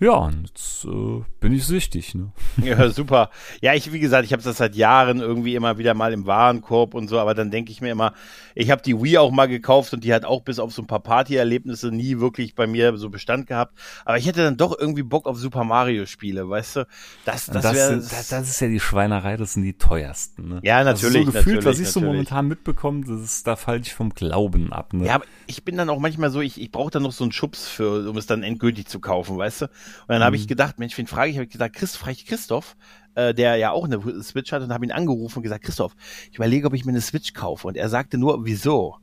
Ja, 0.00 0.12
und 0.12 0.48
jetzt 0.48 0.86
äh, 0.86 1.22
bin 1.40 1.52
ich 1.52 1.66
süchtig, 1.66 2.14
ne? 2.14 2.32
Ja, 2.62 2.88
super. 2.88 3.28
Ja, 3.60 3.74
ich, 3.74 3.92
wie 3.92 4.00
gesagt, 4.00 4.24
ich 4.24 4.32
habe 4.32 4.42
das 4.42 4.56
seit 4.56 4.74
Jahren 4.74 5.20
irgendwie 5.20 5.54
immer 5.54 5.76
wieder 5.76 5.92
mal 5.92 6.14
im 6.14 6.26
Warenkorb 6.26 6.94
und 6.94 7.08
so, 7.08 7.18
aber 7.18 7.34
dann 7.34 7.50
denke 7.50 7.70
ich 7.70 7.82
mir 7.82 7.90
immer, 7.92 8.14
ich 8.54 8.70
habe 8.70 8.80
die 8.80 8.98
Wii 8.98 9.18
auch 9.18 9.30
mal 9.30 9.46
gekauft 9.46 9.92
und 9.92 10.02
die 10.02 10.14
hat 10.14 10.24
auch 10.24 10.40
bis 10.40 10.58
auf 10.58 10.72
so 10.72 10.80
ein 10.80 10.86
paar 10.86 11.00
Partyerlebnisse 11.00 11.90
nie 11.90 12.18
wirklich 12.18 12.54
bei 12.54 12.66
mir 12.66 12.96
so 12.96 13.10
Bestand 13.10 13.46
gehabt. 13.46 13.76
Aber 14.06 14.16
ich 14.16 14.26
hätte 14.26 14.42
dann 14.42 14.56
doch 14.56 14.78
irgendwie 14.78 15.02
Bock 15.02 15.26
auf 15.26 15.36
Super 15.36 15.64
Mario-Spiele, 15.64 16.48
weißt 16.48 16.76
du? 16.76 16.86
Das, 17.26 17.44
das, 17.46 17.62
das, 17.62 17.74
wäre. 17.74 17.96
das, 17.96 18.28
das 18.28 18.48
ist 18.48 18.60
ja 18.60 18.68
die 18.68 18.80
Schweinerei, 18.80 19.36
das 19.36 19.52
sind 19.52 19.64
die 19.64 19.74
teuersten, 19.74 20.48
ne? 20.48 20.60
Ja, 20.62 20.82
natürlich, 20.82 21.26
Also 21.26 21.32
so 21.32 21.38
gefühlt, 21.38 21.58
was 21.58 21.64
natürlich, 21.64 21.80
ich 21.80 21.88
so 21.92 22.00
natürlich. 22.00 22.16
momentan 22.16 22.48
mitbekomme, 22.48 23.04
das 23.04 23.20
ist, 23.20 23.46
da 23.46 23.54
falle 23.56 23.80
ich 23.80 23.92
vom 23.92 24.14
Glauben 24.14 24.72
ab, 24.72 24.94
ne? 24.94 25.04
Ja, 25.04 25.16
aber 25.16 25.26
ich 25.46 25.62
bin 25.62 25.76
dann 25.76 25.90
auch 25.90 25.98
manchmal 25.98 26.30
so, 26.30 26.40
ich, 26.40 26.58
ich 26.58 26.70
brauche 26.70 26.90
dann 26.90 27.02
noch 27.02 27.12
so 27.12 27.24
einen 27.24 27.32
Schubs 27.32 27.68
für, 27.68 28.08
um 28.08 28.16
es 28.16 28.24
dann 28.24 28.42
endgültig 28.42 28.86
zu 28.86 28.98
kaufen, 28.98 29.36
weißt 29.36 29.62
du? 29.62 29.66
Und 30.02 30.10
dann 30.10 30.22
habe 30.22 30.36
ich 30.36 30.48
gedacht, 30.48 30.78
Mensch, 30.78 30.96
wen 30.98 31.06
frage 31.06 31.30
ich? 31.30 31.36
Habe 31.36 31.44
ich 31.44 31.50
gesagt, 31.52 31.76
Christ, 31.76 31.96
frage 31.96 32.12
ich 32.12 32.26
Christoph, 32.26 32.76
äh, 33.14 33.34
der 33.34 33.56
ja 33.56 33.70
auch 33.70 33.84
eine 33.84 34.22
Switch 34.22 34.52
hat 34.52 34.62
und 34.62 34.72
habe 34.72 34.84
ihn 34.84 34.92
angerufen 34.92 35.38
und 35.38 35.42
gesagt, 35.42 35.64
Christoph, 35.64 35.94
ich 36.30 36.36
überlege, 36.36 36.66
ob 36.66 36.74
ich 36.74 36.84
mir 36.84 36.92
eine 36.92 37.00
Switch 37.00 37.32
kaufe. 37.32 37.66
Und 37.66 37.76
er 37.76 37.88
sagte 37.88 38.18
nur, 38.18 38.44
wieso? 38.44 38.96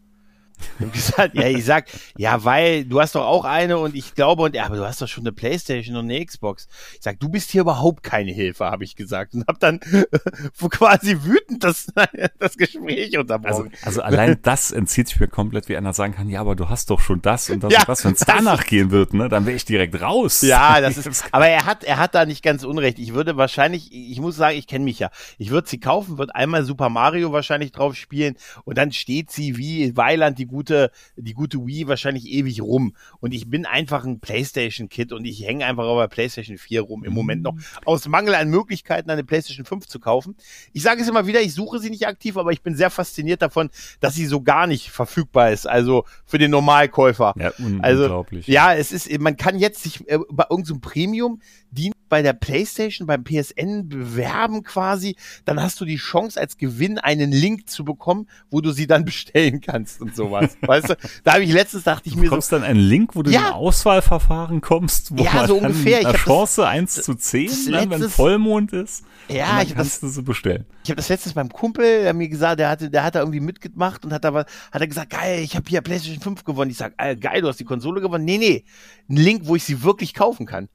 Ich 0.80 0.86
hab 0.86 0.94
gesagt, 0.94 1.36
ja, 1.36 1.48
ich 1.48 1.66
sag, 1.66 1.86
ja, 2.18 2.44
weil 2.44 2.86
du 2.86 3.00
hast 3.00 3.16
doch 3.16 3.26
auch 3.26 3.46
eine 3.46 3.78
und 3.78 3.96
ich 3.96 4.16
glaube 4.16 4.44
und 4.44 4.56
ja, 4.56 4.66
aber 4.66 4.78
du 4.78 4.86
hast 4.86 5.02
doch 5.02 5.08
schon 5.08 5.24
eine 5.24 5.32
Playstation 5.32 5.96
und 5.96 6.06
eine 6.06 6.24
Xbox. 6.26 6.68
Ich 6.96 7.00
sag, 7.02 7.20
du 7.20 7.30
bist 7.30 7.52
hier 7.52 7.62
überhaupt 7.62 8.04
keine 8.04 8.32
Hilfe, 8.32 8.66
habe 8.66 8.84
ich 8.84 8.96
gesagt 8.96 9.34
und 9.34 9.46
habe 9.48 9.60
dann 9.60 9.80
quasi 10.70 11.18
wütend 11.24 11.64
das, 11.64 11.88
das 12.40 12.58
Gespräch 12.58 13.08
Also, 13.18 13.20
unterbrochen. 13.22 13.72
also 13.84 14.02
allein 14.02 14.40
das 14.42 14.72
entzieht 14.72 15.08
sich 15.08 15.20
mir 15.20 15.28
komplett, 15.28 15.70
wie 15.70 15.78
einer 15.78 15.94
sagen 15.94 16.14
kann, 16.14 16.30
ja, 16.30 16.42
aber 16.42 16.56
du 16.56 16.70
hast 16.70 16.90
doch 16.90 17.00
schon 17.00 17.22
das 17.22 17.50
und 17.50 17.64
das 17.64 17.74
Ja, 17.74 17.80
und 17.82 17.90
das. 17.90 18.06
Wenn 18.06 18.14
es 18.14 18.20
danach 18.20 18.66
gehen 18.66 18.92
wird, 18.92 19.14
ne, 19.14 19.30
dann 19.30 19.46
wäre 19.46 19.56
ich 19.56 19.66
direkt 19.66 20.00
raus. 20.02 20.42
Ja, 20.42 20.82
das 20.82 20.98
ist, 21.06 21.26
aber 21.32 21.48
er 21.48 21.66
hat, 21.66 21.84
er 21.84 21.98
hat 21.98 22.16
da 22.16 22.26
nicht 22.26 22.44
ganz 22.44 22.64
unrecht. 22.64 23.00
Ich 23.00 23.14
würde 23.14 23.38
wahrscheinlich, 23.38 23.92
ich 23.92 24.20
muss 24.20 24.36
sagen, 24.36 24.58
ich 24.58 24.68
kenne 24.68 24.86
mich 24.86 25.00
ja. 25.00 25.10
Ich 25.38 25.50
würde 25.50 25.68
sie 25.68 25.80
kaufen, 25.80 26.18
würde 26.18 26.36
einmal 26.36 26.64
Super 26.64 26.90
Mario 26.90 27.32
wahrscheinlich 27.32 27.72
drauf 27.72 27.96
spielen 27.96 28.36
und 28.66 28.78
dann 28.78 28.92
steht 28.92 29.32
sie 29.32 29.58
wie 29.58 29.96
Weiland 29.96 30.38
die 30.40 30.47
gute, 30.48 30.92
die 31.16 31.34
gute 31.34 31.66
Wii 31.66 31.88
wahrscheinlich 31.88 32.28
ewig 32.28 32.62
rum. 32.62 32.96
Und 33.20 33.34
ich 33.34 33.50
bin 33.50 33.66
einfach 33.66 34.06
ein 34.06 34.20
Playstation-Kid 34.20 35.12
und 35.14 35.26
ich 35.26 35.46
hänge 35.46 35.66
einfach 35.66 35.84
der 35.84 36.08
Playstation 36.08 36.58
4 36.58 36.82
rum 36.82 37.04
im 37.04 37.14
Moment 37.14 37.44
noch. 37.44 37.56
Aus 37.86 38.08
Mangel 38.08 38.36
an 38.36 38.50
Möglichkeiten 38.50 39.10
eine 39.10 39.24
Playstation 39.24 39.66
5 39.66 39.88
zu 39.88 40.00
kaufen. 40.00 40.36
Ich 40.74 40.84
sage 40.84 41.02
es 41.02 41.08
immer 41.08 41.28
wieder, 41.28 41.42
ich 41.42 41.54
suche 41.54 41.80
sie 41.80 41.90
nicht 41.90 42.08
aktiv, 42.08 42.38
aber 42.38 42.52
ich 42.52 42.62
bin 42.62 42.76
sehr 42.76 42.90
fasziniert 42.90 43.42
davon, 43.42 43.70
dass 44.00 44.16
sie 44.16 44.26
so 44.26 44.42
gar 44.42 44.68
nicht 44.68 44.90
verfügbar 44.90 45.52
ist. 45.52 45.68
Also 45.68 46.06
für 46.26 46.38
den 46.38 46.52
Normalkäufer. 46.52 47.34
Ja, 47.38 47.52
un 47.60 47.82
Also, 47.82 48.04
unglaublich. 48.04 48.48
Ja, 48.48 48.74
es 48.74 48.92
ist, 48.92 49.20
man 49.20 49.38
kann 49.38 49.60
jetzt 49.60 49.84
sich 49.84 50.08
äh, 50.10 50.20
bei 50.30 50.46
irgendeinem 50.50 50.82
Premium 50.82 51.42
Dienst 51.72 51.97
bei 52.10 52.22
der 52.22 52.34
PlayStation, 52.34 53.08
beim 53.08 53.24
PSN 53.24 53.88
bewerben 53.90 54.64
quasi. 54.64 55.16
Dann 55.46 55.62
hast 55.62 55.80
du 55.82 55.86
die 55.86 55.98
Chance 55.98 56.40
als 56.40 56.58
Gewinn 56.58 56.98
einen 56.98 57.32
Link 57.32 57.70
zu 57.70 57.84
bekommen, 57.86 58.28
wo 58.50 58.62
du 58.62 58.72
sie 58.72 58.88
dann 58.88 59.06
bestellen 59.06 59.62
kannst 59.62 60.02
und 60.02 60.16
sowas. 60.16 60.58
weißt 60.62 60.90
du? 60.90 60.96
Da 61.24 61.34
habe 61.34 61.44
ich 61.44 61.52
letztens 61.52 61.84
dachte 61.84 62.08
ich 62.08 62.14
Du 62.14 62.20
mir 62.20 62.26
so, 62.26 62.30
bekommst 62.32 62.52
dann 62.52 62.64
einen 62.64 62.80
Link, 62.80 63.16
wo 63.16 63.24
du 63.24 63.32
Ja. 63.32 63.40
in 63.40 63.46
ein 63.48 63.54
Auswahlverfahren 63.54 64.62
kommst, 64.62 65.18
wo 65.18 65.24
Ja, 65.24 65.48
so 65.48 65.58
ungefähr. 65.58 66.00
Ich 66.02 66.08
eine 66.08 66.08
hab 66.08 66.14
das- 66.14 66.24
Chance 66.24 66.68
1 66.68 66.94
zu 67.04 67.16
10, 67.16 67.48
das 67.48 67.66
dann, 67.66 67.90
wenn 67.90 68.10
Vollmond 68.10 68.74
ist. 68.74 69.04
Ja, 69.30 69.36
ich 69.36 69.46
hab 69.48 69.68
das- 69.70 69.74
kannst 69.76 70.04
du 70.04 70.08
sie 70.08 70.22
bestellen. 70.22 70.66
ich 70.84 70.90
habe 70.90 70.98
das 70.98 71.10
letztens 71.10 71.34
beim 71.34 71.50
Kumpel, 71.50 71.84
der 72.02 72.10
hat 72.10 72.16
mir 72.16 72.30
gesagt, 72.30 72.60
der 72.60 72.70
hatte, 72.70 72.90
der 72.90 73.04
hat 73.04 73.16
da 73.16 73.20
irgendwie 73.20 73.40
mitgemacht 73.42 74.06
und 74.06 74.14
hat 74.14 74.24
da 74.24 74.34
was, 74.34 74.46
hat 74.72 74.82
er 74.82 74.88
gesagt, 74.88 75.10
geil, 75.12 75.40
ich 75.44 75.56
habe 75.56 75.66
hier 75.68 75.82
PlayStation 75.82 76.22
5 76.22 76.44
gewonnen. 76.44 76.72
Ich 76.72 76.78
sag, 76.78 76.94
äh, 76.98 77.16
geil, 77.16 77.42
du 77.42 77.48
hast 77.48 77.60
die 77.60 77.66
Konsole 77.66 78.02
gewonnen. 78.02 78.24
Nee, 78.26 78.38
nee, 78.38 78.64
ein 79.10 79.18
Link, 79.18 79.42
wo 79.46 79.56
ich 79.56 79.64
sie 79.64 79.84
wirklich 79.84 80.14
kaufen 80.14 80.46
kann. 80.46 80.70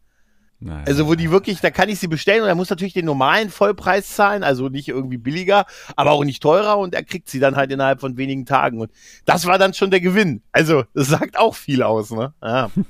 Naja. 0.64 0.84
Also 0.86 1.08
wo 1.08 1.14
die 1.16 1.30
wirklich, 1.30 1.60
da 1.60 1.70
kann 1.70 1.88
ich 1.88 1.98
sie 1.98 2.06
bestellen 2.08 2.42
und 2.42 2.48
er 2.48 2.54
muss 2.54 2.70
natürlich 2.70 2.92
den 2.94 3.04
normalen 3.04 3.50
Vollpreis 3.50 4.14
zahlen, 4.14 4.44
also 4.44 4.68
nicht 4.68 4.88
irgendwie 4.88 5.18
billiger, 5.18 5.66
aber 5.96 6.12
auch 6.12 6.24
nicht 6.24 6.42
teurer 6.42 6.78
und 6.78 6.94
er 6.94 7.02
kriegt 7.02 7.28
sie 7.28 7.40
dann 7.40 7.56
halt 7.56 7.72
innerhalb 7.72 8.00
von 8.00 8.16
wenigen 8.16 8.46
Tagen 8.46 8.80
und 8.80 8.90
das 9.24 9.46
war 9.46 9.58
dann 9.58 9.74
schon 9.74 9.90
der 9.90 10.00
Gewinn. 10.00 10.42
Also 10.52 10.84
das 10.94 11.08
sagt 11.08 11.36
auch 11.38 11.54
viel 11.56 11.82
aus, 11.82 12.10
ne? 12.10 12.32
Ja. 12.42 12.70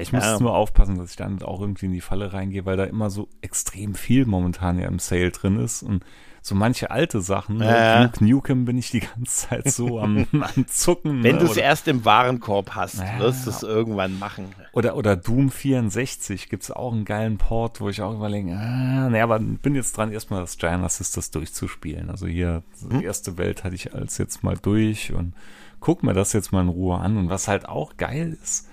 Ich 0.00 0.12
muss 0.12 0.22
Ja. 0.22 0.30
jetzt 0.30 0.40
nur 0.40 0.54
aufpassen, 0.54 0.96
dass 0.96 1.10
ich 1.10 1.16
dann 1.16 1.42
auch 1.42 1.60
irgendwie 1.60 1.86
in 1.86 1.92
die 1.92 2.00
Falle 2.00 2.32
reingehe, 2.32 2.64
weil 2.64 2.76
da 2.76 2.84
immer 2.84 3.10
so 3.10 3.28
extrem 3.40 3.96
viel 3.96 4.26
momentan 4.26 4.78
ja 4.78 4.86
im 4.86 5.00
Sale 5.00 5.32
drin 5.32 5.58
ist 5.58 5.82
und 5.82 6.04
so 6.48 6.54
manche 6.54 6.90
alte 6.90 7.20
Sachen, 7.20 7.60
Ja. 7.62 8.00
ne, 8.00 8.08
Duke 8.08 8.24
Nukem 8.24 8.64
bin 8.64 8.76
ich 8.78 8.90
die 8.90 9.00
ganze 9.00 9.48
Zeit 9.48 9.70
so 9.70 10.00
am, 10.00 10.26
am 10.32 10.66
Zucken. 10.66 11.22
Wenn 11.22 11.36
ne, 11.36 11.44
du 11.44 11.50
es 11.50 11.56
erst 11.56 11.86
im 11.88 12.04
Warenkorb 12.04 12.74
hast, 12.74 12.98
Ja. 13.00 13.18
wirst 13.20 13.46
du 13.46 13.50
es 13.50 13.62
irgendwann 13.62 14.18
machen. 14.18 14.46
oder, 14.72 14.96
oder 14.96 15.14
Doom 15.16 15.50
64 15.50 16.48
gibt's 16.48 16.70
auch 16.70 16.92
einen 16.92 17.04
geilen 17.04 17.38
Port, 17.38 17.80
wo 17.80 17.88
ich 17.88 18.02
auch 18.02 18.14
überlege, 18.14 18.52
ah, 18.52 19.08
naja, 19.08 19.24
aber 19.24 19.38
bin 19.38 19.74
jetzt 19.74 19.96
dran, 19.96 20.10
erstmal 20.10 20.40
das 20.40 20.58
Giant 20.58 20.84
Assist 20.84 21.34
durchzuspielen. 21.34 22.10
Also 22.10 22.26
hier, 22.26 22.62
Hm? 22.88 22.98
die 22.98 23.04
erste 23.04 23.38
Welt 23.38 23.62
hatte 23.64 23.74
ich 23.74 23.94
als 23.94 24.18
jetzt 24.18 24.42
mal 24.42 24.56
durch 24.60 25.12
und 25.12 25.34
guck 25.80 26.02
mir 26.02 26.12
das 26.14 26.32
jetzt 26.32 26.52
mal 26.52 26.62
in 26.62 26.68
Ruhe 26.68 26.98
an. 26.98 27.16
Und 27.16 27.30
was 27.30 27.46
halt 27.48 27.68
auch 27.68 27.96
geil 27.96 28.36
ist, 28.42 28.68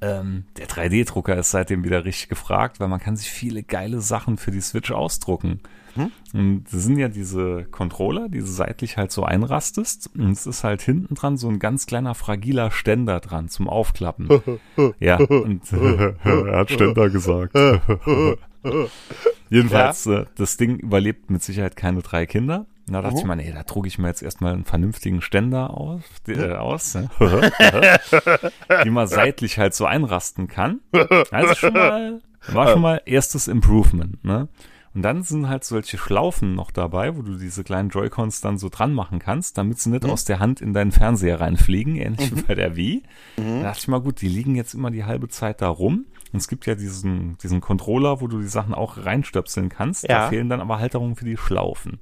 ähm, 0.00 0.44
der 0.56 0.68
3D-Drucker 0.68 1.36
ist 1.36 1.50
seitdem 1.50 1.84
wieder 1.84 2.04
richtig 2.04 2.28
gefragt, 2.28 2.80
weil 2.80 2.88
man 2.88 3.00
kann 3.00 3.16
sich 3.16 3.30
viele 3.30 3.62
geile 3.62 4.00
Sachen 4.00 4.36
für 4.36 4.50
die 4.50 4.60
Switch 4.60 4.90
ausdrucken. 4.90 5.60
Hm? 5.94 6.12
Und 6.34 6.64
das 6.70 6.82
sind 6.82 6.98
ja 6.98 7.08
diese 7.08 7.64
Controller, 7.70 8.28
die 8.28 8.40
du 8.40 8.46
seitlich 8.46 8.96
halt 8.98 9.10
so 9.10 9.24
einrastest. 9.24 10.10
Und 10.14 10.32
es 10.32 10.46
ist 10.46 10.64
halt 10.64 10.82
hinten 10.82 11.14
dran 11.14 11.36
so 11.38 11.48
ein 11.48 11.58
ganz 11.58 11.86
kleiner 11.86 12.14
fragiler 12.14 12.70
Ständer 12.70 13.20
dran 13.20 13.48
zum 13.48 13.68
Aufklappen. 13.68 14.28
ja, 15.00 15.16
und 15.16 15.62
er 15.72 16.56
hat 16.58 16.70
Ständer 16.70 17.08
gesagt. 17.08 17.56
Jedenfalls, 19.50 20.06
äh, 20.06 20.26
das 20.36 20.56
Ding 20.56 20.76
überlebt 20.76 21.30
mit 21.30 21.42
Sicherheit 21.42 21.76
keine 21.76 22.02
drei 22.02 22.26
Kinder. 22.26 22.66
Da 22.88 23.02
dachte 23.02 23.18
ich 23.18 23.24
mir, 23.24 23.34
nee, 23.34 23.52
da 23.52 23.64
trug 23.64 23.86
ich 23.86 23.98
mir 23.98 24.06
jetzt 24.06 24.22
erstmal 24.22 24.52
einen 24.52 24.64
vernünftigen 24.64 25.20
Ständer 25.20 25.70
auf, 25.70 26.04
die, 26.26 26.32
äh, 26.32 26.54
aus, 26.54 26.94
ne? 26.94 27.10
die 28.84 28.90
man 28.90 29.08
seitlich 29.08 29.58
halt 29.58 29.74
so 29.74 29.86
einrasten 29.86 30.46
kann. 30.46 30.80
Also 31.32 31.54
schon 31.54 31.74
mal, 31.74 32.20
war 32.48 32.68
schon 32.68 32.82
mal 32.82 33.02
erstes 33.04 33.48
Improvement, 33.48 34.22
ne? 34.24 34.48
Und 34.94 35.02
dann 35.02 35.22
sind 35.24 35.46
halt 35.46 35.62
solche 35.62 35.98
Schlaufen 35.98 36.54
noch 36.54 36.70
dabei, 36.70 37.18
wo 37.18 37.22
du 37.22 37.36
diese 37.36 37.64
kleinen 37.64 37.90
Joy-Cons 37.90 38.40
dann 38.40 38.56
so 38.56 38.70
dran 38.70 38.94
machen 38.94 39.18
kannst, 39.18 39.58
damit 39.58 39.78
sie 39.78 39.90
nicht 39.90 40.06
aus 40.06 40.24
der 40.24 40.38
Hand 40.38 40.62
in 40.62 40.72
deinen 40.72 40.90
Fernseher 40.90 41.38
reinfliegen, 41.38 41.96
ähnlich 41.96 42.34
wie 42.34 42.40
bei 42.40 42.54
der 42.54 42.76
Wii. 42.76 43.02
Da 43.36 43.62
dachte 43.64 43.80
ich 43.80 43.88
mal, 43.88 44.00
gut, 44.00 44.22
die 44.22 44.28
liegen 44.28 44.54
jetzt 44.54 44.72
immer 44.72 44.90
die 44.90 45.04
halbe 45.04 45.28
Zeit 45.28 45.60
da 45.60 45.68
rum. 45.68 46.06
Und 46.32 46.38
es 46.38 46.48
gibt 46.48 46.64
ja 46.64 46.74
diesen, 46.74 47.36
diesen 47.42 47.60
Controller, 47.60 48.22
wo 48.22 48.26
du 48.26 48.40
die 48.40 48.48
Sachen 48.48 48.72
auch 48.72 48.96
reinstöpseln 49.04 49.68
kannst. 49.68 50.08
Ja. 50.08 50.20
Da 50.20 50.28
fehlen 50.30 50.48
dann 50.48 50.62
aber 50.62 50.78
Halterungen 50.78 51.14
für 51.14 51.26
die 51.26 51.36
Schlaufen. 51.36 51.98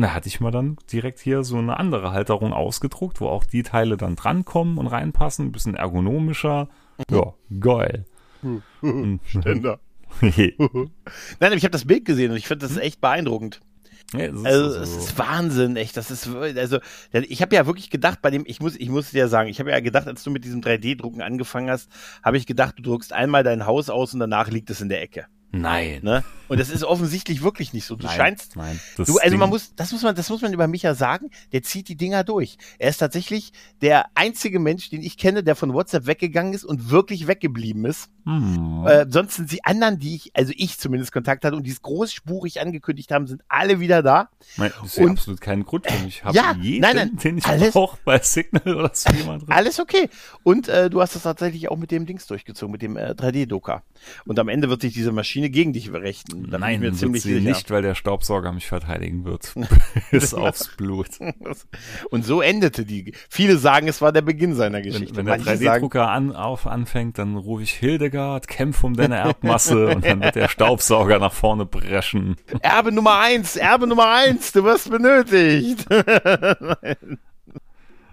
Und 0.00 0.04
da 0.06 0.14
hatte 0.14 0.28
ich 0.28 0.40
mir 0.40 0.50
dann 0.50 0.78
direkt 0.90 1.18
hier 1.18 1.44
so 1.44 1.58
eine 1.58 1.78
andere 1.78 2.12
Halterung 2.12 2.54
ausgedruckt, 2.54 3.20
wo 3.20 3.26
auch 3.28 3.44
die 3.44 3.62
Teile 3.62 3.98
dann 3.98 4.16
drankommen 4.16 4.78
und 4.78 4.86
reinpassen, 4.86 5.44
ein 5.48 5.52
bisschen 5.52 5.74
ergonomischer. 5.74 6.70
Ja, 7.10 7.34
geil. 7.60 8.06
Und- 8.80 9.20
Ständer. 9.26 9.78
ja, 10.22 10.48
Nein, 10.58 10.90
aber 11.40 11.54
ich 11.54 11.64
habe 11.64 11.70
das 11.72 11.84
Bild 11.84 12.06
gesehen 12.06 12.30
und 12.30 12.38
ich 12.38 12.46
finde 12.48 12.66
das 12.66 12.78
echt 12.78 13.02
beeindruckend. 13.02 13.60
das 14.14 14.22
ist 14.22 14.46
Also 14.46 14.64
also- 14.64 14.80
es 14.80 14.96
ist 14.96 15.18
Wahnsinn, 15.18 15.76
echt. 15.76 15.98
Das 15.98 16.10
ist 16.10 16.26
also 16.34 16.78
ich 17.12 17.42
habe 17.42 17.54
ja 17.54 17.66
wirklich 17.66 17.90
gedacht, 17.90 18.22
bei 18.22 18.30
dem 18.30 18.44
ich 18.46 18.58
muss 18.60 18.76
ich 18.76 18.88
muss 18.88 19.10
dir 19.10 19.28
sagen, 19.28 19.50
ich 19.50 19.60
habe 19.60 19.70
ja 19.70 19.80
gedacht, 19.80 20.06
als 20.06 20.24
du 20.24 20.30
mit 20.30 20.46
diesem 20.46 20.62
3D-Drucken 20.62 21.20
angefangen 21.20 21.68
hast, 21.68 21.90
habe 22.22 22.38
ich 22.38 22.46
gedacht, 22.46 22.78
du 22.78 22.82
druckst 22.82 23.12
einmal 23.12 23.42
dein 23.44 23.66
Haus 23.66 23.90
aus 23.90 24.14
und 24.14 24.20
danach 24.20 24.48
liegt 24.48 24.70
es 24.70 24.80
in 24.80 24.88
der 24.88 25.02
Ecke. 25.02 25.26
Nein. 25.52 26.00
Ne? 26.02 26.24
Und 26.48 26.58
das 26.58 26.68
ist 26.68 26.82
offensichtlich 26.82 27.42
wirklich 27.42 27.72
nicht 27.72 27.84
so. 27.84 27.94
Du 27.94 28.06
nein, 28.06 28.16
scheinst 28.16 28.56
nein. 28.56 28.80
Du, 28.96 29.18
also 29.18 29.36
man 29.36 29.50
muss, 29.50 29.72
das 29.76 29.92
muss 29.92 30.02
man, 30.02 30.16
das 30.16 30.28
muss 30.30 30.42
man 30.42 30.52
über 30.52 30.66
Micha 30.66 30.94
sagen, 30.96 31.30
der 31.52 31.62
zieht 31.62 31.88
die 31.88 31.94
Dinger 31.96 32.24
durch. 32.24 32.56
Er 32.80 32.90
ist 32.90 32.96
tatsächlich 32.98 33.52
der 33.82 34.06
einzige 34.16 34.58
Mensch, 34.58 34.90
den 34.90 35.00
ich 35.00 35.16
kenne, 35.16 35.44
der 35.44 35.54
von 35.54 35.72
WhatsApp 35.74 36.06
weggegangen 36.06 36.52
ist 36.52 36.64
und 36.64 36.90
wirklich 36.90 37.28
weggeblieben 37.28 37.84
ist. 37.84 38.10
Hm. 38.24 38.84
Äh, 38.86 39.06
sonst 39.08 39.36
sind 39.36 39.52
die 39.52 39.64
anderen, 39.64 40.00
die 40.00 40.16
ich, 40.16 40.32
also 40.36 40.52
ich 40.56 40.76
zumindest 40.78 41.12
Kontakt 41.12 41.44
hatte 41.44 41.54
und 41.54 41.62
die 41.64 41.70
es 41.70 41.82
großspurig 41.82 42.60
angekündigt 42.60 43.12
haben, 43.12 43.28
sind 43.28 43.42
alle 43.48 43.78
wieder 43.78 44.02
da. 44.02 44.28
Nein, 44.56 44.72
das 44.80 44.90
ist 44.90 44.96
ja 44.98 45.04
und- 45.04 45.10
absolut 45.12 45.40
kein 45.40 45.64
Grund 45.64 45.88
für 45.88 46.04
mich. 46.04 46.16
Ich 46.16 46.24
habe 46.24 46.36
Ja, 46.36 46.56
jeden, 46.60 46.82
nein, 46.82 46.96
nein, 46.96 47.16
den 47.16 47.38
ich 47.38 47.46
alles- 47.46 47.76
auch 47.76 47.96
bei 47.98 48.18
Signal 48.18 48.74
oder 48.76 48.90
so 48.92 49.12
jemand 49.12 49.42
drin. 49.42 49.52
Alles 49.52 49.78
okay. 49.78 50.08
Und 50.42 50.66
äh, 50.68 50.90
du 50.90 51.00
hast 51.00 51.14
das 51.14 51.22
tatsächlich 51.22 51.68
auch 51.68 51.76
mit 51.76 51.92
dem 51.92 52.06
Dings 52.06 52.26
durchgezogen, 52.26 52.72
mit 52.72 52.82
dem 52.82 52.96
äh, 52.96 53.12
3D-Drucker. 53.12 53.82
Und 54.26 54.38
am 54.40 54.48
Ende 54.48 54.68
wird 54.68 54.80
sich 54.82 54.92
diese 54.94 55.12
Maschine 55.12 55.39
Maschine 55.40 55.50
gegen 55.50 55.72
dich 55.72 55.92
richten. 55.92 56.44
Da 56.44 56.50
bin 56.52 56.60
Nein, 56.60 56.74
ich 56.74 56.80
mir 56.80 56.92
ziemlich 56.92 57.22
sie 57.22 57.34
sicher. 57.34 57.48
nicht, 57.48 57.70
weil 57.70 57.82
der 57.82 57.94
Staubsauger 57.94 58.52
mich 58.52 58.66
verteidigen 58.66 59.24
wird. 59.24 59.54
Bis 60.10 60.34
aufs 60.34 60.68
Blut. 60.76 61.08
Und 62.10 62.24
so 62.24 62.40
endete 62.42 62.84
die. 62.84 63.14
Viele 63.28 63.56
sagen, 63.56 63.88
es 63.88 64.00
war 64.02 64.12
der 64.12 64.22
Beginn 64.22 64.54
seiner 64.54 64.82
Geschichte. 64.82 65.16
Wenn, 65.16 65.26
wenn 65.26 65.38
der 65.38 65.44
Manche 65.44 65.64
sagen, 65.64 65.84
3D-Drucker 65.84 66.08
an, 66.08 66.34
auf 66.34 66.66
anfängt, 66.66 67.18
dann 67.18 67.36
rufe 67.36 67.62
ich 67.62 67.72
Hildegard, 67.72 68.48
kämpf 68.48 68.84
um 68.84 68.94
deine 68.94 69.16
Erbmasse 69.16 69.88
und 69.94 70.04
dann 70.04 70.20
wird 70.22 70.34
der 70.34 70.48
Staubsauger 70.48 71.18
nach 71.18 71.32
vorne 71.32 71.66
brechen. 71.66 72.36
Erbe 72.60 72.92
Nummer 72.92 73.18
eins, 73.20 73.56
Erbe 73.56 73.86
Nummer 73.86 74.10
eins, 74.12 74.52
du 74.52 74.64
wirst 74.64 74.90
benötigt. 74.90 75.86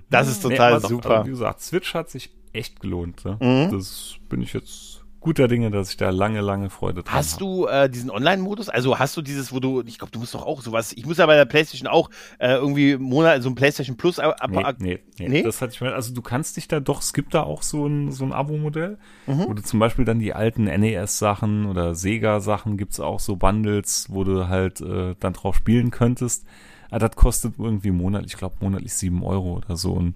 das 0.10 0.28
ist 0.28 0.44
Nee, 0.44 0.52
total 0.52 0.74
aber 0.74 0.82
doch, 0.82 0.90
super. 0.90 1.10
aber 1.18 1.26
Wie 1.26 1.30
gesagt, 1.32 1.62
Switch 1.62 1.94
hat 1.94 2.10
sich 2.10 2.32
echt 2.54 2.80
gelohnt. 2.80 3.24
Ne? 3.26 3.38
Mhm. 3.42 3.72
Das 3.72 4.16
bin 4.30 4.42
ich 4.42 4.54
jetzt 4.54 4.97
guter 5.20 5.48
Dinge, 5.48 5.72
dass 5.72 5.90
ich 5.90 5.98
da 5.98 6.10
lange, 6.10 6.42
lange 6.42 6.70
Freude 6.70 7.04
dran 7.04 7.14
Hast 7.16 7.34
hab. 7.34 7.40
du 7.40 7.66
äh, 7.68 7.90
diesen 7.90 8.10
Online-Modus? 8.10 8.70
Also 8.70 8.98
hast 9.00 9.18
du 9.18 9.22
dieses, 9.22 9.52
wo 9.52 9.60
du, 9.60 9.82
ich 9.86 9.98
glaube, 9.98 10.12
du 10.12 10.20
musst 10.20 10.34
doch 10.34 10.46
auch 10.46 10.62
sowas. 10.62 10.94
Ich 10.94 11.06
muss 11.06 11.18
ja 11.18 11.26
bei 11.26 11.36
der 11.36 11.46
PlayStation 11.46 11.88
auch 11.88 12.10
äh, 12.40 12.54
irgendwie 12.54 12.98
Monat 12.98 13.42
so 13.44 13.50
ein 13.50 13.56
PlayStation 13.56 13.98
Plus 13.98 14.20
ab, 14.20 14.36
Nee, 14.50 14.58
ab, 14.64 14.76
nee, 14.80 15.00
nee, 15.20 15.28
Nee? 15.30 15.44
das 15.44 15.62
hatte 15.62 15.74
ich 15.74 15.82
mal. 15.82 15.94
Also 15.94 16.14
du 16.14 16.22
kannst 16.22 16.56
dich 16.58 16.68
da 16.68 16.80
doch, 16.80 17.02
es 17.02 17.14
gibt 17.14 17.34
da 17.34 17.44
auch 17.44 17.62
so 17.64 17.86
ein, 17.88 18.12
so 18.12 18.24
ein 18.26 18.32
Abo-Modell, 18.34 18.98
Mhm. 19.26 19.46
wo 19.48 19.54
du 19.54 19.62
zum 19.64 19.80
Beispiel 19.80 20.06
dann 20.06 20.20
die 20.20 20.34
alten 20.34 20.64
NES-Sachen 20.66 21.66
oder 21.66 21.96
Sega-Sachen 21.96 22.78
gibt's 22.78 23.00
auch 23.00 23.20
so 23.20 23.36
Bundles, 23.36 24.08
wo 24.10 24.24
du 24.24 24.48
halt 24.48 24.82
äh, 24.82 25.16
dann 25.20 25.34
drauf 25.34 25.56
spielen 25.56 25.92
könntest. 25.92 26.46
Aber 26.90 27.00
das 27.00 27.16
kostet 27.18 27.56
irgendwie 27.60 27.92
monatlich, 27.92 28.34
ich 28.34 28.38
glaube 28.38 28.56
monatlich 28.62 28.94
sieben 28.94 29.24
Euro 29.24 29.58
oder 29.58 29.76
so. 29.76 29.92
Und 29.94 30.16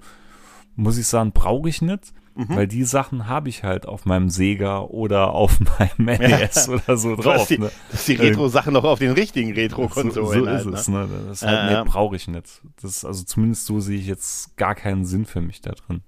muss 0.76 0.98
ich 0.98 1.06
sagen, 1.08 1.32
brauche 1.34 1.68
ich 1.68 1.82
nicht, 1.82 2.14
Mhm. 2.34 2.56
weil 2.56 2.68
die 2.68 2.84
Sachen 2.86 3.28
habe 3.28 3.50
ich 3.50 3.64
halt 3.64 3.86
auf 3.86 4.06
meinem 4.06 4.30
Sega 4.30 4.80
oder 4.80 5.32
auf 5.32 5.60
meinem 5.80 6.18
NES 6.20 6.70
oder 6.70 6.96
so 6.98 7.16
drauf. 7.18 7.42
hast 7.42 7.50
die, 7.50 7.58
ne? 7.60 7.72
dass 7.92 8.06
die 8.06 8.16
Retro-Sachen 8.16 8.74
noch 8.74 8.84
auf 8.86 9.00
den 9.00 9.12
richtigen 9.12 9.54
Retro-Konsolen. 9.54 10.14
So, 10.14 10.26
so 10.34 10.48
halt, 10.48 10.60
ist 10.60 10.66
ne? 10.68 10.74
es, 10.78 10.88
ne? 10.88 11.10
Das 11.28 11.44
Äh, 11.44 11.48
halt, 11.48 11.72
ja. 11.72 11.84
nee, 11.84 11.90
brauche 11.90 12.16
ich 12.16 12.28
nicht. 12.28 12.62
Das 12.82 12.92
ist, 12.98 13.06
also 13.06 13.24
zumindest 13.24 13.66
so 13.66 13.80
sehe 13.80 13.98
ich 14.00 14.08
jetzt 14.08 14.56
gar 14.58 14.76
keinen 14.76 15.04
Sinn 15.06 15.26
für 15.26 15.42
mich 15.42 15.62
da 15.62 15.72
drin. 15.72 16.02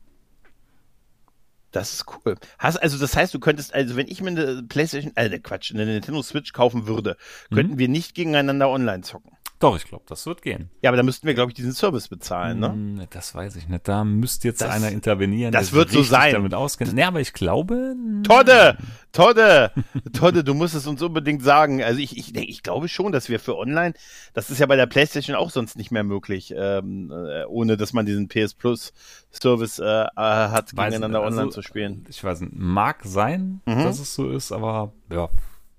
Das 1.72 1.91
ist 1.93 2.06
cool. 2.26 2.36
Hast, 2.60 2.78
also 2.78 3.00
das 3.00 3.16
heißt, 3.16 3.34
du 3.34 3.39
könntest, 3.39 3.74
also 3.74 3.95
wenn 3.95 4.08
ich 4.08 4.22
mir 4.22 4.30
eine 4.30 4.62
Playstation, 4.64 5.12
äh, 5.16 5.28
ne, 5.28 5.39
Quatsch, 5.39 5.74
eine 5.74 5.86
Nintendo 5.88 6.22
Switch 6.22 6.54
kaufen 6.54 6.86
würde, 6.86 7.18
Mhm. 7.50 7.56
könnten 7.56 7.78
wir 7.80 7.88
nicht 7.89 8.14
gegeneinander 8.14 8.70
online 8.70 9.02
zocken. 9.02 9.32
Doch, 9.64 9.78
ich 9.78 9.86
glaube, 9.86 10.03
das 10.09 10.26
wird 10.26 10.41
gehen. 10.41 10.70
Ja, 10.82 10.89
aber 10.89 10.97
da 10.97 11.03
müssten 11.03 11.26
wir, 11.26 11.34
glaube 11.34 11.51
ich, 11.51 11.55
diesen 11.55 11.72
Service 11.72 12.09
bezahlen, 12.09 12.59
ne? 12.59 12.68
Hm, 12.74 13.01
Das 13.11 13.34
weiß 13.34 13.55
ich 13.55 13.70
nicht. 13.70 13.88
Da 13.88 14.03
müsste 14.03 14.49
jetzt 14.49 14.59
Das- 14.61 14.70
einer 14.72 14.91
intervenieren. 14.91 15.53
das 15.53 15.72
wird 15.72 15.89
so 15.89 16.03
sein. 16.03 16.34
damit 16.34 16.53
auskennt. 16.53 16.93
Nee, 16.93 17.03
aber 17.03 17.22
ich 17.22 17.32
glaube. 17.32 17.95
Todde! 18.24 18.78
Todde! 19.14 19.72
Todde, 20.14 20.43
du 20.43 20.53
musst 20.53 20.76
es 20.76 20.86
uns 20.86 21.01
unbedingt 21.01 21.43
sagen. 21.43 21.82
Also 21.82 21.99
ich, 22.01 22.18
ich, 22.18 22.36
ich 22.36 22.61
glaube 22.61 22.89
schon, 22.89 23.14
dass 23.14 23.30
wir 23.30 23.39
für 23.39 23.55
online, 23.57 23.93
das 24.34 24.49
ist 24.49 24.59
ja 24.59 24.66
bei 24.66 24.76
der 24.76 24.86
Playstation 24.88 25.36
auch 25.38 25.49
sonst 25.49 25.78
nicht 25.78 25.91
mehr 25.91 26.03
möglich, 26.03 26.53
ähm, 26.57 27.09
äh, 27.11 27.45
ohne 27.45 27.78
dass 27.78 27.93
man 27.93 28.05
diesen 28.05 28.28
PS 28.28 28.53
Plus 28.55 28.91
Service 29.32 29.80
äh, 29.80 29.86
äh, 29.86 30.07
hat, 30.16 30.76
Weiß 30.76 30.88
gegeneinander 30.91 31.20
nicht. 31.20 31.26
Also, 31.28 31.38
online 31.39 31.51
zu 31.51 31.61
spielen. 31.61 32.05
Ich 32.09 32.22
weiß 32.22 32.41
nicht. 32.41 32.53
Mag 32.53 32.99
sein, 33.05 33.61
Mhm. 33.66 33.84
dass 33.84 33.99
es 33.99 34.14
so 34.14 34.30
ist, 34.30 34.51
aber 34.51 34.91
ja, 35.09 35.30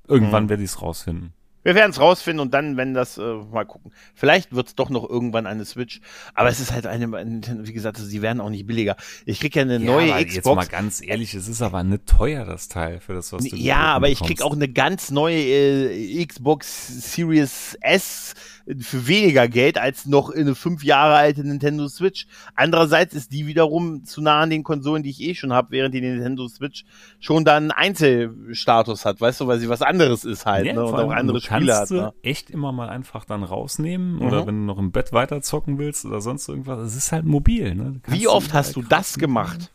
irgendwann 0.09 0.49
werde 0.49 0.63
ich 0.63 0.71
es 0.71 0.81
rausfinden. 0.81 1.35
Wir 1.65 1.75
werden 1.75 1.91
es 1.91 1.99
rausfinden 1.99 2.41
und 2.41 2.55
dann, 2.55 2.77
wenn 2.77 2.95
das, 2.95 3.19
äh, 3.19 3.23
mal 3.23 3.65
gucken. 3.65 3.91
Vielleicht 4.15 4.55
wird 4.55 4.69
es 4.69 4.75
doch 4.75 4.91
noch 4.91 5.09
irgendwann 5.09 5.47
eine 5.47 5.65
Switch. 5.65 6.01
Aber 6.35 6.49
es 6.49 6.61
ist 6.61 6.73
halt 6.73 6.87
eine, 6.87 7.11
wie 7.11 7.73
gesagt, 7.73 7.97
sie 7.97 8.23
werden 8.23 8.41
auch 8.41 8.51
nicht 8.51 8.67
billiger. 8.67 8.97
Ich 9.25 9.41
krieg 9.41 9.57
ja 9.57 9.63
eine 9.63 9.81
neue 9.81 10.13
aber 10.13 10.21
Jetzt 10.21 10.39
Xbox. 10.39 10.57
mal 10.57 10.67
ganz 10.67 11.03
ehrlich, 11.03 11.35
es 11.35 11.49
ist 11.49 11.63
aber 11.63 11.83
nicht 11.83 12.07
teuer, 12.07 12.45
das 12.45 12.69
Teil, 12.69 13.01
für 13.01 13.15
das, 13.15 13.33
was 13.33 13.45
du 13.45 13.57
Ja, 13.57 13.95
aber 13.95 14.09
ich 14.09 14.21
krieg 14.21 14.43
auch 14.43 14.53
eine 14.53 14.69
ganz 14.69 15.11
neue 15.11 15.37
äh, 15.37 16.25
Xbox 16.27 17.15
Series 17.15 17.77
S 17.81 18.35
für 18.81 19.07
weniger 19.07 19.47
Geld 19.49 19.77
als 19.79 20.07
noch 20.07 20.31
eine 20.31 20.55
fünf 20.55 20.83
Jahre 20.85 21.15
alte 21.17 21.43
Nintendo 21.45 21.87
Switch. 21.89 22.27
Andererseits 22.55 23.15
ist 23.15 23.33
die 23.33 23.47
wiederum 23.47 24.05
zu 24.05 24.23
nah 24.23 24.41
an 24.41 24.51
den 24.51 24.63
Konsolen, 24.63 25.03
die 25.03 25.11
ich 25.11 25.21
eh 25.21 25.35
schon 25.35 25.53
habe, 25.53 25.69
während 25.71 25.95
die 25.95 26.01
Nintendo 26.01 26.49
Switch 26.49 26.85
schon 27.21 27.45
dann 27.45 27.71
Einzelstatus 27.71 29.05
hat, 29.05 29.21
weißt 29.21 29.41
du, 29.41 29.47
weil 29.47 29.59
sie 29.59 29.69
was 29.69 29.83
anderes 29.83 30.25
ist 30.25 30.47
halt 30.47 30.67
Ja, 30.67 30.73
ne? 30.75 30.85
und 30.85 30.95
auch 30.95 31.11
andere 31.11 31.41
kannst 31.41 31.47
Spiele 31.47 31.77
hat. 31.77 31.89
sie 31.89 31.95
Ne? 31.97 32.13
echt 32.23 32.51
immer 32.51 32.73
mal 32.73 32.89
einfach 32.89 33.25
dann 33.25 33.43
rausnehmen 33.43 34.17
Mhm. 34.17 34.23
oder 34.23 34.47
wenn 34.47 34.61
du 34.61 34.65
noch 34.67 34.79
im 34.79 34.91
Bett 34.93 35.13
weiter 35.13 35.43
zocken 35.43 35.79
willst 35.79 36.05
oder 36.05 36.21
sonst 36.21 36.49
irgendwas. 36.49 36.81
Es 36.81 36.97
ist 36.97 37.13
halt 37.13 37.25
mobil. 37.25 37.75
Ne? 37.75 38.01
Kannst 38.03 38.21
Wie 38.21 38.29
oft 38.29 38.53
hast 38.55 38.77
du 38.77 38.83
das 38.83 39.19
gemacht? 39.19 39.71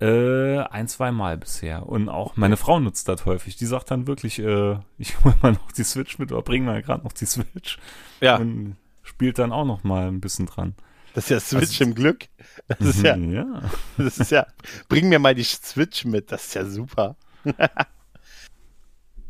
Äh, 0.00 0.58
ein, 0.58 0.88
zwei 0.88 1.10
Mal 1.10 1.38
bisher. 1.38 1.86
Und 1.86 2.08
auch 2.10 2.36
meine 2.36 2.56
Frau 2.58 2.78
nutzt 2.80 3.08
das 3.08 3.24
häufig. 3.24 3.56
Die 3.56 3.64
sagt 3.66 3.90
dann 3.90 4.06
wirklich, 4.06 4.38
äh, 4.38 4.78
ich 4.98 5.14
hol 5.24 5.34
mal 5.42 5.52
noch 5.52 5.72
die 5.72 5.84
Switch 5.84 6.18
mit 6.18 6.32
oder 6.32 6.42
bring 6.42 6.64
mal 6.64 6.82
gerade 6.82 7.02
noch 7.04 7.12
die 7.12 7.24
Switch. 7.26 7.78
Ja, 8.20 8.36
Und 8.36 8.76
spielt 9.02 9.38
dann 9.38 9.52
auch 9.52 9.64
noch 9.64 9.84
mal 9.84 10.08
ein 10.08 10.20
bisschen 10.20 10.46
dran. 10.46 10.74
das 11.14 11.24
ist 11.24 11.30
ja 11.30 11.40
Switch 11.40 11.80
Also- 11.80 11.84
im 11.84 11.94
Glück. 11.94 12.26
Das 12.68 12.80
ist 12.80 13.02
ja, 13.02 13.16
ja. 13.16 13.62
das 13.96 14.18
ist 14.18 14.30
ja, 14.30 14.46
bring 14.88 15.08
mir 15.08 15.18
mal 15.18 15.34
die 15.34 15.44
Switch 15.44 16.04
mit, 16.04 16.30
das 16.32 16.46
ist 16.46 16.54
ja 16.54 16.64
super. 16.66 17.16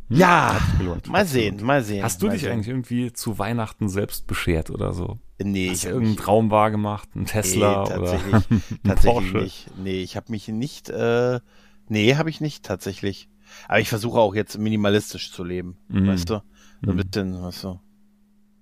ja, 0.09 0.59
sich 0.69 0.79
gelohnt. 0.79 1.09
mal 1.09 1.27
sehen, 1.27 1.63
mal 1.65 1.83
sehen. 1.83 2.03
Hast 2.03 2.23
du 2.23 2.29
dich 2.29 2.43
sehen. 2.43 2.53
eigentlich 2.53 2.69
irgendwie 2.69 3.13
zu 3.13 3.39
Weihnachten 3.39 3.89
selbst 3.89 4.27
beschert 4.27 4.71
oder 4.71 4.93
so? 4.95 5.19
Nee, 5.43 5.71
Hast 5.71 5.79
ich 5.81 5.85
irgendeinen 5.87 6.11
mich- 6.17 6.25
Traum 6.25 6.51
wahr 6.51 6.71
gemacht? 6.71 7.09
Ein 7.15 7.27
Tesla 7.27 7.83
nee, 7.83 7.87
oder 7.97 8.11
tatsächlich, 8.13 8.49
ein 8.51 8.81
tatsächlich 8.85 9.33
Porsche? 9.33 9.39
nicht. 9.39 9.71
Nee, 9.77 10.03
ich 10.03 10.17
habe 10.17 10.31
mich 10.33 10.49
nicht, 10.49 10.89
äh, 10.89 11.41
nee, 11.89 12.15
habe 12.17 12.31
ich 12.31 12.41
nicht 12.41 12.65
tatsächlich. 12.65 13.29
Aber 13.69 13.79
ich 13.81 13.89
versuche 13.89 14.19
auch 14.19 14.35
jetzt 14.35 14.59
minimalistisch 14.59 15.33
zu 15.33 15.45
leben, 15.45 15.77
Mhm. 15.89 16.07
weißt 16.09 16.31
du? 16.31 16.35
So 16.85 16.91
ein 16.91 16.97
Mhm. 16.97 17.03
bisschen, 17.03 17.43
weißt 17.43 17.65
du? 17.65 17.81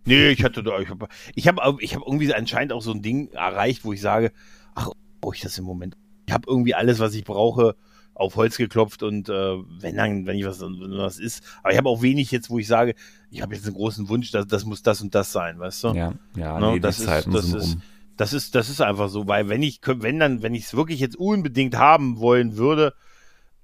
Nee, 0.07 0.29
ich 0.31 0.45
hatte 0.45 0.63
da, 0.63 0.81
ich 0.81 0.89
habe 0.91 1.09
ich 1.35 1.49
hab, 1.49 1.81
ich 1.81 1.95
hab 1.95 2.03
irgendwie 2.07 2.33
anscheinend 2.35 2.73
auch 2.73 2.83
so 2.83 2.93
ein 2.93 3.01
Ding 3.03 3.29
erreicht, 3.33 3.85
wo 3.85 3.93
ich 3.93 4.01
sage, 4.03 4.33
ach, 4.75 4.91
brauche 5.21 5.37
ich 5.37 5.41
das 5.43 5.57
im 5.57 5.65
Moment? 5.65 5.97
Ich 6.27 6.35
habe 6.35 6.45
irgendwie 6.49 6.75
alles, 6.75 6.99
was 6.99 7.15
ich 7.15 7.25
brauche, 7.25 7.77
auf 8.15 8.37
Holz 8.37 8.57
geklopft 8.57 9.03
und 9.03 9.29
äh, 9.29 9.33
wenn 9.81 9.97
dann, 9.97 10.27
wenn 10.27 10.37
ich 10.37 10.45
was, 10.45 10.61
wenn 10.61 10.97
was 10.99 11.19
ist, 11.19 11.43
aber 11.63 11.73
ich 11.73 11.79
habe 11.79 11.89
auch 11.89 12.01
wenig 12.03 12.31
jetzt, 12.31 12.49
wo 12.51 12.59
ich 12.59 12.67
sage, 12.67 12.95
ich 13.31 13.43
habe 13.43 13.55
jetzt 13.55 13.67
einen 13.67 13.75
großen 13.75 14.09
Wunsch, 14.09 14.31
dass 14.31 14.47
das 14.47 14.65
muss 14.65 14.83
das 14.83 15.01
und 15.01 15.15
das 15.15 15.33
sein, 15.33 15.59
weißt 15.59 15.85
du? 15.85 15.89
Ja, 15.89 16.13
ja, 16.37 16.59
Ne, 16.61 16.73
nee, 16.73 16.81
das 16.81 16.99
ist- 17.01 17.07
das 17.35 17.53
ist-. 17.53 17.77
Das 18.17 18.33
ist, 18.33 18.55
das 18.55 18.69
ist 18.71 18.81
einfach 18.81 19.09
so, 19.09 19.27
weil 19.27 19.49
wenn 19.49 19.61
ich, 19.65 19.81
wenn 19.85 20.21
dann, 20.21 20.41
wenn 20.43 20.55
ich 20.55 20.67
es 20.67 20.75
wirklich 20.75 21.01
jetzt 21.01 21.17
unbedingt 21.17 21.77
haben 21.77 22.21
wollen 22.21 22.57
würde, 22.57 22.95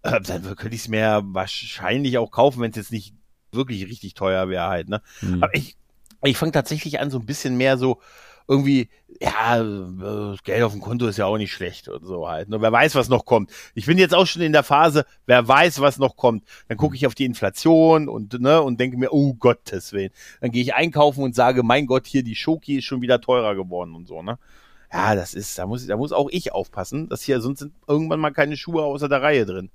äh, 0.03 0.21
dann 0.21 0.43
könnte 0.57 0.75
ich 0.75 0.83
es 0.83 0.89
mir 0.89 1.23
wahrscheinlich 1.27 2.19
auch 2.19 2.33
kaufen, 2.33 2.61
wenn 2.61 2.71
es 2.71 2.77
jetzt 2.77 2.91
nicht 2.91 3.15
wirklich 3.53 3.87
richtig 3.87 4.15
teuer 4.15 4.49
wäre 4.49 4.67
halt, 4.67 4.89
ne? 4.89 5.03
Hm. 5.21 5.41
Aber 5.43 5.55
ich, 5.55 5.77
ich 6.25 6.37
fange 6.37 6.51
tatsächlich 6.51 6.99
an, 6.99 7.11
so 7.13 7.21
ein 7.21 7.27
bisschen 7.27 7.57
mehr 7.57 7.79
so 7.79 8.01
irgendwie, 8.51 8.89
ja, 9.21 9.63
Geld 10.43 10.65
auf 10.65 10.73
dem 10.73 10.81
Konto 10.81 11.07
ist 11.07 11.19
ja 11.19 11.27
auch 11.27 11.39
nicht 11.39 11.53
schlecht 11.53 11.89
und 11.89 12.05
so 12.05 12.29
halt. 12.29 12.49
Ne? 12.49 12.61
Wer 12.61 12.73
weiß, 12.73 12.97
was 12.97 13.09
noch 13.09 13.25
kommt. 13.25 13.53
Ich 13.75 13.87
bin 13.87 13.97
jetzt 13.97 14.13
auch 14.13 14.27
schon 14.27 14.43
in 14.43 14.53
der 14.53 14.65
Phase, 14.65 15.07
wer 15.27 15.47
weiß, 15.47 15.81
was 15.81 15.99
noch 15.99 16.17
kommt. 16.17 16.45
Dann 16.67 16.77
gucke 16.77 16.97
ich 16.97 17.07
auf 17.07 17.15
die 17.15 17.27
Inflation 17.27 18.09
und 18.09 18.41
ne 18.41 18.61
und 18.61 18.81
denke 18.81 18.97
mir, 18.97 19.13
oh 19.13 19.35
Gottes 19.35 19.93
Willen. 19.93 20.11
Dann 20.41 20.51
gehe 20.51 20.63
ich 20.63 20.75
einkaufen 20.75 21.23
und 21.23 21.37
sage, 21.37 21.63
mein 21.63 21.87
Gott, 21.87 22.09
hier 22.09 22.25
die 22.25 22.35
Schoki 22.35 22.79
ist 22.79 22.87
schon 22.87 23.03
wieder 23.03 23.21
teurer 23.21 23.55
geworden 23.55 23.95
und 23.95 24.09
so, 24.09 24.21
ne? 24.21 24.37
Ja, 24.93 25.15
das 25.15 25.35
ist, 25.35 25.57
da 25.57 25.67
muss, 25.67 25.87
da 25.87 25.97
muss 25.97 26.11
auch 26.11 26.29
ich 26.33 26.51
aufpassen, 26.51 27.09
dass 27.09 27.23
hier 27.23 27.41
sonst 27.41 27.61
sind 27.61 27.73
irgendwann 27.87 28.19
mal 28.19 28.33
keine 28.33 28.57
Schuhe 28.57 28.83
außer 28.83 29.09
der 29.09 29.23
Reihe 29.23 29.47
drin. 29.47 29.71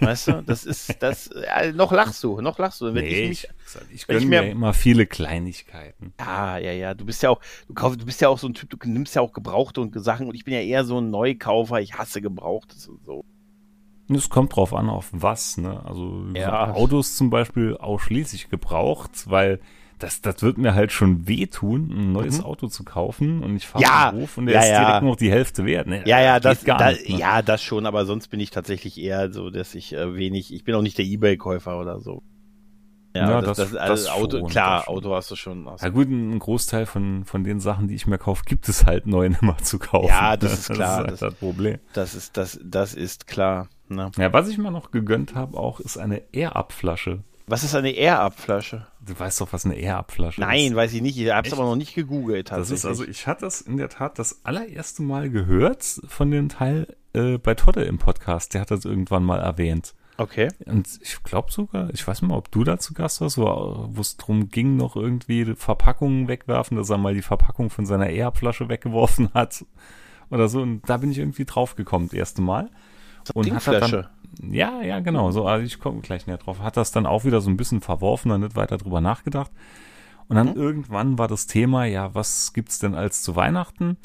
Weißt 0.00 0.28
du, 0.28 0.42
das 0.42 0.64
ist, 0.64 0.96
das, 1.00 1.30
ja, 1.34 1.72
noch 1.72 1.92
lachst 1.92 2.22
du, 2.22 2.40
noch 2.40 2.58
lachst 2.58 2.80
du. 2.80 2.86
Wenn 2.86 3.04
nee, 3.04 3.08
ich 3.08 3.28
mich, 3.28 3.48
ich, 3.88 3.94
ich 3.94 4.06
gönne 4.06 4.26
mir- 4.26 4.42
mir 4.42 4.50
immer 4.50 4.72
viele 4.74 5.06
Kleinigkeiten. 5.06 6.12
Ja, 6.20 6.58
ja, 6.58 6.72
ja. 6.72 6.94
Du 6.94 7.04
bist 7.04 7.22
ja 7.22 7.30
auch, 7.30 7.40
du 7.68 7.74
kaufst, 7.74 8.00
du 8.00 8.04
bist 8.06 8.20
ja 8.20 8.28
auch 8.28 8.38
so 8.38 8.46
ein 8.46 8.54
Typ, 8.54 8.70
du 8.70 8.76
nimmst 8.88 9.14
ja 9.14 9.22
auch 9.22 9.32
Gebrauchte 9.32 9.80
und 9.80 9.98
Sachen 10.02 10.28
und 10.28 10.34
ich 10.34 10.44
bin 10.44 10.54
ja 10.54 10.60
eher 10.60 10.84
so 10.84 11.00
ein 11.00 11.10
Neukaufer, 11.10 11.80
ich 11.80 11.94
hasse 11.94 12.20
Gebrauchtes 12.20 12.88
und 12.88 13.04
so. 13.04 13.24
Es 14.12 14.28
kommt 14.28 14.54
drauf 14.54 14.74
an, 14.74 14.90
auf 14.90 15.08
was, 15.12 15.56
ne? 15.56 15.82
Also 15.86 16.26
Ja. 16.34 16.72
Autos 16.74 17.16
zum 17.16 17.30
Beispiel 17.30 17.76
ausschließlich 17.76 18.50
gebraucht, 18.50 19.30
weil 19.30 19.60
das, 20.04 20.20
das 20.20 20.42
wird 20.42 20.58
mir 20.58 20.74
halt 20.74 20.92
schon 20.92 21.26
wehtun, 21.26 21.90
ein 21.90 22.12
neues 22.12 22.38
Mhm. 22.38 22.44
Auto 22.44 22.66
zu 22.68 22.84
kaufen 22.84 23.42
und 23.42 23.56
ich 23.56 23.66
fahre 23.66 23.82
Ja, 23.84 24.10
den 24.12 24.20
Hof 24.22 24.38
und 24.38 24.46
der 24.46 24.54
ja, 24.56 24.60
ist 24.62 24.68
ja. 24.68 24.84
direkt 24.86 25.02
noch 25.04 25.16
die 25.16 25.30
Hälfte 25.30 25.64
wert. 25.64 25.86
Ne? 25.86 26.02
Ja, 26.06 26.20
ja, 26.20 26.40
das, 26.40 26.64
gar 26.64 26.78
da, 26.78 26.90
nicht. 26.90 27.08
Ne? 27.08 27.18
ja, 27.18 27.42
das 27.42 27.62
schon, 27.62 27.86
aber 27.86 28.04
sonst 28.06 28.28
bin 28.28 28.40
ich 28.40 28.50
tatsächlich 28.50 28.98
eher 29.00 29.32
so, 29.32 29.50
dass 29.50 29.74
ich 29.74 29.92
äh, 29.92 30.14
wenig, 30.14 30.52
ich 30.52 30.64
bin 30.64 30.74
auch 30.74 30.82
nicht 30.82 30.98
der 30.98 31.04
Ebay-Käufer 31.04 31.78
oder 31.80 32.00
so. 32.00 32.22
Ja, 33.16 33.40
das, 33.40 33.56
das- 33.58 33.70
das, 33.70 33.76
also 33.80 33.94
das 34.06 34.12
Auto, 34.12 34.38
schon, 34.40 34.48
klar, 34.48 34.78
das. 34.80 34.88
Auto 34.88 35.14
hast 35.14 35.30
du 35.30 35.36
schon. 35.36 35.68
Hast 35.70 35.82
Ja 35.84 35.88
gut, 35.90 36.08
ein 36.08 36.36
Großteil 36.38 36.84
von, 36.84 37.24
von 37.24 37.44
den 37.44 37.60
Sachen, 37.60 37.86
die 37.86 37.94
ich 37.94 38.08
mir 38.08 38.18
kaufe, 38.18 38.42
gibt 38.44 38.68
es 38.68 38.86
halt 38.86 39.06
neu 39.06 39.26
immer 39.40 39.56
zu 39.58 39.78
kaufen. 39.78 40.08
Ja, 40.08 40.36
das 40.36 40.52
ist 40.54 40.70
klar, 40.72 40.76
Das 40.78 40.88
ist 40.88 40.98
halt 40.98 41.10
das- 41.12 41.20
das 41.20 41.34
Problem. 41.36 41.78
das 41.92 42.14
ist, 42.16 42.36
das, 42.36 42.58
das 42.64 42.92
ist 42.94 43.26
klar. 43.28 43.68
Ne? 43.88 44.10
Ja, 44.18 44.32
was 44.32 44.48
ich 44.48 44.58
mir 44.58 44.72
noch 44.72 44.90
gegönnt 44.90 45.34
habe 45.36 45.56
auch, 45.56 45.78
ist 45.78 45.96
eine 45.96 46.22
Air-Up-Flasche. 46.32 47.22
Was 47.46 47.62
ist 47.62 47.74
eine 47.74 47.90
Air-Up-Flasche? 47.90 48.86
Du 49.04 49.18
weißt 49.18 49.40
doch, 49.40 49.52
was 49.52 49.66
eine 49.66 49.76
Air-Up-Flasche 49.76 50.40
ist. 50.40 50.46
Nein, 50.46 50.74
weiß 50.74 50.94
ich 50.94 51.02
nicht. 51.02 51.18
Ich 51.18 51.30
hab's 51.30 51.48
Echt? 51.48 51.58
aber 51.58 51.68
noch 51.68 51.76
nicht 51.76 51.94
gegoogelt. 51.94 52.50
Das 52.50 52.70
ist 52.70 52.86
also, 52.86 53.04
ich 53.04 53.26
hatte 53.26 53.42
das 53.42 53.60
in 53.60 53.76
der 53.76 53.90
Tat 53.90 54.18
das 54.18 54.44
allererste 54.44 55.02
Mal 55.02 55.28
gehört 55.28 55.84
von 56.06 56.30
dem 56.30 56.48
Teil 56.48 56.96
äh, 57.12 57.36
bei 57.36 57.54
Todde 57.54 57.84
im 57.84 57.98
Podcast. 57.98 58.54
Der 58.54 58.62
hat 58.62 58.70
das 58.70 58.86
irgendwann 58.86 59.24
mal 59.24 59.40
erwähnt. 59.40 59.94
Okay. 60.16 60.48
Und 60.64 60.88
ich 61.02 61.22
glaube 61.22 61.52
sogar, 61.52 61.90
ich 61.92 62.06
weiß 62.06 62.22
nicht 62.22 62.30
mal, 62.30 62.38
ob 62.38 62.50
du 62.50 62.64
da 62.64 62.78
zu 62.78 62.94
Gast 62.94 63.20
warst, 63.20 63.36
wo 63.36 63.90
es 64.00 64.16
drum 64.16 64.48
ging, 64.48 64.76
noch 64.76 64.96
irgendwie 64.96 65.54
Verpackungen 65.54 66.28
wegwerfen, 66.28 66.76
dass 66.76 66.88
er 66.88 66.98
mal 66.98 67.14
die 67.14 67.22
Verpackung 67.22 67.68
von 67.68 67.84
seiner 67.84 68.08
Airflasche 68.08 68.68
weggeworfen 68.68 69.30
hat 69.34 69.64
oder 70.30 70.48
so. 70.48 70.62
Und 70.62 70.88
da 70.88 70.98
bin 70.98 71.10
ich 71.10 71.18
irgendwie 71.18 71.44
drauf 71.44 71.74
gekommen, 71.74 72.06
das 72.06 72.14
erste 72.14 72.42
Mal. 72.42 72.70
Und 73.32 73.52
hat 73.52 73.66
er 73.66 73.80
dann, 73.80 74.06
ja, 74.42 74.82
ja, 74.82 75.00
genau, 75.00 75.30
so, 75.30 75.46
also 75.46 75.64
ich 75.64 75.78
komme 75.80 76.00
gleich 76.00 76.26
näher 76.26 76.38
drauf. 76.38 76.60
Hat 76.60 76.76
das 76.76 76.92
dann 76.92 77.06
auch 77.06 77.24
wieder 77.24 77.40
so 77.40 77.50
ein 77.50 77.56
bisschen 77.56 77.80
verworfen 77.80 78.30
und 78.30 78.40
nicht 78.40 78.56
weiter 78.56 78.78
drüber 78.78 79.00
nachgedacht. 79.00 79.50
Und 80.28 80.36
dann 80.36 80.48
Mhm. 80.50 80.56
irgendwann 80.56 81.18
war 81.18 81.28
das 81.28 81.46
Thema, 81.46 81.84
ja, 81.84 82.14
was 82.14 82.52
gibt's 82.52 82.78
denn 82.78 82.94
als 82.94 83.22
zu 83.22 83.36
Weihnachten? 83.36 83.96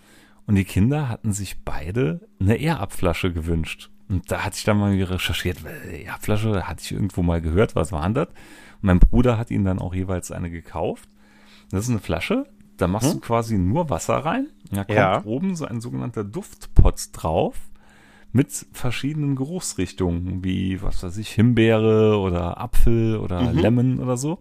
Und 0.46 0.56
die 0.56 0.66
Kinder 0.66 1.08
hatten 1.10 1.32
sich 1.32 1.64
beide 1.64 2.28
eine 2.40 2.56
Air-Up-Flasche 2.58 3.32
gewünscht. 3.32 3.90
Und 4.10 4.32
da 4.32 4.44
hatte 4.44 4.58
ich 4.58 4.64
dann 4.64 4.80
mal 4.80 4.92
recherchiert, 5.02 5.64
weil 5.64 5.80
Air-Up-Flasche 5.92 6.68
hatte 6.68 6.82
ich 6.84 6.92
irgendwo 6.92 7.22
mal 7.22 7.40
gehört, 7.42 7.76
was 7.76 7.92
war 7.92 8.02
denn 8.04 8.16
das? 8.16 8.28
Und 8.28 8.36
mein 8.82 9.00
Bruder 9.00 9.38
hat 9.38 9.52
ihnen 9.52 9.66
dann 9.66 9.80
auch 9.80 9.94
jeweils 9.94 10.32
eine 10.32 10.50
gekauft. 10.50 11.08
Das 11.70 11.84
ist 11.86 11.92
eine 11.92 12.00
Flasche, 12.00 12.48
da 12.78 12.88
machst 12.88 13.14
du 13.14 13.20
quasi 13.20 13.58
nur 13.60 13.90
Wasser 13.92 14.16
rein. 14.18 14.48
Da 14.72 14.84
kommt 14.86 14.98
Ja. 14.98 15.24
oben 15.26 15.56
so 15.56 15.66
ein 15.66 15.80
sogenannter 15.82 16.24
Duftpot 16.24 17.10
drauf 17.14 17.69
mit 18.32 18.68
verschiedenen 18.72 19.36
Geruchsrichtungen, 19.36 20.44
wie, 20.44 20.82
was 20.82 21.04
weiß 21.04 21.18
ich, 21.18 21.30
Himbeere 21.30 22.18
oder 22.20 22.60
Apfel 22.60 23.18
oder 23.18 23.52
Lemon 23.52 24.00
oder 24.00 24.18
so. 24.18 24.40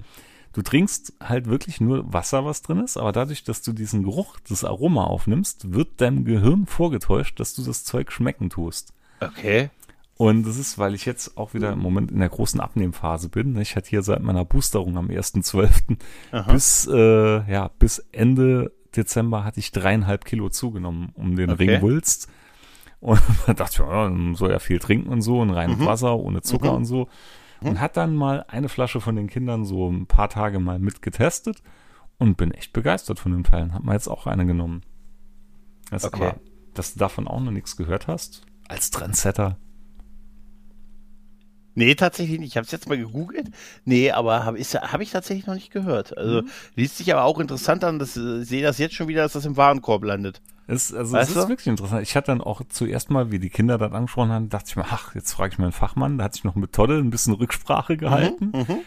Du 0.52 0.62
trinkst 0.62 1.14
halt 1.22 1.46
wirklich 1.46 1.80
nur 1.80 2.12
Wasser, 2.12 2.44
was 2.44 2.62
drin 2.62 2.80
ist, 2.80 2.96
aber 2.96 3.12
dadurch, 3.12 3.44
dass 3.44 3.62
du 3.62 3.72
diesen 3.72 4.02
Geruch, 4.02 4.38
das 4.48 4.64
Aroma 4.64 5.04
aufnimmst, 5.04 5.72
wird 5.72 6.00
deinem 6.00 6.24
Gehirn 6.24 6.66
vorgetäuscht, 6.66 7.38
dass 7.38 7.54
du 7.54 7.62
das 7.62 7.84
Zeug 7.84 8.10
schmecken 8.10 8.50
tust. 8.50 8.92
Okay. 9.20 9.70
Und 10.16 10.44
das 10.44 10.58
ist, 10.58 10.78
weil 10.78 10.94
ich 10.94 11.06
jetzt 11.06 11.36
auch 11.36 11.54
wieder 11.54 11.72
im 11.72 11.78
Moment 11.78 12.10
in 12.10 12.18
der 12.18 12.28
großen 12.28 12.60
Abnehmphase 12.60 13.28
bin. 13.28 13.56
Ich 13.58 13.76
hatte 13.76 13.88
hier 13.88 14.02
seit 14.02 14.20
meiner 14.20 14.44
Boosterung 14.44 14.96
am 14.96 15.08
1.12. 15.08 15.96
Aha. 16.32 16.52
bis, 16.52 16.88
äh, 16.92 17.50
ja, 17.50 17.70
bis 17.78 18.04
Ende 18.10 18.72
Dezember 18.96 19.44
hatte 19.44 19.60
ich 19.60 19.70
dreieinhalb 19.70 20.24
Kilo 20.24 20.48
zugenommen 20.48 21.12
um 21.14 21.36
den 21.36 21.50
Okay. 21.50 21.70
Ring 21.70 21.82
Wulst. 21.82 22.28
Und 23.00 23.20
da 23.46 23.54
dachte 23.54 23.72
ich, 23.74 23.78
ja, 23.88 24.08
man 24.08 24.34
soll 24.34 24.50
ja 24.50 24.58
viel 24.58 24.78
trinken 24.78 25.08
und 25.08 25.22
so 25.22 25.40
und 25.40 25.50
rein 25.50 25.78
Mhm. 25.78 25.86
Wasser, 25.86 26.16
ohne 26.16 26.42
Zucker 26.42 26.72
und 26.74 26.84
so. 26.84 27.08
Und 27.60 27.80
hat 27.80 27.96
dann 27.96 28.14
mal 28.14 28.44
eine 28.48 28.68
Flasche 28.68 29.00
von 29.00 29.16
den 29.16 29.26
Kindern 29.28 29.64
so 29.64 29.88
ein 29.90 30.06
paar 30.06 30.28
Tage 30.28 30.60
mal 30.60 30.78
mitgetestet 30.78 31.60
und 32.18 32.36
bin 32.36 32.52
echt 32.52 32.72
begeistert 32.72 33.18
von 33.18 33.32
den 33.32 33.42
Teilen. 33.44 33.74
Hab 33.74 33.82
mal 33.82 33.94
jetzt 33.94 34.06
auch 34.08 34.26
eine 34.28 34.46
genommen. 34.46 34.82
Das 35.90 36.04
Okay. 36.04 36.22
aber, 36.24 36.40
dass 36.74 36.92
du 36.94 37.00
davon 37.00 37.26
auch 37.26 37.40
noch 37.40 37.50
nichts 37.50 37.76
gehört 37.76 38.06
hast, 38.06 38.42
als 38.68 38.90
Trendsetter. 38.90 39.56
Nee, 41.74 41.94
tatsächlich 41.94 42.40
nicht. 42.40 42.48
Ich 42.50 42.56
habe 42.56 42.64
es 42.64 42.72
jetzt 42.72 42.88
mal 42.88 42.98
gegoogelt. 42.98 43.50
Nee, 43.84 44.10
aber 44.10 44.44
habe 44.44 44.58
hab 44.60 45.00
ich 45.00 45.10
tatsächlich 45.10 45.46
noch 45.46 45.54
nicht 45.54 45.70
gehört. 45.70 46.16
Also 46.18 46.42
Mhm. 46.42 46.48
liest 46.74 46.96
sich 46.98 47.12
aber 47.12 47.22
auch 47.24 47.38
interessant 47.38 47.84
an. 47.84 47.98
Dass, 48.00 48.16
äh, 48.16 48.40
ich 48.42 48.48
sehe 48.48 48.62
das 48.62 48.78
jetzt 48.78 48.94
schon 48.94 49.06
wieder, 49.08 49.22
dass 49.22 49.34
das 49.34 49.44
im 49.44 49.56
Warenkorb 49.56 50.02
landet. 50.02 50.42
Es, 50.68 50.92
also 50.92 51.14
Weißt 51.14 51.30
es 51.30 51.36
ist 51.36 51.44
du? 51.44 51.48
wirklich 51.48 51.66
interessant. 51.66 52.02
Ich 52.02 52.14
hatte 52.14 52.26
dann 52.26 52.42
auch 52.42 52.60
zuerst 52.68 53.10
mal, 53.10 53.30
wie 53.32 53.38
die 53.38 53.48
Kinder 53.48 53.78
das 53.78 53.90
angesprochen 53.90 54.30
haben, 54.30 54.48
dachte 54.50 54.66
ich 54.68 54.76
mir, 54.76 54.84
ach, 54.88 55.14
jetzt 55.14 55.32
frage 55.32 55.52
ich 55.54 55.58
mal 55.58 55.64
einen 55.64 55.72
Fachmann. 55.72 56.18
Da 56.18 56.24
hatte 56.24 56.36
ich 56.36 56.44
noch 56.44 56.54
mit 56.56 56.74
Todde 56.74 56.98
ein 56.98 57.08
bisschen 57.10 57.32
Rücksprache 57.32 57.96
gehalten. 57.96 58.52
Mhm. 58.54 58.80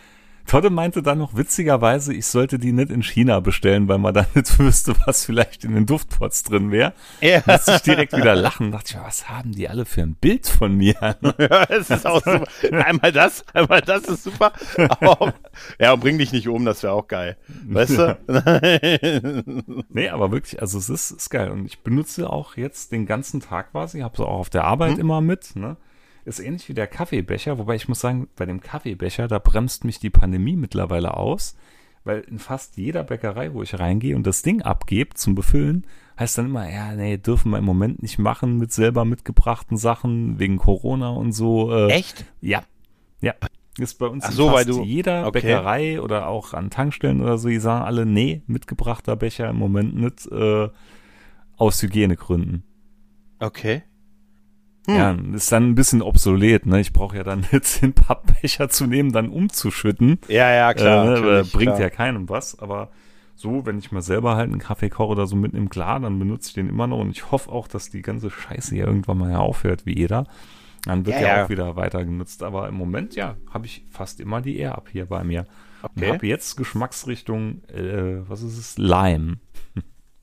Todde 0.45 0.69
meinte 0.69 1.01
dann 1.01 1.19
noch 1.19 1.35
witzigerweise, 1.35 2.13
ich 2.13 2.25
sollte 2.25 2.59
die 2.59 2.71
nicht 2.71 2.91
in 2.91 3.03
China 3.03 3.39
bestellen, 3.39 3.87
weil 3.87 3.97
man 3.97 4.13
dann 4.13 4.25
nicht 4.35 4.59
wüsste, 4.59 4.95
was 5.05 5.25
vielleicht 5.25 5.63
in 5.63 5.73
den 5.73 5.85
Duftpots 5.85 6.43
drin 6.43 6.71
wäre. 6.71 6.93
Ja, 7.21 7.41
Musste 7.45 7.75
ich 7.75 7.81
direkt 7.81 8.15
wieder 8.15 8.35
lachen. 8.35 8.71
Dachte 8.71 8.95
ich, 8.95 9.03
was 9.03 9.29
haben 9.29 9.53
die 9.53 9.69
alle 9.69 9.85
für 9.85 10.01
ein 10.01 10.15
Bild 10.15 10.47
von 10.47 10.75
mir? 10.75 10.95
ja, 11.37 11.63
es 11.69 11.89
ist 11.89 12.05
auch 12.05 12.23
super. 12.23 12.47
Einmal 12.85 13.11
das, 13.11 13.45
einmal 13.53 13.81
das 13.81 14.03
ist 14.03 14.23
super. 14.23 14.51
Aber, 14.99 15.33
ja, 15.79 15.93
und 15.93 15.99
bring 15.99 16.17
dich 16.17 16.31
nicht 16.31 16.47
um, 16.47 16.65
das 16.65 16.83
wäre 16.83 16.93
auch 16.93 17.07
geil. 17.07 17.37
Weißt 17.67 17.97
du? 17.97 18.17
Nee, 19.89 20.09
aber 20.09 20.31
wirklich, 20.31 20.61
also 20.61 20.77
es 20.77 20.89
ist, 20.89 21.11
ist 21.11 21.29
geil. 21.29 21.49
Und 21.51 21.65
ich 21.65 21.79
benutze 21.79 22.29
auch 22.29 22.55
jetzt 22.57 22.91
den 22.91 23.05
ganzen 23.05 23.41
Tag 23.41 23.71
quasi, 23.71 23.99
habe 23.99 24.13
es 24.13 24.19
auch 24.19 24.27
auf 24.39 24.49
der 24.49 24.63
Arbeit 24.63 24.97
immer 24.97 25.21
mit, 25.21 25.55
ne? 25.55 25.77
Ist 26.25 26.39
ähnlich 26.39 26.69
wie 26.69 26.73
der 26.73 26.87
Kaffeebecher, 26.87 27.57
wobei 27.57 27.75
ich 27.75 27.87
muss 27.87 27.99
sagen, 27.99 28.27
bei 28.35 28.45
dem 28.45 28.61
Kaffeebecher, 28.61 29.27
da 29.27 29.39
bremst 29.39 29.83
mich 29.85 29.99
die 29.99 30.09
Pandemie 30.11 30.55
mittlerweile 30.55 31.15
aus, 31.17 31.55
weil 32.03 32.19
in 32.21 32.37
fast 32.39 32.77
jeder 32.77 33.03
Bäckerei, 33.03 33.53
wo 33.53 33.63
ich 33.63 33.79
reingehe 33.79 34.15
und 34.15 34.25
das 34.27 34.41
Ding 34.41 34.61
abgebe 34.61 35.15
zum 35.15 35.33
Befüllen, 35.35 35.85
heißt 36.19 36.37
dann 36.37 36.45
immer, 36.47 36.69
ja, 36.71 36.93
nee, 36.93 37.17
dürfen 37.17 37.51
wir 37.51 37.57
im 37.57 37.65
Moment 37.65 38.01
nicht 38.03 38.19
machen 38.19 38.57
mit 38.57 38.71
selber 38.71 39.05
mitgebrachten 39.05 39.77
Sachen 39.77 40.37
wegen 40.39 40.57
Corona 40.57 41.09
und 41.09 41.31
so. 41.31 41.71
Äh, 41.75 41.91
Echt? 41.91 42.25
ja, 42.41 42.63
ja. 43.21 43.33
Ist 43.79 43.97
bei 43.99 44.07
uns 44.07 44.25
Ach 44.25 44.29
in 44.31 44.35
so, 44.35 44.49
fast 44.49 44.55
weil 44.57 44.65
du- 44.65 44.83
jeder 44.83 45.25
okay. 45.27 45.41
Bäckerei 45.41 46.01
oder 46.01 46.27
auch 46.27 46.53
an 46.53 46.69
Tankstellen 46.69 47.21
oder 47.21 47.37
so, 47.37 47.47
die 47.47 47.59
sagen 47.59 47.85
alle, 47.85 48.05
nee, 48.05 48.41
mitgebrachter 48.45 49.15
Becher 49.15 49.49
im 49.49 49.55
Moment 49.57 49.95
nicht 49.95 50.27
äh, 50.27 50.69
aus 51.55 51.81
Hygienegründen. 51.81 52.63
Okay. 53.39 53.83
Hm. 54.87 54.95
Ja, 54.95 55.15
ist 55.35 55.51
dann 55.51 55.69
ein 55.69 55.75
bisschen 55.75 56.01
obsolet, 56.01 56.65
ne? 56.65 56.79
Ich 56.79 56.91
brauche 56.93 57.17
ja 57.17 57.23
dann 57.23 57.45
jetzt 57.51 57.81
den 57.81 57.93
Pappbecher 57.93 58.69
zu 58.69 58.87
nehmen, 58.87 59.11
dann 59.11 59.29
umzuschütten. 59.29 60.19
Ja, 60.27 60.51
ja, 60.51 60.73
klar. 60.73 61.17
äh, 61.17 61.19
ne? 61.21 61.43
Bringt 61.51 61.73
klar. 61.73 61.81
ja 61.81 61.89
keinem 61.89 62.29
was, 62.29 62.57
aber 62.59 62.89
so, 63.35 63.65
wenn 63.65 63.79
ich 63.79 63.91
mal 63.91 64.01
selber 64.01 64.35
halt 64.35 64.49
einen 64.51 64.59
Kaffee 64.59 64.89
koche 64.89 65.11
oder 65.11 65.27
so 65.27 65.35
mitnehme, 65.35 65.67
klar, 65.69 65.99
dann 65.99 66.19
benutze 66.19 66.49
ich 66.49 66.53
den 66.53 66.69
immer 66.69 66.87
noch 66.87 66.99
und 66.99 67.09
ich 67.11 67.31
hoffe 67.31 67.51
auch, 67.51 67.67
dass 67.67 67.89
die 67.89 68.01
ganze 68.01 68.29
Scheiße 68.29 68.75
hier 68.75 68.85
irgendwann 68.85 69.17
mal 69.17 69.31
ja 69.31 69.39
aufhört, 69.39 69.85
wie 69.85 69.97
jeder. 69.97 70.27
Dann 70.85 71.05
wird 71.05 71.15
Ja, 71.17 71.21
ja, 71.21 71.37
ja. 71.37 71.45
auch 71.45 71.49
wieder 71.49 71.75
weiter 71.75 72.03
genutzt. 72.03 72.41
Aber 72.43 72.67
im 72.67 72.75
Moment, 72.75 73.15
ja, 73.15 73.37
habe 73.51 73.67
ich 73.67 73.85
fast 73.91 74.19
immer 74.19 74.41
die 74.41 74.57
Air 74.57 74.75
ab 74.75 74.89
hier 74.91 75.05
bei 75.05 75.23
mir. 75.23 75.45
Okay. 75.83 76.11
habe 76.11 76.27
jetzt 76.27 76.55
Geschmacksrichtung, 76.57 77.63
äh, 77.65 78.27
was 78.27 78.41
ist 78.43 78.57
es? 78.57 78.77
Lime. 78.77 79.37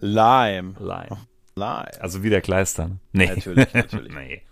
Lime. 0.01 0.75
Lime. 0.79 1.17
Lime. 1.57 2.01
Also 2.01 2.23
wie 2.23 2.31
der 2.31 2.41
Kleister. 2.41 2.89
ne? 2.89 2.99
Nee. 3.13 3.27
Natürlich, 3.27 3.75
natürlich. 3.75 4.15
nee. 4.15 4.43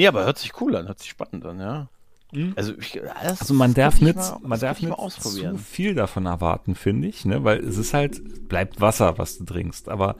Nee, 0.00 0.06
aber 0.08 0.24
hört 0.24 0.38
sich 0.38 0.58
cool 0.62 0.76
an, 0.76 0.86
hört 0.86 0.98
sich 0.98 1.10
spannend 1.10 1.44
an, 1.44 1.60
ja. 1.60 1.88
Mhm. 2.32 2.54
Also, 2.56 2.72
ich, 2.78 2.98
Also 3.22 3.52
man 3.52 3.74
darf 3.74 3.96
ich 3.96 4.00
nicht, 4.00 4.16
mal- 4.16 4.38
man 4.42 4.58
darf 4.58 4.80
nicht 4.80 4.96
zu 5.20 5.58
viel 5.58 5.94
davon 5.94 6.24
erwarten, 6.24 6.74
finde 6.74 7.06
ich, 7.06 7.26
ne? 7.26 7.44
Weil 7.44 7.58
es 7.58 7.76
ist 7.76 7.92
halt, 7.92 8.48
bleibt 8.48 8.80
Wasser, 8.80 9.18
was 9.18 9.36
du 9.36 9.44
trinkst. 9.44 9.90
Aber 9.90 10.16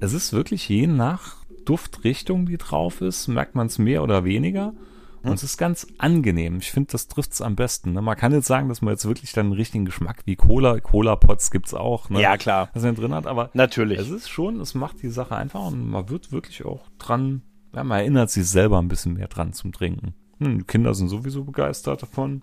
es 0.00 0.12
ist 0.12 0.34
wirklich 0.34 0.68
je 0.68 0.86
nach 0.86 1.36
Duftrichtung, 1.64 2.44
die 2.44 2.58
drauf 2.58 3.00
ist, 3.00 3.26
merkt 3.28 3.54
man 3.54 3.68
es 3.68 3.78
mehr 3.78 4.02
oder 4.02 4.24
weniger. 4.24 4.74
Und 5.22 5.32
es 5.32 5.42
ist 5.42 5.56
ganz 5.56 5.86
angenehm. 5.96 6.58
Ich 6.58 6.70
finde, 6.70 6.92
das 6.92 7.08
trifft 7.08 7.32
es 7.32 7.40
am 7.40 7.56
besten. 7.56 7.94
Ne? 7.94 8.02
Man 8.02 8.18
kann 8.18 8.32
jetzt 8.32 8.46
sagen, 8.46 8.68
dass 8.68 8.82
man 8.82 8.92
jetzt 8.92 9.06
wirklich 9.06 9.32
dann 9.32 9.46
einen 9.46 9.54
richtigen 9.54 9.86
Geschmack 9.86 10.24
wie 10.26 10.36
Cola, 10.36 10.78
Cola-Pots 10.78 11.50
gibt's 11.50 11.72
auch, 11.72 12.10
ne? 12.10 12.20
Ja, 12.20 12.36
klar. 12.36 12.68
was 12.74 12.84
er 12.84 12.92
drin 12.92 13.14
hat, 13.14 13.26
aber 13.26 13.48
Natürlich. 13.54 13.98
es 13.98 14.10
ist 14.10 14.28
schon, 14.28 14.60
es 14.60 14.74
macht 14.74 15.00
die 15.02 15.08
Sache 15.08 15.34
einfach 15.34 15.68
und 15.68 15.88
man 15.88 16.10
wird 16.10 16.32
wirklich 16.32 16.66
auch 16.66 16.82
dran, 16.98 17.42
ja, 17.76 17.84
man 17.84 17.98
erinnert 18.00 18.30
sich 18.30 18.48
selber 18.48 18.80
ein 18.80 18.88
bisschen 18.88 19.14
mehr 19.14 19.28
dran 19.28 19.52
zum 19.52 19.72
Trinken. 19.72 20.14
Hm, 20.40 20.58
die 20.58 20.64
Kinder 20.64 20.94
sind 20.94 21.08
sowieso 21.08 21.44
begeistert 21.44 22.02
davon. 22.02 22.42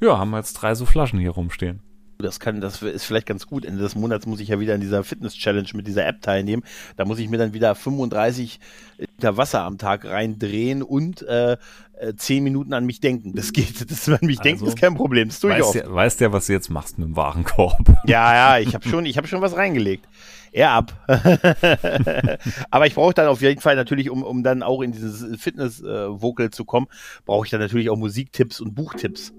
Ja, 0.00 0.18
haben 0.18 0.30
wir 0.30 0.38
jetzt 0.38 0.54
drei 0.54 0.74
so 0.74 0.86
Flaschen 0.86 1.18
hier 1.20 1.30
rumstehen. 1.30 1.80
Das 2.18 2.38
kann, 2.38 2.60
das 2.60 2.80
ist 2.80 3.04
vielleicht 3.04 3.26
ganz 3.26 3.46
gut. 3.46 3.64
Ende 3.64 3.82
des 3.82 3.96
Monats 3.96 4.24
muss 4.26 4.38
ich 4.40 4.48
ja 4.48 4.60
wieder 4.60 4.74
in 4.74 4.80
dieser 4.80 5.02
Fitness-Challenge 5.02 5.68
mit 5.74 5.86
dieser 5.88 6.06
App 6.06 6.22
teilnehmen. 6.22 6.62
Da 6.96 7.04
muss 7.04 7.18
ich 7.18 7.28
mir 7.28 7.38
dann 7.38 7.52
wieder 7.54 7.74
35 7.74 8.60
Liter 8.98 9.36
Wasser 9.36 9.62
am 9.62 9.78
Tag 9.78 10.04
reindrehen 10.04 10.82
und 10.82 11.22
äh, 11.22 11.56
äh, 11.98 12.14
10 12.14 12.44
Minuten 12.44 12.72
an 12.72 12.86
mich 12.86 13.00
denken. 13.00 13.34
Das 13.34 13.52
geht. 13.52 13.90
Das 13.90 14.08
an 14.08 14.18
mich 14.22 14.38
denken 14.38 14.60
Also, 14.62 14.72
ist 14.74 14.80
kein 14.80 14.94
Problem. 14.94 15.28
Das 15.28 15.40
tue 15.40 15.50
ich 15.52 15.58
Weißt 15.58 15.66
oft. 15.66 15.74
ja, 15.74 15.92
weißt 15.92 16.20
ja, 16.20 16.32
was 16.32 16.46
du 16.46 16.52
jetzt 16.52 16.70
machst 16.70 16.98
mit 16.98 17.08
dem 17.08 17.16
Warenkorb. 17.16 17.82
Ja, 18.06 18.32
ja, 18.34 18.58
ich 18.60 18.74
habe 18.74 18.88
schon, 18.88 19.06
ich 19.06 19.16
habe 19.16 19.26
schon 19.26 19.40
was 19.40 19.56
reingelegt. 19.56 20.06
Er 20.54 20.70
ab. 20.70 20.92
Aber 22.70 22.86
ich 22.86 22.94
brauche 22.94 23.12
dann 23.12 23.26
auf 23.26 23.42
jeden 23.42 23.60
Fall 23.60 23.74
natürlich, 23.74 24.08
um, 24.08 24.22
um 24.22 24.44
dann 24.44 24.62
auch 24.62 24.82
in 24.82 24.92
dieses 24.92 25.40
Fitness-Vocal 25.42 26.50
zu 26.50 26.64
kommen, 26.64 26.86
brauche 27.24 27.44
ich 27.44 27.50
dann 27.50 27.58
natürlich 27.58 27.90
auch 27.90 27.96
Musiktipps 27.96 28.60
und 28.60 28.72
Buchtipps. 28.76 29.32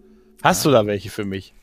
Hast 0.43 0.65
du 0.65 0.71
da 0.71 0.85
welche 0.85 1.09
für 1.09 1.23
mich? 1.23 1.53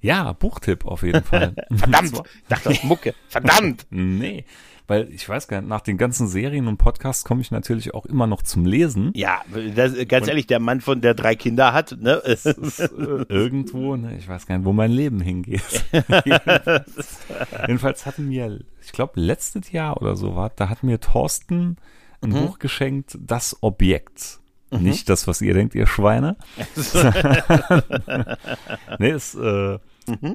Ja, 0.00 0.32
Buchtipp 0.32 0.84
auf 0.84 1.04
jeden 1.04 1.22
Fall. 1.22 1.54
Verdammt! 1.76 2.20
Ich 2.42 2.48
dachte, 2.48 2.68
das 2.70 2.78
ist 2.78 2.84
Mucke. 2.84 3.14
Verdammt! 3.28 3.86
nee, 3.90 4.44
weil 4.86 5.12
ich 5.12 5.28
weiß 5.28 5.48
gar 5.48 5.60
nicht, 5.60 5.68
nach 5.68 5.80
den 5.80 5.98
ganzen 5.98 6.28
Serien 6.28 6.68
und 6.68 6.76
Podcasts 6.76 7.24
komme 7.24 7.40
ich 7.40 7.50
natürlich 7.50 7.94
auch 7.94 8.06
immer 8.06 8.26
noch 8.26 8.42
zum 8.42 8.66
Lesen. 8.66 9.10
Ja, 9.14 9.42
das, 9.74 9.94
ganz 10.08 10.28
ehrlich, 10.28 10.46
der 10.46 10.60
Mann 10.60 10.80
von 10.80 11.00
der 11.00 11.14
drei 11.14 11.34
Kinder 11.34 11.72
hat, 11.72 11.96
ne? 12.00 12.14
Ist, 12.24 12.46
äh, 12.46 12.86
irgendwo, 13.28 13.96
ne, 13.96 14.16
ich 14.16 14.28
weiß 14.28 14.46
gar 14.46 14.58
nicht, 14.58 14.64
wo 14.64 14.72
mein 14.72 14.90
Leben 14.90 15.20
hingeht. 15.20 15.86
jedenfalls, 16.24 17.18
jedenfalls 17.66 18.06
hatten 18.06 18.28
mir, 18.28 18.60
ich 18.82 18.92
glaube, 18.92 19.20
letztes 19.20 19.72
Jahr 19.72 20.00
oder 20.00 20.16
so 20.16 20.36
war, 20.36 20.50
da 20.54 20.68
hat 20.68 20.82
mir 20.82 21.00
Thorsten 21.00 21.76
ein 22.22 22.30
Buch 22.30 22.58
geschenkt, 22.58 23.18
Das 23.20 23.56
Objekt. 23.60 24.40
Nicht 24.70 25.08
das, 25.08 25.26
was 25.26 25.40
ihr 25.40 25.54
denkt, 25.54 25.74
ihr 25.74 25.86
Schweine. 25.86 26.36
nee, 28.98 29.10
es 29.10 29.34
äh, 29.34 29.78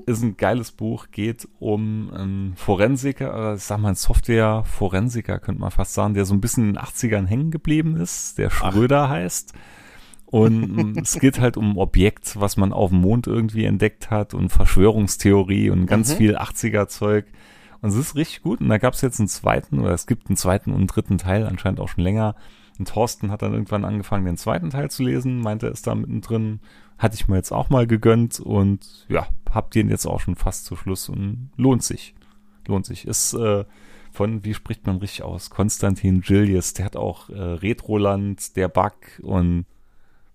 ist 0.05 0.21
ein 0.23 0.37
geiles 0.37 0.71
Buch, 0.71 1.07
geht 1.11 1.47
um 1.59 2.11
einen 2.13 2.53
Forensiker, 2.55 3.33
oder 3.33 3.55
ich 3.55 3.63
sag 3.63 3.79
mal, 3.79 3.89
ein 3.89 3.95
Software-Forensiker, 3.95 5.39
könnte 5.39 5.61
man 5.61 5.71
fast 5.71 5.93
sagen, 5.93 6.13
der 6.13 6.25
so 6.25 6.33
ein 6.33 6.41
bisschen 6.41 6.67
in 6.69 6.73
den 6.73 6.83
80ern 6.83 7.25
hängen 7.25 7.51
geblieben 7.51 7.95
ist, 7.97 8.37
der 8.37 8.49
Schröder 8.49 9.09
heißt. 9.09 9.53
Und 10.25 10.97
es 10.97 11.19
geht 11.19 11.39
halt 11.41 11.57
um 11.57 11.71
ein 11.71 11.77
Objekt, 11.77 12.39
was 12.39 12.55
man 12.55 12.71
auf 12.71 12.89
dem 12.91 13.01
Mond 13.01 13.27
irgendwie 13.27 13.65
entdeckt 13.65 14.09
hat 14.09 14.33
und 14.33 14.49
Verschwörungstheorie 14.49 15.69
und 15.69 15.87
ganz 15.87 16.13
Mhm. 16.13 16.17
viel 16.17 16.37
80er-Zeug. 16.37 17.25
Und 17.81 17.89
es 17.89 17.95
ist 17.95 18.15
richtig 18.15 18.41
gut. 18.41 18.61
Und 18.61 18.69
da 18.69 18.77
gab 18.77 18.93
es 18.93 19.01
jetzt 19.01 19.19
einen 19.19 19.27
zweiten, 19.27 19.79
oder 19.79 19.91
es 19.91 20.07
gibt 20.07 20.29
einen 20.29 20.37
zweiten 20.37 20.71
und 20.71 20.77
einen 20.77 20.87
dritten 20.87 21.17
Teil, 21.17 21.47
anscheinend 21.47 21.79
auch 21.79 21.89
schon 21.89 22.03
länger. 22.03 22.35
Und 22.79 22.87
Thorsten 22.87 23.29
hat 23.31 23.41
dann 23.41 23.53
irgendwann 23.53 23.83
angefangen, 23.83 24.25
den 24.25 24.37
zweiten 24.37 24.69
Teil 24.69 24.89
zu 24.89 25.03
lesen, 25.03 25.41
meinte, 25.41 25.65
er 25.67 25.73
ist 25.73 25.85
da 25.87 25.95
mittendrin. 25.95 26.59
Hatte 27.01 27.15
ich 27.15 27.27
mir 27.27 27.35
jetzt 27.35 27.51
auch 27.51 27.69
mal 27.71 27.87
gegönnt 27.87 28.39
und 28.39 29.07
ja, 29.09 29.27
hab 29.49 29.71
den 29.71 29.89
jetzt 29.89 30.05
auch 30.05 30.19
schon 30.19 30.35
fast 30.35 30.65
zu 30.65 30.75
Schluss 30.75 31.09
und 31.09 31.49
lohnt 31.57 31.83
sich. 31.83 32.13
Lohnt 32.67 32.85
sich. 32.85 33.07
Ist 33.07 33.33
äh, 33.33 33.65
von, 34.11 34.45
wie 34.45 34.53
spricht 34.53 34.85
man 34.85 34.97
richtig 34.97 35.23
aus? 35.23 35.49
Konstantin 35.49 36.21
Gillies, 36.21 36.73
der 36.75 36.85
hat 36.85 36.95
auch 36.95 37.29
äh, 37.29 37.41
Retroland, 37.41 38.55
der 38.55 38.67
Bug 38.67 38.93
und 39.23 39.65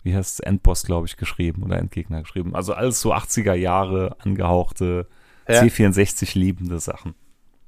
wie 0.03 0.15
heißt 0.15 0.35
es, 0.35 0.41
Endboss, 0.41 0.83
glaube 0.85 1.07
ich, 1.07 1.17
geschrieben 1.17 1.63
oder 1.63 1.79
Endgegner 1.79 2.23
geschrieben. 2.23 2.57
Also 2.57 2.75
alles 2.75 3.01
so 3.01 3.15
80er 3.15 3.55
Jahre 3.55 4.17
angehauchte, 4.19 5.07
Ja. 5.49 5.63
C64 5.63 6.37
liebende 6.37 6.81
Sachen. 6.81 7.15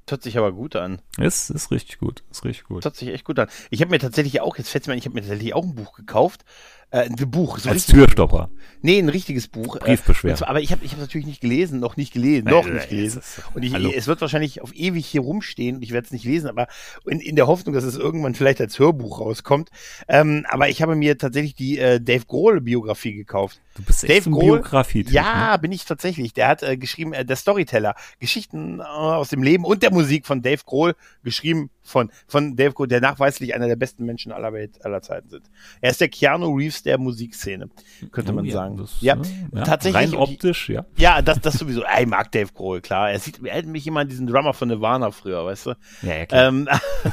Das 0.05 0.13
hört 0.13 0.23
sich 0.23 0.37
aber 0.37 0.51
gut 0.51 0.75
an. 0.75 1.01
Ist, 1.17 1.51
ist 1.51 1.69
richtig 1.69 1.99
gut, 1.99 2.23
ist 2.31 2.43
richtig 2.43 2.65
gut. 2.65 2.79
Das 2.79 2.85
hört 2.91 2.95
sich 2.95 3.09
echt 3.09 3.25
gut 3.25 3.37
an. 3.37 3.47
Ich 3.69 3.81
habe 3.81 3.91
mir 3.91 3.99
tatsächlich 3.99 4.41
auch, 4.41 4.57
jetzt 4.57 4.69
fällt 4.69 4.87
mir 4.87 4.93
ein, 4.93 4.99
ich 4.99 5.05
habe 5.05 5.13
mir 5.13 5.21
tatsächlich 5.21 5.53
auch 5.53 5.63
ein 5.63 5.75
Buch 5.75 5.93
gekauft. 5.93 6.45
Äh, 6.91 7.01
ein 7.01 7.15
Buch. 7.29 7.59
So 7.59 7.69
Als 7.69 7.85
Türstopper. 7.85 8.49
Nee, 8.81 8.97
ein 8.99 9.09
richtiges 9.09 9.47
Buch. 9.47 9.75
Äh, 9.75 9.79
Briefbeschwerer. 9.79 10.31
und 10.33 10.37
zwar- 10.37 10.49
aber 10.49 10.61
ich 10.61 10.71
habe 10.71 10.83
ich 10.83 10.93
hab 10.93 10.99
natürlich 10.99 11.27
nicht 11.27 11.41
gelesen, 11.41 11.79
noch 11.79 11.97
nicht 11.97 12.13
gelesen, 12.13 12.45
noch 12.49 12.65
äh, 12.65 12.71
nicht 12.71 12.89
gelesen. 12.89 13.21
Und 13.53 13.63
ich, 13.63 13.73
hallo. 13.73 13.91
es 13.95 14.07
wird 14.07 14.21
wahrscheinlich 14.21 14.61
auf 14.61 14.73
ewig 14.73 15.05
hier 15.05 15.21
rumstehen 15.21 15.75
und 15.75 15.81
ich 15.83 15.91
werde 15.91 16.05
es 16.05 16.11
nicht 16.11 16.25
lesen, 16.25 16.47
aber 16.49 16.67
in, 17.05 17.19
in 17.19 17.35
der 17.35 17.45
Hoffnung, 17.47 17.75
dass 17.75 17.83
es 17.83 17.95
irgendwann 17.95 18.33
vielleicht 18.33 18.59
als 18.61 18.79
Hörbuch 18.79 19.19
rauskommt. 19.19 19.69
Ähm, 20.07 20.45
aber 20.49 20.69
ich 20.69 20.81
habe 20.81 20.95
mir 20.95 21.17
tatsächlich 21.17 21.53
die 21.53 21.77
äh, 21.77 21.99
Dave 22.01 22.25
Grohl-Biografie 22.25 23.13
gekauft. 23.13 23.59
Du 23.75 23.83
bist 23.83 24.03
echt 24.03 24.25
Dave 24.25 24.29
ein 24.29 24.33
Grohl- 24.33 24.59
Biografie-Typ. 24.59 25.13
Ja, 25.13 25.51
Ne? 25.53 25.59
bin 25.59 25.71
ich 25.71 25.85
tatsächlich. 25.85 26.33
Der 26.33 26.47
hat 26.47 26.63
äh, 26.63 26.75
geschrieben, 26.77 27.13
äh, 27.13 27.23
der 27.23 27.35
Storyteller, 27.35 27.95
Geschichten 28.19 28.79
äh, 28.79 28.83
aus 28.83 29.29
dem 29.29 29.43
Leben 29.43 29.63
und 29.63 29.83
der 29.83 29.91
Musik 29.93 30.25
von 30.25 30.41
Dave 30.41 30.61
Grohl, 30.65 30.95
geschrieben 31.23 31.69
von, 31.83 32.11
von 32.27 32.55
Dave 32.55 32.73
Grohl, 32.73 32.87
der 32.87 33.01
nachweislich 33.01 33.53
einer 33.55 33.67
der 33.67 33.75
besten 33.75 34.05
Menschen 34.05 34.31
aller 34.31 34.53
Welt, 34.53 34.83
aller 34.85 35.01
Zeiten 35.01 35.29
sind. 35.29 35.49
Er 35.81 35.91
ist 35.91 36.01
der 36.01 36.09
Keanu 36.09 36.55
Reeves 36.55 36.78
der 36.83 36.97
Musikszene, 36.97 37.69
könnte 38.11 38.31
Oh 38.31 38.35
man 38.35 38.45
ja, 38.45 38.53
sagen. 38.53 38.77
das, 38.77 38.97
ja, 39.01 39.15
äh, 39.15 39.19
ja, 39.57 39.63
tatsächlich. 39.63 40.13
Rein 40.13 40.13
optisch, 40.15 40.69
ja. 40.69 40.85
ja, 40.97 41.21
das, 41.21 41.39
das 41.41 41.55
sowieso. 41.55 41.83
Ich 41.99 42.07
mag 42.07 42.31
Dave 42.31 42.51
Grohl, 42.53 42.81
klar. 42.81 43.11
Er 43.11 43.19
sieht, 43.19 43.39
er 43.43 43.53
erinnert 43.53 43.71
mich 43.71 43.87
immer 43.87 44.01
an 44.01 44.07
diesen 44.07 44.27
Drummer 44.27 44.53
von 44.53 44.67
Nirvana 44.67 45.11
früher, 45.11 45.45
weißt 45.45 45.65
du? 45.67 45.69
Ja, 46.03 46.15
ja, 46.15 46.25
klar. 46.25 46.47
Ähm, 46.49 46.67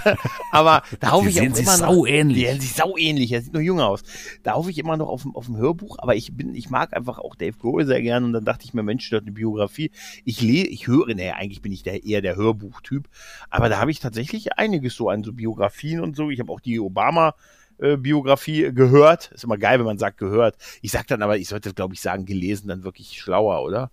aber 0.52 0.82
da 1.00 1.12
hoffe 1.12 1.28
ich 1.28 1.40
auch 1.40 1.44
immer 1.44 1.54
noch, 1.54 1.64
sauähnlich. 1.76 2.36
Die 2.38 2.46
sehen 2.50 2.60
sich 2.60 2.72
sau 2.74 2.96
ähnlich. 2.96 3.32
Er 3.32 3.42
sieht 3.42 3.52
nur 3.52 3.62
jünger 3.62 3.86
aus. 3.88 4.02
Da 4.42 4.54
hoffe 4.54 4.70
ich 4.70 4.78
immer 4.78 4.96
noch 4.96 5.08
auf, 5.08 5.22
dem- 5.22 5.34
auf 5.36 5.46
dem 5.46 5.56
Hörbuch, 5.56 5.96
aber 5.98 6.14
ich 6.14 6.36
bin, 6.36 6.54
ich 6.54 6.70
mag 6.70 6.94
einfach 6.96 7.18
auch 7.18 7.34
Dave 7.34 7.56
Grohl 7.56 7.86
sehr 7.86 8.02
gern 8.02 8.24
und 8.24 8.32
dann 8.32 8.44
dachte 8.44 8.64
ich 8.64 8.74
mir, 8.74 8.82
Mensch, 8.82 9.08
der 9.10 9.18
hat 9.18 9.24
eine 9.24 9.32
Biografie. 9.32 9.90
Ich 10.24 10.40
lese, 10.40 10.66
ich 10.68 10.86
höre, 10.86 11.14
naja, 11.14 11.34
eigentlich 11.34 11.62
bin 11.62 11.72
ich 11.72 11.82
der, 11.82 12.04
eher 12.04 12.22
der 12.22 12.36
Hörbuchtyp, 12.36 13.08
aber 13.50 13.68
da 13.68 13.78
habe 13.78 13.90
ich 13.90 14.00
tatsächlich 14.00 14.54
einiges 14.58 14.94
so 14.94 15.08
an 15.08 15.24
so 15.24 15.32
Biografien 15.32 16.00
und 16.00 16.16
so. 16.16 16.30
Ich 16.30 16.40
habe 16.40 16.52
auch 16.52 16.60
die 16.60 16.80
Obama 16.80 17.34
äh, 17.78 17.96
Biografie 17.96 18.72
gehört. 18.72 19.30
Ist 19.32 19.44
immer 19.44 19.58
geil, 19.58 19.78
wenn 19.78 19.86
man 19.86 19.98
sagt 19.98 20.18
gehört. 20.18 20.56
Ich 20.82 20.92
sag 20.92 21.06
dann 21.06 21.22
aber, 21.22 21.36
ich 21.36 21.48
sollte, 21.48 21.72
glaube 21.74 21.94
ich, 21.94 22.00
sagen 22.00 22.24
gelesen, 22.24 22.68
dann 22.68 22.84
wirklich 22.84 23.20
schlauer, 23.20 23.62
oder? 23.62 23.90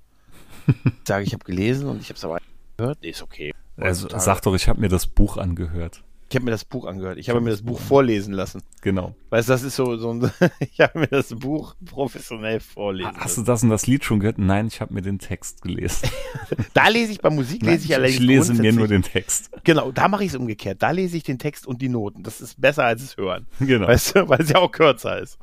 Ich 0.67 0.73
sage, 1.07 1.25
ich 1.25 1.33
habe 1.33 1.43
gelesen 1.43 1.87
und 1.87 2.01
ich 2.01 2.09
habe 2.09 2.17
es 2.17 2.25
aber 2.25 2.39
gehört. 2.77 2.99
Nee, 3.01 3.09
ist 3.09 3.21
okay. 3.21 3.53
Also, 3.77 4.07
sag 4.09 4.41
doch, 4.41 4.55
ich 4.55 4.67
habe 4.67 4.79
mir 4.79 4.89
das 4.89 5.07
Buch 5.07 5.37
angehört. 5.37 6.03
Ich 6.33 6.35
habe 6.35 6.45
mir 6.45 6.51
das 6.51 6.65
Buch 6.65 6.87
angehört. 6.87 7.19
Ich 7.19 7.29
habe 7.29 7.41
mir 7.41 7.51
das 7.51 7.61
Buch 7.61 7.79
vorlesen 7.79 8.33
lassen. 8.33 8.63
Genau. 8.81 9.13
Weißt 9.29 9.47
du, 9.49 9.53
das 9.53 9.61
ist 9.61 9.75
so, 9.75 9.97
so 9.97 10.09
ein, 10.09 10.31
ich 10.59 10.79
habe 10.81 11.01
mir 11.01 11.07
das 11.07 11.29
Buch 11.29 11.75
professionell 11.85 12.59
vorlesen 12.59 13.11
Hast 13.17 13.37
du 13.37 13.41
lassen. 13.41 13.45
das 13.45 13.61
und 13.61 13.69
das 13.69 13.85
Lied 13.85 14.03
schon 14.03 14.19
gehört? 14.19 14.39
Nein, 14.39 14.65
ich 14.65 14.81
habe 14.81 14.95
mir 14.95 15.03
den 15.03 15.19
Text 15.19 15.61
gelesen. 15.61 16.09
Da 16.73 16.87
lese 16.87 17.11
ich 17.11 17.21
bei 17.21 17.29
Musik, 17.29 17.61
lese 17.61 17.83
ich 17.83 17.89
Nein, 17.89 17.99
allerdings 17.99 18.19
ich 18.19 18.25
lese 18.25 18.53
mir 18.55 18.73
nur 18.73 18.87
den 18.87 19.03
Text. 19.03 19.51
Genau, 19.63 19.91
da 19.91 20.07
mache 20.07 20.23
ich 20.23 20.31
es 20.31 20.35
umgekehrt. 20.35 20.81
Da 20.81 20.89
lese 20.89 21.17
ich 21.17 21.23
den 21.23 21.37
Text 21.37 21.67
und 21.67 21.83
die 21.83 21.89
Noten. 21.89 22.23
Das 22.23 22.41
ist 22.41 22.59
besser 22.59 22.85
als 22.85 23.03
es 23.03 23.15
hören. 23.15 23.45
Genau. 23.59 23.87
Weißt 23.87 24.15
du, 24.15 24.27
weil 24.27 24.41
es 24.41 24.49
ja 24.49 24.57
auch 24.57 24.71
kürzer 24.71 25.19
ist. 25.21 25.37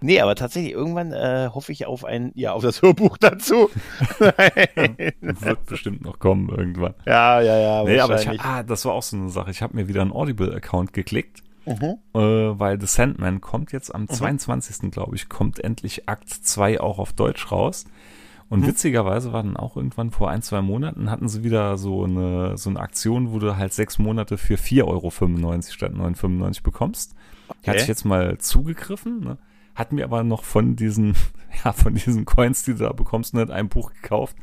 Nee, 0.00 0.20
aber 0.20 0.34
tatsächlich, 0.34 0.72
irgendwann 0.72 1.12
äh, 1.12 1.48
hoffe 1.54 1.72
ich 1.72 1.86
auf 1.86 2.04
ein, 2.04 2.30
ja, 2.34 2.52
auf 2.52 2.62
das 2.62 2.82
Hörbuch 2.82 3.16
dazu. 3.20 3.70
Wird 4.18 5.66
bestimmt 5.66 6.02
noch 6.04 6.18
kommen 6.18 6.48
irgendwann. 6.50 6.94
ja, 7.06 7.40
ja, 7.40 7.58
ja. 7.58 7.84
Nee, 7.84 8.00
aber 8.00 8.20
ich, 8.20 8.40
ah, 8.40 8.62
das 8.62 8.84
war 8.84 8.92
auch 8.92 9.02
so 9.02 9.16
eine 9.16 9.30
Sache. 9.30 9.50
Ich 9.50 9.62
habe 9.62 9.76
mir 9.76 9.88
wieder 9.88 10.02
einen 10.02 10.12
Audible-Account 10.12 10.92
geklickt, 10.92 11.42
Mhm. 11.64 11.96
äh, 12.14 12.18
weil 12.20 12.80
The 12.80 12.86
Sandman 12.86 13.40
kommt 13.40 13.72
jetzt 13.72 13.92
am 13.94 14.08
22. 14.08 14.90
glaube 14.92 15.16
ich, 15.16 15.28
kommt 15.28 15.58
endlich 15.58 16.08
Akt 16.08 16.28
2 16.30 16.80
auch 16.80 16.98
auf 16.98 17.12
Deutsch 17.12 17.50
raus. 17.50 17.86
Und 18.48 18.60
Mhm. 18.60 18.68
witzigerweise 18.68 19.32
war 19.32 19.42
dann 19.42 19.56
auch 19.56 19.76
irgendwann 19.76 20.12
vor 20.12 20.30
ein, 20.30 20.40
zwei 20.42 20.60
Monaten 20.62 21.10
hatten 21.10 21.28
sie 21.28 21.42
wieder 21.42 21.76
so 21.76 22.04
eine, 22.04 22.56
so 22.56 22.70
eine 22.70 22.78
Aktion, 22.78 23.32
wo 23.32 23.40
du 23.40 23.56
halt 23.56 23.72
sechs 23.72 23.98
Monate 23.98 24.38
für 24.38 24.56
4,95 24.56 24.84
Euro 24.86 25.10
statt 25.72 25.92
9,95 25.94 26.62
bekommst. 26.62 27.16
Okay. 27.48 27.70
Hatte 27.70 27.80
ich 27.80 27.88
jetzt 27.88 28.04
mal 28.04 28.38
zugegriffen, 28.38 29.18
ne? 29.20 29.38
Hat 29.76 29.92
mir 29.92 30.04
aber 30.04 30.24
noch 30.24 30.42
von 30.42 30.74
diesen, 30.74 31.14
ja, 31.64 31.72
von 31.72 31.94
diesen 31.94 32.24
Coins, 32.24 32.64
die 32.64 32.72
du 32.72 32.78
da 32.84 32.92
bekommst, 32.92 33.34
nicht 33.34 33.50
ein 33.50 33.68
Buch 33.68 33.92
gekauft 33.92 34.36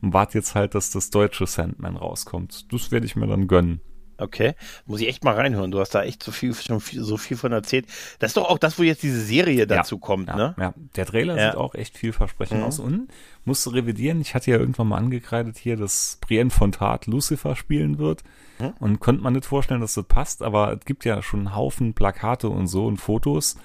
und 0.00 0.14
warte 0.14 0.38
jetzt 0.38 0.54
halt, 0.54 0.74
dass 0.74 0.90
das 0.90 1.10
deutsche 1.10 1.46
Sandman 1.46 1.96
rauskommt. 1.96 2.72
Das 2.72 2.90
werde 2.90 3.04
ich 3.04 3.16
mir 3.16 3.26
dann 3.26 3.46
gönnen. 3.48 3.80
Okay, 4.20 4.54
muss 4.84 5.00
ich 5.00 5.06
echt 5.06 5.22
mal 5.22 5.34
reinhören. 5.36 5.70
Du 5.70 5.78
hast 5.78 5.90
da 5.94 6.02
echt 6.02 6.24
so 6.24 6.32
viel, 6.32 6.52
schon 6.52 6.80
viel, 6.80 7.04
so 7.04 7.16
viel 7.16 7.36
von 7.36 7.52
erzählt. 7.52 7.86
Das 8.18 8.30
ist 8.30 8.36
doch 8.36 8.48
auch 8.50 8.58
das, 8.58 8.76
wo 8.76 8.82
jetzt 8.82 9.04
diese 9.04 9.20
Serie 9.20 9.64
dazu 9.68 9.98
kommt, 9.98 10.26
Ja, 10.28 10.34
ne? 10.36 10.54
ja. 10.58 10.74
der 10.96 11.06
Trailer 11.06 11.36
Ja. 11.36 11.50
sieht 11.50 11.56
auch 11.56 11.76
echt 11.76 11.96
vielversprechend 11.96 12.58
Mhm. 12.58 12.64
aus 12.66 12.80
und 12.80 13.08
musste 13.44 13.72
revidieren. 13.74 14.20
Ich 14.20 14.34
hatte 14.34 14.50
ja 14.50 14.56
irgendwann 14.58 14.88
mal 14.88 14.96
angekreidet 14.96 15.56
hier, 15.56 15.76
dass 15.76 16.18
Brienne 16.20 16.50
von 16.50 16.72
Tart 16.72 17.06
Lucifer 17.06 17.54
spielen 17.54 17.98
wird 17.98 18.24
Mhm. 18.58 18.72
und 18.80 18.98
konnte 18.98 19.22
man 19.22 19.34
nicht 19.34 19.46
vorstellen, 19.46 19.80
dass 19.82 19.94
das 19.94 20.06
passt, 20.06 20.42
aber 20.42 20.72
es 20.72 20.84
gibt 20.84 21.04
ja 21.04 21.22
schon 21.22 21.40
einen 21.46 21.54
Haufen 21.54 21.94
Plakate 21.94 22.48
und 22.48 22.66
so 22.66 22.86
und 22.86 22.96
Fotos 22.96 23.56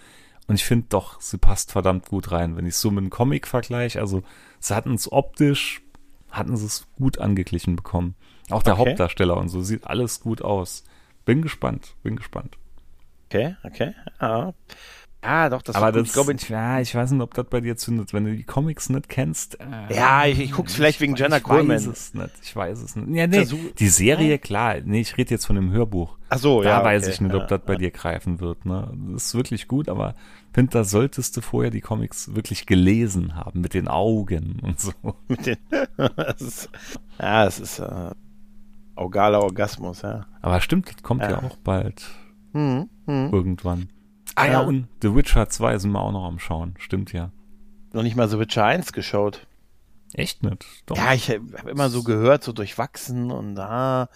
und 0.47 0.55
ich 0.55 0.65
finde 0.65 0.87
doch, 0.89 1.19
sie 1.21 1.37
passt 1.37 1.71
verdammt 1.71 2.07
gut 2.07 2.31
rein. 2.31 2.57
Wenn 2.57 2.65
ich 2.65 2.75
so 2.75 2.91
mit 2.91 2.99
einem 2.99 3.09
Comic 3.09 3.47
vergleiche, 3.47 3.99
also 3.99 4.23
sie 4.59 4.75
hatten 4.75 4.93
es 4.95 5.11
optisch, 5.11 5.81
hatten 6.29 6.57
sie 6.57 6.65
es 6.65 6.87
gut 6.97 7.19
angeglichen 7.19 7.75
bekommen. 7.75 8.15
Auch 8.49 8.63
der 8.63 8.77
Okay. 8.77 8.89
Hauptdarsteller 8.89 9.37
und 9.37 9.49
so 9.49 9.61
sieht 9.61 9.87
alles 9.87 10.19
gut 10.19 10.41
aus. 10.41 10.83
Bin 11.25 11.41
gespannt, 11.41 11.95
bin 12.03 12.15
gespannt. 12.17 12.57
Okay, 13.29 13.55
okay. 13.63 13.93
Ja, 14.19 14.53
ja 15.23 15.49
doch, 15.49 15.61
das 15.61 15.75
Aber 15.75 15.91
das, 15.91 16.07
ich 16.07 16.13
glaube, 16.13 16.33
ich, 16.33 16.49
ja, 16.49 16.79
ich 16.79 16.93
weiß 16.93 17.11
nicht, 17.11 17.21
ob 17.21 17.33
das 17.33 17.45
bei 17.49 17.61
dir 17.61 17.77
zündet, 17.77 18.13
wenn 18.13 18.25
du 18.25 18.35
die 18.35 18.43
Comics 18.43 18.89
nicht 18.89 19.09
kennst. 19.09 19.59
Äh, 19.59 19.95
Ja, 19.95 20.25
ich- 20.25 20.39
ich 20.39 20.51
guck's 20.51 20.75
vielleicht 20.75 20.99
wegen 21.01 21.15
Jenna 21.15 21.37
ich 21.37 21.43
Coleman. 21.43 21.77
Ich 21.77 21.87
weiß 21.87 21.93
es 21.97 22.13
nicht, 22.13 22.29
ich 22.43 22.55
weiß 22.55 22.81
es 22.81 22.95
nicht. 22.95 23.15
Ja, 23.15 23.27
nee, 23.27 23.37
Versuch- 23.45 23.73
die 23.77 23.87
Serie, 23.87 24.37
klar, 24.39 24.75
nee, 24.83 25.01
ich 25.01 25.17
rede 25.17 25.31
jetzt 25.31 25.45
von 25.45 25.55
dem 25.55 25.71
Hörbuch. 25.71 26.17
ach 26.29 26.37
so, 26.37 26.61
da 26.61 26.69
ja. 26.79 26.83
weiß 26.83 27.03
okay, 27.03 27.11
ich 27.13 27.21
nicht, 27.21 27.33
ja, 27.33 27.41
ob 27.41 27.47
das 27.47 27.61
bei 27.65 27.73
ja. 27.73 27.79
dir 27.79 27.91
greifen 27.91 28.39
wird. 28.39 28.65
Ne? 28.65 28.91
Das 29.13 29.25
ist 29.27 29.35
wirklich 29.35 29.67
gut, 29.67 29.87
aber 29.89 30.15
finde, 30.53 30.71
da 30.71 30.83
solltest 30.83 31.35
du 31.37 31.41
vorher 31.41 31.71
die 31.71 31.81
Comics 31.81 32.33
wirklich 32.35 32.65
gelesen 32.65 33.35
haben, 33.35 33.61
mit 33.61 33.73
den 33.73 33.87
Augen 33.87 34.59
und 34.63 34.79
so. 34.79 34.91
Mit 35.27 35.45
den, 35.45 35.57
das 35.97 36.41
ist, 36.41 36.69
ja, 37.19 37.45
es 37.45 37.59
ist 37.59 37.79
äh, 37.79 38.11
orgaler 38.95 39.41
Orgasmus, 39.41 40.01
ja. 40.01 40.25
Aber 40.41 40.59
stimmt, 40.61 40.87
das 40.93 41.01
kommt 41.03 41.21
ja, 41.21 41.31
Ja. 41.31 41.43
auch 41.43 41.57
bald 41.57 42.03
Hm, 42.53 42.87
hm. 43.07 43.29
irgendwann. 43.31 43.89
Ah 44.35 44.45
ja, 44.45 44.51
Ja. 44.53 44.59
und 44.61 44.87
The 45.01 45.15
Witcher 45.15 45.49
2 45.49 45.77
sind 45.79 45.91
wir 45.91 46.01
auch 46.01 46.11
noch 46.11 46.25
am 46.25 46.39
Schauen. 46.39 46.75
Stimmt 46.79 47.13
ja. 47.13 47.31
Noch 47.93 48.03
nicht 48.03 48.15
mal 48.15 48.27
so 48.27 48.39
Witcher 48.39 48.65
1 48.65 48.93
geschaut. 48.93 49.45
Echt 50.13 50.43
nicht? 50.43 50.65
Doch. 50.85 50.97
Ja, 50.97 51.13
ich 51.13 51.29
habe 51.29 51.69
immer 51.69 51.89
so 51.89 52.03
gehört, 52.03 52.43
so 52.43 52.51
durchwachsen 52.51 53.31
und 53.31 53.55
da. 53.55 54.09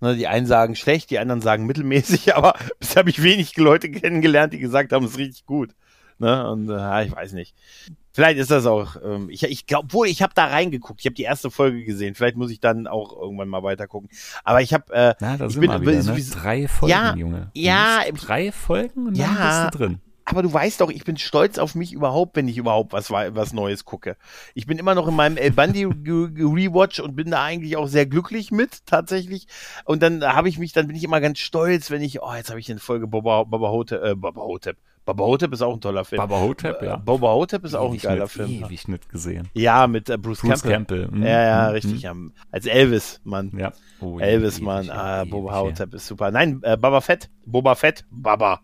Ne, 0.00 0.16
die 0.16 0.26
einen 0.26 0.46
sagen 0.46 0.74
schlecht, 0.74 1.10
die 1.10 1.18
anderen 1.18 1.40
sagen 1.40 1.66
mittelmäßig, 1.66 2.34
aber 2.36 2.54
bisher 2.80 3.00
habe 3.00 3.10
ich 3.10 3.22
wenig 3.22 3.56
Leute 3.56 3.90
kennengelernt, 3.90 4.52
die 4.52 4.58
gesagt 4.58 4.92
haben, 4.92 5.04
es 5.04 5.12
ist 5.12 5.18
richtig 5.18 5.46
gut. 5.46 5.74
Ne? 6.18 6.48
Und 6.50 6.68
äh, 6.70 7.04
ich 7.04 7.12
weiß 7.14 7.32
nicht. 7.32 7.54
Vielleicht 8.12 8.38
ist 8.38 8.50
das 8.52 8.64
auch. 8.66 8.96
Ähm, 9.04 9.28
ich 9.28 9.42
ich 9.42 9.66
glaube, 9.66 9.92
wohl, 9.92 10.06
ich 10.06 10.22
habe 10.22 10.32
da 10.36 10.46
reingeguckt. 10.46 11.00
Ich 11.00 11.06
habe 11.06 11.14
die 11.14 11.24
erste 11.24 11.50
Folge 11.50 11.82
gesehen. 11.84 12.14
Vielleicht 12.14 12.36
muss 12.36 12.50
ich 12.52 12.60
dann 12.60 12.86
auch 12.86 13.12
irgendwann 13.20 13.48
mal 13.48 13.62
weiter 13.64 13.88
gucken. 13.88 14.08
Aber 14.44 14.62
ich 14.62 14.72
habe 14.72 14.92
äh, 14.92 15.14
Na, 15.18 15.36
da 15.36 15.46
ich 15.46 15.52
sind 15.54 15.60
bin- 15.62 15.70
wieder, 15.72 15.78
ne? 15.80 16.02
sowieso- 16.02 16.38
Drei 16.38 16.68
Folgen, 16.68 16.90
Ja, 16.92 17.14
Junge. 17.16 17.50
Ja, 17.54 18.02
Drei 18.14 18.52
Folgen 18.52 19.08
und 19.08 19.18
dann 19.18 19.34
Ja. 19.34 19.64
bist 19.64 19.74
du 19.74 19.78
drin. 19.78 20.00
Aber 20.26 20.42
du 20.42 20.50
weißt 20.50 20.80
doch, 20.80 20.90
ich 20.90 21.04
bin 21.04 21.18
stolz 21.18 21.58
auf 21.58 21.74
mich 21.74 21.92
überhaupt, 21.92 22.36
wenn 22.36 22.48
ich 22.48 22.56
überhaupt 22.56 22.94
was, 22.94 23.10
was 23.10 23.52
Neues 23.52 23.84
gucke. 23.84 24.16
Ich 24.54 24.66
bin 24.66 24.78
immer 24.78 24.94
noch 24.94 25.06
in 25.06 25.14
meinem 25.14 25.36
El 25.36 25.50
Ge- 25.50 25.88
Rewatch 26.38 26.98
und 27.00 27.14
bin 27.14 27.32
da 27.32 27.42
eigentlich 27.42 27.76
auch 27.76 27.88
sehr 27.88 28.06
glücklich 28.06 28.50
mit, 28.50 28.86
tatsächlich. 28.86 29.48
Und 29.84 30.02
dann 30.02 30.24
habe 30.24 30.48
ich 30.48 30.56
mich, 30.58 30.72
dann 30.72 30.86
bin 30.86 30.96
ich 30.96 31.04
immer 31.04 31.20
ganz 31.20 31.40
stolz, 31.40 31.90
wenn 31.90 32.00
ich, 32.00 32.22
oh, 32.22 32.32
jetzt 32.34 32.48
habe 32.48 32.58
ich 32.58 32.70
eine 32.70 32.80
Folge 32.80 33.06
Boba, 33.06 33.42
Boba 33.44 33.68
Hotep, 33.68 34.02
äh, 34.02 34.14
Boba 34.14 34.40
Hotep. 34.40 34.78
Boba 35.04 35.24
Hotep 35.24 35.52
ist 35.52 35.60
auch 35.62 35.74
ein 35.74 35.80
toller 35.80 36.04
Film. 36.04 36.18
Baba 36.18 36.40
Hotep, 36.40 36.82
ja. 36.82 36.94
Äh, 36.94 36.98
Boba 36.98 37.32
Hotep 37.34 37.64
ist 37.64 37.74
auch 37.74 37.92
ein 37.92 37.98
geiler 37.98 38.26
Film. 38.28 38.48
Ewig 38.50 38.88
nicht 38.88 39.08
gesehen. 39.10 39.48
Ja, 39.52 39.86
mit 39.86 40.08
äh, 40.08 40.16
Bruce, 40.16 40.40
Bruce 40.40 40.62
Campbell. 40.62 41.02
Campbell. 41.04 41.18
mhm, 41.20 41.26
Ja, 41.26 41.42
ja, 41.42 41.66
mhm, 41.68 41.72
richtig. 41.72 42.02
Ja. 42.02 42.14
Als 42.50 42.66
Elvis, 42.66 43.20
Mann. 43.24 43.50
mhm. 43.52 43.58
Ja. 43.60 43.72
Oh, 44.00 44.18
Elvis, 44.18 44.54
ewig, 44.56 44.64
Mann. 44.64 44.84
ewig, 44.84 44.94
Ah, 44.94 45.20
ewig, 45.22 45.30
Boba 45.30 45.52
ja. 45.52 45.60
Hotep 45.60 45.94
ist 45.94 46.06
super. 46.06 46.30
Nein, 46.30 46.60
äh, 46.62 46.76
Baba 46.76 47.00
Fett. 47.00 47.28
Boba 47.44 47.74
Fett. 47.74 48.04
Baba. 48.10 48.60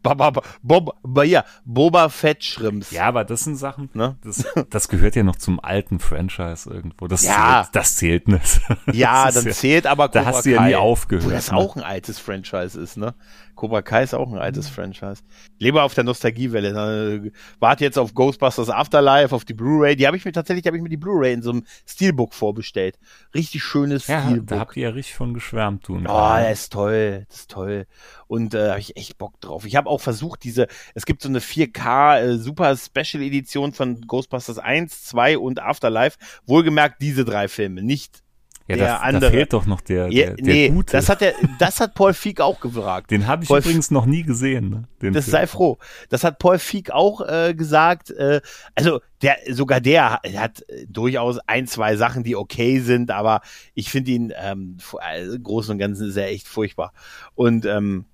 Boba, 0.00 0.30
Boba, 0.62 1.24
ja, 1.24 1.44
Boba 1.64 2.08
Fett 2.08 2.44
Shrimps. 2.44 2.92
Ja, 2.92 3.06
aber 3.06 3.24
das 3.24 3.42
sind 3.44 3.56
Sachen, 3.56 3.90
ne? 3.94 4.16
das, 4.22 4.44
das 4.70 4.88
gehört 4.88 5.16
ja 5.16 5.24
noch 5.24 5.34
zum 5.36 5.58
alten 5.58 5.98
Franchise 5.98 6.70
irgendwo. 6.70 7.08
Das, 7.08 7.24
ja. 7.24 7.62
zählt, 7.64 7.74
das 7.76 7.96
zählt 7.96 8.28
nicht. 8.28 8.60
Ja, 8.92 9.28
dann 9.34 9.44
ja, 9.44 9.50
zählt 9.50 9.86
aber 9.88 10.06
Cobra 10.08 10.20
Da 10.20 10.26
hast 10.26 10.46
du 10.46 10.50
ja 10.50 10.62
nie 10.62 10.76
aufgehört. 10.76 11.26
Wo 11.26 11.30
das 11.30 11.50
ne? 11.50 11.58
auch 11.58 11.74
ein 11.76 11.82
altes 11.82 12.20
Franchise 12.20 12.80
ist, 12.80 12.96
ne? 12.96 13.14
Cobra 13.58 13.82
Kai 13.82 14.04
ist 14.04 14.14
auch 14.14 14.30
ein 14.30 14.38
altes 14.38 14.68
Franchise. 14.68 15.24
Lebe 15.58 15.82
auf 15.82 15.92
der 15.92 16.04
Nostalgiewelle. 16.04 16.72
Ne? 16.72 17.32
Warte 17.58 17.82
jetzt 17.82 17.98
auf 17.98 18.14
Ghostbusters 18.14 18.70
Afterlife, 18.70 19.34
auf 19.34 19.44
die 19.44 19.52
Blu-ray. 19.52 19.96
Die 19.96 20.06
habe 20.06 20.16
ich 20.16 20.24
mir 20.24 20.30
tatsächlich, 20.30 20.64
habe 20.66 20.76
ich 20.76 20.82
mir 20.82 20.88
die 20.88 20.96
Blu-ray 20.96 21.32
in 21.32 21.42
so 21.42 21.50
einem 21.50 21.64
Steelbook 21.84 22.34
vorbestellt. 22.34 23.00
Richtig 23.34 23.64
schönes 23.64 24.06
ja, 24.06 24.22
Steelbook. 24.22 24.46
Da 24.46 24.60
habt 24.60 24.76
ihr 24.76 24.84
ja 24.84 24.90
richtig 24.90 25.16
von 25.16 25.34
geschwärmt, 25.34 25.88
du. 25.88 25.96
Oh, 25.96 26.02
das 26.04 26.60
ist 26.60 26.72
toll, 26.72 27.26
das 27.28 27.40
ist 27.40 27.50
toll. 27.50 27.86
Und 28.28 28.54
äh, 28.54 28.70
habe 28.70 28.78
ich 28.78 28.96
echt 28.96 29.18
Bock 29.18 29.40
drauf. 29.40 29.66
Ich 29.66 29.74
habe 29.74 29.90
auch 29.90 30.00
versucht, 30.00 30.44
diese, 30.44 30.68
es 30.94 31.04
gibt 31.04 31.22
so 31.22 31.28
eine 31.28 31.40
4K 31.40 32.20
äh, 32.20 32.38
Super 32.38 32.76
Special 32.76 33.24
Edition 33.24 33.72
von 33.72 34.00
Ghostbusters 34.02 34.58
1, 34.58 35.02
2 35.06 35.36
und 35.36 35.60
Afterlife. 35.60 36.16
Wohlgemerkt 36.46 37.02
diese 37.02 37.24
drei 37.24 37.48
Filme, 37.48 37.82
nicht 37.82 38.22
ja, 38.68 38.76
der 38.76 38.86
da, 38.86 38.96
andere. 38.98 39.20
Da 39.22 39.30
fehlt 39.30 39.52
doch 39.52 39.66
noch 39.66 39.80
der, 39.80 40.08
der, 40.08 40.12
ja, 40.12 40.34
der 40.34 40.44
nee, 40.44 40.68
gute. 40.68 40.92
Das 40.92 41.08
hat, 41.08 41.22
der, 41.22 41.34
das 41.58 41.80
hat 41.80 41.94
Paul 41.94 42.12
Feig 42.12 42.40
auch 42.40 42.60
gefragt. 42.60 43.10
Den 43.10 43.26
habe 43.26 43.42
ich 43.42 43.48
Paul 43.48 43.60
übrigens 43.60 43.90
noch 43.90 44.04
nie 44.04 44.22
gesehen. 44.22 44.68
Ne? 44.68 44.84
Den 45.00 45.14
das 45.14 45.24
Film. 45.24 45.32
sei 45.32 45.46
froh. 45.46 45.78
Das 46.10 46.22
hat 46.22 46.38
Paul 46.38 46.58
Feig 46.58 46.90
auch 46.90 47.26
äh, 47.26 47.54
gesagt. 47.54 48.10
Äh, 48.10 48.42
also 48.74 49.00
der, 49.22 49.38
sogar 49.50 49.80
der 49.80 50.20
hat 50.36 50.64
durchaus 50.86 51.38
ein, 51.46 51.66
zwei 51.66 51.96
Sachen, 51.96 52.24
die 52.24 52.36
okay 52.36 52.80
sind, 52.80 53.10
aber 53.10 53.40
ich 53.74 53.90
finde 53.90 54.10
ihn 54.10 54.32
ähm, 54.36 54.76
also, 54.98 55.38
Großen 55.38 55.72
und 55.72 55.78
Ganzen 55.78 56.08
ist 56.08 56.16
er 56.16 56.28
echt 56.28 56.46
furchtbar. 56.46 56.92
Und 57.34 57.64
ähm, 57.64 58.04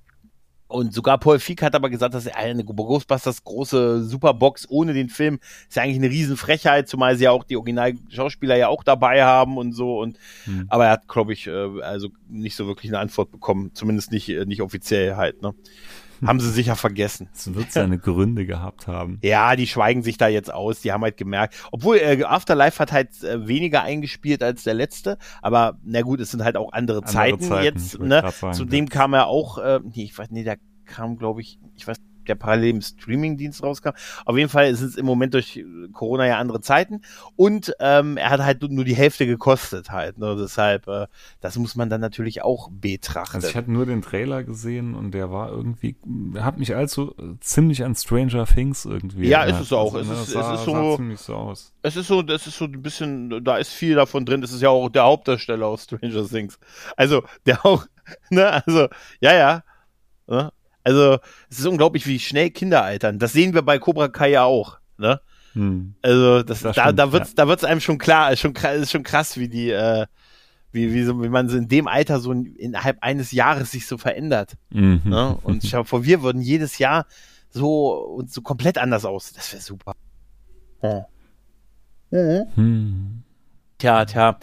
und 0.75 0.93
sogar 0.93 1.19
Paul 1.19 1.39
Feig 1.39 1.63
hat 1.63 1.77
aber 1.77 1.89
gesagt, 1.89 2.15
dass 2.15 2.27
eine 2.27 2.65
Ghostbusters 2.65 3.45
große 3.45 4.03
Superbox 4.03 4.67
ohne 4.69 4.93
den 4.93 5.09
Film 5.09 5.39
ist 5.69 5.77
ja 5.77 5.85
eigentlich 5.85 5.99
eine 5.99 6.11
Riesenfrechheit, 6.11 6.89
zumal 6.89 7.17
sie 7.17 7.25
ja 7.25 7.31
auch 7.31 7.45
die 7.45 7.57
Original-Schauspieler 7.57 8.57
ja 8.57 8.67
auch 8.67 8.83
dabei 8.83 9.23
haben 9.23 9.57
und 9.57 9.73
so. 9.73 10.01
Und 10.01 10.19
hm. 10.47 10.67
aber 10.69 10.87
er 10.87 10.91
hat, 10.91 11.07
glaube 11.07 11.33
ich, 11.33 11.47
äh, 11.47 11.81
also 11.81 12.09
nicht 12.29 12.57
so 12.57 12.67
wirklich 12.67 12.91
eine 12.91 12.99
Antwort 12.99 13.31
bekommen, 13.31 13.71
zumindest 13.75 14.11
nicht 14.11 14.29
äh, 14.29 14.47
nicht 14.47 14.63
offiziell 14.63 15.15
halt. 15.15 15.43
Ne? 15.43 15.55
haben 16.27 16.41
sie 16.41 16.51
sicher 16.51 16.77
vergessen. 16.77 17.29
Es 17.33 17.55
wird 17.55 17.73
seine 17.73 17.99
Gründe 17.99 18.47
gehabt 18.47 18.87
haben. 18.87 19.19
Ja, 19.23 19.57
die 19.57 19.67
schweigen 19.67 20.03
sich 20.03 20.19
da 20.19 20.29
jetzt 20.29 20.53
aus. 20.53 20.81
Die 20.81 20.93
haben 20.93 21.03
halt 21.03 21.17
gemerkt, 21.17 21.55
obwohl 21.73 21.97
äh, 21.97 22.23
Afterlife 22.25 22.79
hat 22.79 22.93
halt 22.93 23.23
äh, 23.23 23.47
weniger 23.47 23.83
eingespielt 23.83 24.43
als 24.43 24.65
der 24.65 24.75
letzte, 24.75 25.19
aber 25.43 25.79
na 25.85 26.03
gut, 26.03 26.21
es 26.21 26.31
sind 26.31 26.45
halt 26.45 26.57
auch 26.57 26.73
andere, 26.73 26.99
andere 26.99 27.13
Zeiten, 27.13 27.41
Zeiten, 27.41 27.65
jetzt. 27.65 27.99
Ne? 27.99 28.25
Zudem 28.53 28.89
kam 28.89 29.15
er 29.15 29.27
auch, 29.27 29.59
äh, 29.59 29.81
nee, 29.83 30.05
ich 30.05 30.17
weiß, 30.17 30.31
nee, 30.31 30.45
der 30.45 30.59
kam, 30.85 31.17
glaube 31.17 31.41
ich, 31.41 31.59
ich 31.77 31.87
weiß 31.87 31.99
der 32.25 32.35
parallel 32.35 32.71
im 32.71 32.83
Streamingdienst 32.83 33.63
rauskam. 33.63 33.91
Auf 34.25 34.37
jeden 34.37 34.49
Fall 34.49 34.75
sind 34.75 34.89
es 34.89 34.97
im 34.97 35.07
Moment 35.07 35.35
durch 35.35 35.65
Corona 35.93 36.27
ja 36.27 36.39
andere 36.39 36.61
Zeiten 36.61 37.03
und 37.37 37.75
ähm, 37.81 38.17
er 38.17 38.31
hat 38.31 38.41
halt 38.41 38.63
nur 38.63 38.85
die 38.85 38.97
Hälfte 38.97 39.27
gekostet 39.27 39.91
halt. 39.91 40.19
Ne? 40.19 40.37
Deshalb, 40.39 40.89
äh, 40.89 41.07
das 41.41 41.57
muss 41.57 41.77
man 41.77 41.91
dann 41.91 42.01
natürlich 42.01 42.43
auch 42.43 42.71
betrachten. 42.71 43.37
Also 43.37 43.49
ich 43.49 43.57
hatte 43.57 43.71
nur 43.71 43.87
den 43.87 44.03
Trailer 44.03 44.45
gesehen 44.45 44.95
und 44.95 45.13
der 45.13 45.31
war 45.31 45.51
irgendwie, 45.51 45.97
hat 46.39 46.59
mich 46.59 46.75
also 46.75 47.15
ziemlich 47.41 47.85
an 47.85 47.95
Stranger 47.95 48.47
Things 48.47 48.85
irgendwie. 48.85 49.29
Ja, 49.29 49.45
ist 49.45 49.61
es 49.61 49.73
auch. 49.73 49.95
Also, 49.95 50.13
es, 50.13 50.21
ist, 50.23 50.31
sah, 50.33 50.55
es 50.55 50.61
ist 50.61 50.67
so, 50.67 50.97
ziemlich 50.97 51.21
so 51.21 51.35
aus. 51.35 51.73
Es 51.83 51.97
ist 51.97 52.07
so, 52.07 52.23
das 52.23 52.47
ist 52.47 52.59
so 52.59 52.65
ein 52.65 52.83
bisschen, 52.83 53.45
da 53.45 53.57
ist 53.57 53.73
viel 53.73 53.95
davon 53.95 54.25
drin. 54.25 54.41
Das 54.41 54.53
ist 54.53 54.63
ja 54.63 54.71
auch 54.71 54.89
der 54.89 55.05
Hauptdarsteller 55.05 55.67
aus 55.67 55.85
Stranger 55.85 56.27
Things. 56.27 56.59
Also 56.97 57.23
der 57.47 57.65
auch, 57.65 57.87
ne, 58.31 58.65
also 58.67 58.89
ja, 59.21 59.35
ja. 59.35 59.63
Ne? 60.27 60.53
Also, 60.85 61.19
es 61.51 61.59
ist 61.59 61.67
unglaublich, 61.67 62.07
wie 62.07 62.19
schnell 62.19 62.51
Kinder 62.51 62.85
altern. 62.85 63.19
Das 63.19 63.33
sehen 63.33 63.55
wir 63.55 63.63
bei 63.63 63.79
Cobra 63.79 64.09
Kai 64.09 64.31
ja 64.31 64.45
auch, 64.45 64.79
ne? 64.99 65.21
Hm. 65.55 65.95
Also, 66.03 66.43
das, 66.43 66.61
das 66.61 66.77
da, 66.77 66.83
stimmt, 66.83 66.99
da 66.99 67.13
wird's, 67.13 67.31
ja. 67.31 67.35
da 67.37 67.49
wird's 67.49 67.65
einem 67.65 67.81
schon 67.81 67.99
klar, 67.99 68.33
ist 68.33 68.41
schon, 68.41 68.55
ist 68.55 68.91
schon 68.91 69.03
krass, 69.03 69.39
wie 69.39 69.49
die, 69.49 69.71
äh, 69.71 70.07
wie, 70.73 70.93
wie, 70.93 71.05
so, 71.05 71.23
wie 71.23 71.29
man 71.29 71.49
so 71.49 71.57
in 71.57 71.69
dem 71.69 71.89
Alter 71.89 72.21
so 72.21 72.33
innerhalb 72.33 72.99
eines 73.01 73.33
Jahres 73.33 73.71
sich 73.71 73.87
so 73.87 73.97
verändert. 73.97 74.55
Mhm. 74.71 75.03
Ne? 75.05 75.39
Und 75.43 75.65
ich 75.65 75.71
glaube, 75.71 75.89
vor 75.89 76.05
wir 76.05 76.23
würden 76.23 76.43
jedes 76.43 76.79
Jahr 76.79 77.07
so 77.49 77.93
und 77.93 78.33
so 78.33 78.43
komplett 78.43 78.79
anders 78.79 79.05
aus. 79.05 79.33
Das 79.33 79.53
wäre 79.53 79.63
super. 79.63 79.95
Ja. 80.83 81.07
Mhm. 82.11 82.47
Hm. 82.57 83.23
Tja, 83.79 84.05
tja. 84.05 84.39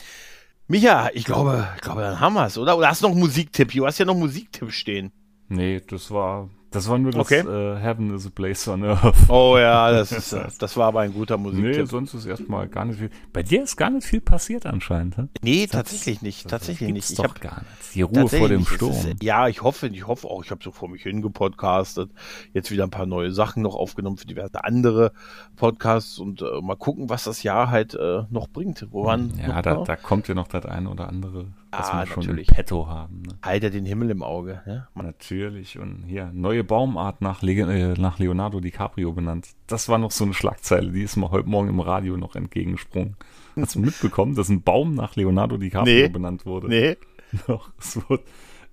Micha, 0.68 1.10
ich 1.14 1.26
glaube, 1.26 1.68
ich 1.76 1.82
glaube, 1.82 2.02
dann 2.02 2.22
haben 2.22 2.34
wir's, 2.34 2.58
oder? 2.58 2.78
Oder 2.78 2.88
hast 2.88 3.02
du 3.02 3.08
noch 3.08 3.12
einen 3.12 3.20
Musiktipp? 3.20 3.74
Du 3.74 3.86
hast 3.86 3.98
ja 3.98 4.06
noch 4.06 4.14
einen 4.14 4.24
Musiktipp 4.24 4.72
stehen. 4.72 5.12
Nee, 5.52 5.82
das 5.86 6.12
war, 6.12 6.49
das 6.70 6.88
war 6.88 6.97
nur 6.97 7.12
das 7.12 7.20
okay. 7.20 7.39
äh, 7.39 7.78
Heaven 7.78 8.16
is 8.16 8.26
a 8.26 8.30
Place 8.30 8.70
on 8.70 8.86
Earth. 8.86 9.14
Oh 9.28 9.58
ja, 9.58 9.91
das, 9.91 10.12
ist, 10.34 10.62
das 10.62 10.78
war 10.78 10.88
aber 10.88 11.02
ein 11.02 11.14
guter 11.14 11.38
Musik. 11.38 11.60
Nee, 11.60 11.84
sonst 11.84 12.14
ist 12.14 12.26
erstmal 12.26 12.70
gar 12.70 12.86
nicht 12.86 12.99
viel. 12.99 13.10
Bei 13.34 13.43
dir 13.43 13.62
ist 13.62 13.76
gar 13.76 13.89
nicht 13.89 14.08
viel 14.08 14.22
passiert 14.22 14.66
anscheinend. 14.66 15.18
He? 15.18 15.24
Nee, 15.41 15.64
das, 15.64 15.72
tatsächlich 15.72 16.22
nicht. 16.22 16.47
Tatsächlich 16.47 16.93
nicht. 16.93 17.10
Ich 17.10 17.18
doch 17.18 17.26
hab, 17.26 17.41
gar 17.41 17.64
nichts. 17.70 17.91
Die 17.91 18.02
Ruhe 18.02 18.30
vor 18.30 18.47
dem 18.47 18.66
Sturm. 18.66 18.91
Ist, 18.91 19.22
ja, 19.22 19.49
ich 19.49 19.62
hoffe, 19.62 19.88
ich 19.88 20.08
hoffe 20.08 20.30
auch, 20.30 20.41
ich 20.41 20.52
habe 20.52 20.64
so 20.64 20.72
vor 20.72 20.88
mich 20.88 21.04
hingepodcastet. 21.04 22.12
Jetzt 22.54 22.72
wieder 22.72 22.86
ein 22.86 22.91
paar 22.91 23.06
neue 23.06 23.34
Sachen 23.34 23.62
noch 23.62 23.76
aufgenommen 23.76 24.16
für 24.16 24.28
diverse 24.28 24.64
andere 24.64 25.12
Podcasts 25.58 26.18
und 26.18 26.41
äh, 26.41 26.62
mal 26.62 26.78
gucken, 26.78 27.10
was 27.10 27.26
das 27.26 27.43
Jahr 27.43 27.70
halt 27.70 27.95
äh, 27.95 28.24
noch 28.30 28.47
bringt. 28.47 28.88
Woran 28.91 29.34
ja, 29.38 29.62
da, 29.62 29.84
da 29.84 29.97
kommt 29.97 30.30
ja 30.30 30.36
noch 30.36 30.47
das 30.47 30.66
eine 30.66 30.89
oder 30.89 31.10
andere 31.10 31.47
was 31.72 31.89
ah, 31.89 31.99
wir 31.99 32.07
schon 32.07 32.24
natürlich. 32.24 32.49
im 32.49 32.55
Petto 32.55 32.88
haben. 32.88 33.22
Ne? 33.22 33.38
Alter, 33.41 33.69
den 33.69 33.86
Himmel 33.86 34.09
im 34.09 34.24
Auge. 34.24 34.61
Ja? 34.65 34.88
Natürlich. 34.95 35.80
Und 35.80 36.03
hier, 36.05 36.30
neue 36.34 36.63
Baumart 36.63 37.22
nach, 37.22 37.41
Le 37.41 37.53
äh, 37.53 37.99
nach 37.99 38.19
Leonardo 38.19 38.59
DiCaprio 38.59 39.13
benannt. 39.13 39.49
Das 39.67 39.88
war 39.89 39.97
noch 39.97 40.11
so 40.11 40.26
eine 40.26 40.34
Schlagzeile, 40.34 40.91
die 40.91 41.03
ist 41.03 41.15
mir 41.15 41.32
heute 41.32 41.47
Morgen 41.47 41.69
im 41.69 41.80
Radio 41.80 42.17
noch 42.17 42.36
entgegengesprungen. 42.36 43.15
Hast 43.55 43.76
du 43.76 43.80
mitbekommen, 43.82 44.36
dass 44.36 44.49
ein 44.49 44.61
Baum 44.61 44.95
nach 44.95 45.15
Leonardo 45.15 45.57
DiCaprio 45.57 45.93
nee. 45.93 46.09
benannt 46.09 46.45
wurde? 46.45 46.67
Nee. 46.67 46.97
Doch, 47.47 47.72
es 47.80 47.97
wurde 48.09 48.24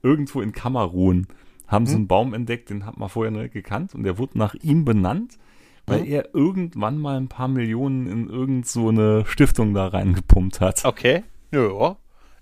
irgendwo 0.03 0.41
in 0.41 0.53
Kamerun 0.53 1.27
haben 1.69 1.85
hm? 1.85 1.87
sie 1.87 1.97
einen 1.97 2.09
Baum 2.09 2.35
entdeckt, 2.35 2.71
den 2.71 2.87
hat 2.87 2.97
man 2.97 3.09
vorher 3.09 3.31
nicht 3.31 3.53
gekannt 3.53 3.95
und 3.95 4.03
der 4.03 4.19
wurde 4.19 4.39
nach 4.39 4.55
ihm 4.55 4.85
benannt, 4.85 5.39
weil 5.87 6.07
er 6.07 6.35
irgendwann 6.35 6.99
mal 6.99 7.17
ein 7.17 7.29
paar 7.29 7.49
Millionen 7.49 8.07
in 8.07 8.29
irgend 8.29 8.67
so 8.67 9.25
Stiftung 9.25 9.75
da 9.75 9.89
reingepumpt 9.89 10.61
hat. 10.61 10.85
Okay. 10.85 11.25
Ja. 11.53 11.97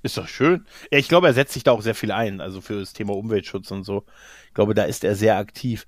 Ist 0.06 0.16
doch 0.18 0.28
schön. 0.28 0.64
Ja, 0.92 0.98
ich 0.98 1.08
glaube, 1.08 1.26
er 1.26 1.34
setzt 1.34 1.52
sich 1.52 1.64
da 1.64 1.72
auch 1.72 1.82
sehr 1.82 1.96
viel 1.96 2.12
ein, 2.12 2.40
also 2.40 2.60
für 2.60 2.78
das 2.78 2.92
Thema 2.92 3.16
Umweltschutz 3.16 3.72
und 3.72 3.82
so. 3.82 4.04
Ich 4.46 4.54
glaube, 4.54 4.72
da 4.72 4.84
ist 4.84 5.02
er 5.02 5.16
sehr 5.16 5.36
aktiv. 5.36 5.84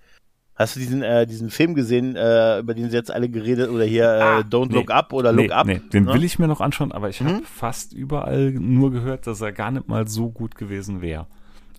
Hast 0.56 0.74
du 0.74 0.80
diesen, 0.80 1.04
äh, 1.04 1.24
diesen 1.24 1.50
Film 1.50 1.76
gesehen, 1.76 2.16
äh, 2.16 2.58
über 2.58 2.74
den 2.74 2.90
sie 2.90 2.96
jetzt 2.96 3.12
alle 3.12 3.28
geredet 3.28 3.70
oder 3.70 3.84
hier 3.84 4.06
äh, 4.06 4.20
ah, 4.20 4.38
Don't 4.40 4.70
nee, 4.70 4.74
Look 4.74 4.90
Up 4.90 5.12
oder 5.12 5.30
Look 5.30 5.46
nee, 5.46 5.52
Up? 5.52 5.66
Nee, 5.68 5.80
den 5.92 6.06
ne? 6.06 6.14
will 6.14 6.24
ich 6.24 6.40
mir 6.40 6.48
noch 6.48 6.60
anschauen, 6.60 6.90
aber 6.90 7.08
ich 7.08 7.20
mhm. 7.20 7.28
habe 7.28 7.42
fast 7.44 7.92
überall 7.92 8.50
nur 8.50 8.90
gehört, 8.90 9.28
dass 9.28 9.40
er 9.40 9.52
gar 9.52 9.70
nicht 9.70 9.86
mal 9.86 10.08
so 10.08 10.30
gut 10.30 10.56
gewesen 10.56 11.00
wäre. 11.00 11.28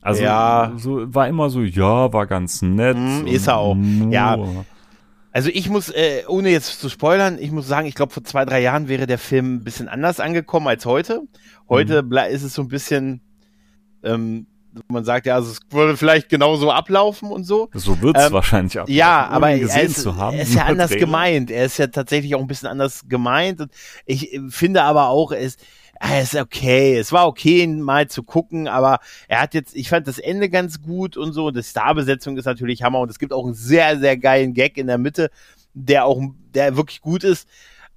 Also 0.02 0.24
ja. 0.24 0.72
so 0.78 1.14
war 1.14 1.28
immer 1.28 1.50
so, 1.50 1.60
ja, 1.60 2.14
war 2.14 2.26
ganz 2.26 2.62
nett. 2.62 2.96
Mhm, 2.96 3.28
ist 3.28 3.48
er 3.48 3.58
auch. 3.58 3.76
Ja. 4.12 4.38
Also 5.32 5.50
ich 5.54 5.70
muss, 5.70 5.90
äh, 5.90 6.24
ohne 6.28 6.50
jetzt 6.50 6.80
zu 6.80 6.90
spoilern, 6.90 7.38
ich 7.40 7.52
muss 7.52 7.68
sagen, 7.68 7.88
ich 7.88 7.96
glaube, 7.96 8.14
vor 8.14 8.24
zwei, 8.24 8.46
drei 8.46 8.62
Jahren 8.62 8.88
wäre 8.88 9.06
der 9.06 9.20
Film 9.20 9.56
ein 9.56 9.64
bisschen 9.64 9.88
anders 9.88 10.20
angekommen 10.20 10.68
als 10.68 10.86
heute. 10.86 11.22
Heute 11.68 12.02
mhm. 12.02 12.18
ist 12.32 12.44
es 12.44 12.54
so 12.54 12.64
ein 12.64 12.68
bisschen, 12.68 13.22
ähm, 14.04 14.48
man 14.88 15.04
sagt 15.06 15.28
ja, 15.28 15.36
also 15.36 15.52
es 15.52 15.60
würde 15.70 15.98
vielleicht 15.98 16.30
genauso 16.30 16.72
ablaufen 16.72 17.32
und 17.32 17.44
so. 17.44 17.70
So 17.74 18.02
wird 18.02 18.18
es 18.18 18.28
ähm, 18.28 18.34
wahrscheinlich 18.34 18.80
ablaufen. 18.80 18.94
Ja, 18.94 19.28
aber 19.28 19.52
er 19.52 19.62
ist, 19.62 20.06
er 20.06 20.34
ist 20.34 20.54
ja 20.54 20.66
anders 20.66 20.92
gemeint. 20.92 21.52
Er 21.52 21.66
ist 21.66 21.78
ja 21.78 21.88
tatsächlich 21.88 22.34
auch 22.36 22.42
ein 22.42 22.48
bisschen 22.48 22.70
anders 22.70 23.04
gemeint. 23.08 23.62
Und 23.62 23.72
ich 24.06 24.34
äh, 24.34 24.42
finde 24.50 24.82
aber 24.84 25.10
auch, 25.10 25.32
es, 25.32 25.58
er 26.00 26.22
ist 26.22 26.36
okay. 26.36 26.98
Es 26.98 27.12
war 27.12 27.28
okay, 27.28 27.64
ihn 27.64 27.82
mal 27.82 28.08
zu 28.08 28.24
gucken, 28.24 28.68
aber 28.68 29.00
er 29.28 29.42
hat 29.42 29.54
jetzt, 29.54 29.76
ich 29.76 29.90
fand 29.90 30.08
das 30.08 30.18
Ende 30.18 30.50
ganz 30.50 30.82
gut 30.82 31.18
und 31.18 31.34
so. 31.34 31.52
Die 31.52 31.62
Starbesetzung 31.62 32.38
ist 32.38 32.46
natürlich 32.46 32.84
Hammer 32.84 33.00
und 33.00 33.10
es 33.10 33.20
gibt 33.20 33.34
auch 33.34 33.46
einen 33.46 33.54
sehr, 33.54 34.00
sehr 34.00 34.18
geilen 34.18 34.54
Gag 34.54 34.78
in 34.78 34.88
der 34.88 34.98
Mitte, 34.98 35.30
der 35.74 36.06
auch, 36.06 36.22
der 36.54 36.78
wirklich 36.78 37.02
gut 37.02 37.24
ist. 37.24 37.48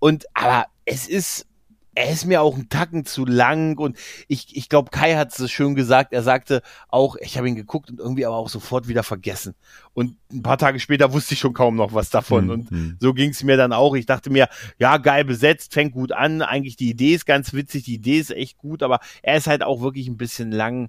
Und, 0.00 0.26
aber 0.34 0.66
es 0.84 1.09
ist, 1.09 1.46
er 1.95 2.11
ist 2.11 2.24
mir 2.24 2.40
auch 2.40 2.57
ein 2.57 2.68
Tacken 2.68 3.05
zu 3.05 3.26
lang 3.26 3.76
und 3.78 3.99
ich, 4.26 4.57
ich 4.57 4.68
glaube, 4.68 4.90
Kai 4.90 5.14
hat 5.14 5.38
es 5.38 5.51
schön 5.51 5.74
gesagt. 5.74 6.12
Er 6.12 6.22
sagte 6.22 6.62
auch, 6.88 7.16
ich 7.16 7.36
habe 7.36 7.49
ihn 7.49 7.55
geguckt 7.55 7.90
und 7.90 8.01
irgendwie 8.01 8.24
aber 8.24 8.36
auch 8.36 8.49
sofort 8.49 8.88
wieder 8.88 9.03
vergessen. 9.03 9.55
Und 9.93 10.16
ein 10.32 10.43
paar 10.43 10.57
Tage 10.57 10.80
später 10.80 11.12
wusste 11.12 11.34
ich 11.34 11.40
schon 11.40 11.53
kaum 11.53 11.76
noch 11.76 11.93
was 11.93 12.09
davon. 12.09 12.45
Mhm. 12.47 12.51
Und 12.51 12.70
hm. 12.70 12.97
so 12.99 13.12
ging 13.12 13.30
es 13.30 13.43
mir 13.43 13.59
dann 13.59 13.74
auch. 13.74 13.95
Ich 13.95 14.07
dachte 14.07 14.30
mir, 14.30 14.49
ja, 14.78 14.97
geil 14.97 15.24
besetzt, 15.24 15.74
fängt 15.74 15.93
gut 15.93 16.12
an. 16.12 16.40
Eigentlich 16.40 16.76
die 16.76 16.88
Idee 16.88 17.14
ist 17.14 17.26
ganz 17.26 17.53
witzig, 17.53 17.84
die 17.84 17.95
Idee 17.95 18.18
ist 18.18 18.30
echt 18.30 18.57
gut, 18.57 18.82
aber 18.82 19.01
er 19.22 19.36
ist 19.36 19.47
halt 19.47 19.62
auch 19.62 19.82
wirklich 19.82 20.09
ein 20.09 20.16
bisschen 20.16 20.51
lang. 20.51 20.88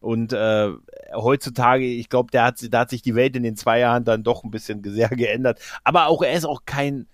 Und 0.00 0.34
äh, 0.34 0.68
heutzutage, 1.14 1.86
ich 1.86 2.10
glaube, 2.10 2.30
der 2.30 2.44
hat, 2.44 2.58
da 2.70 2.80
hat 2.80 2.90
sich 2.90 3.00
die 3.00 3.14
Welt 3.14 3.34
in 3.36 3.42
den 3.42 3.56
zwei 3.56 3.78
Jahren 3.78 4.04
dann 4.04 4.22
doch 4.22 4.44
ein 4.44 4.50
bisschen 4.50 4.82
sehr 4.84 5.08
geändert. 5.08 5.58
Aber 5.84 6.08
auch 6.08 6.22
er 6.22 6.34
ist 6.34 6.44
auch 6.44 6.66
kein, 6.66 7.06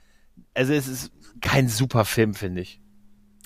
also 0.52 0.72
es 0.72 0.88
ist 0.88 1.12
kein 1.40 1.68
super 1.68 2.04
Film, 2.04 2.34
finde 2.34 2.62
ich. 2.62 2.80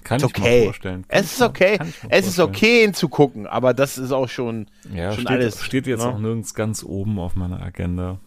Kann 0.04 0.18
ist 0.18 0.24
ich 0.24 0.38
okay. 0.38 0.58
mir 0.60 0.64
vorstellen. 0.66 1.08
Kann 1.08 1.20
es 1.20 1.32
ist 1.32 1.42
okay. 1.42 1.78
Es 2.08 2.26
ist 2.26 2.38
okay, 2.38 2.84
ihn 2.84 2.94
zu 2.94 3.08
gucken, 3.08 3.46
aber 3.46 3.74
das 3.74 3.98
ist 3.98 4.12
auch 4.12 4.28
schon, 4.28 4.66
ja, 4.94 5.12
schon 5.12 5.22
steht, 5.22 5.36
alles. 5.36 5.64
Steht 5.64 5.86
jetzt 5.86 6.04
ne? 6.04 6.10
auch 6.10 6.18
nirgends 6.18 6.54
ganz 6.54 6.84
oben 6.84 7.18
auf 7.18 7.34
meiner 7.34 7.60
Agenda. 7.60 8.18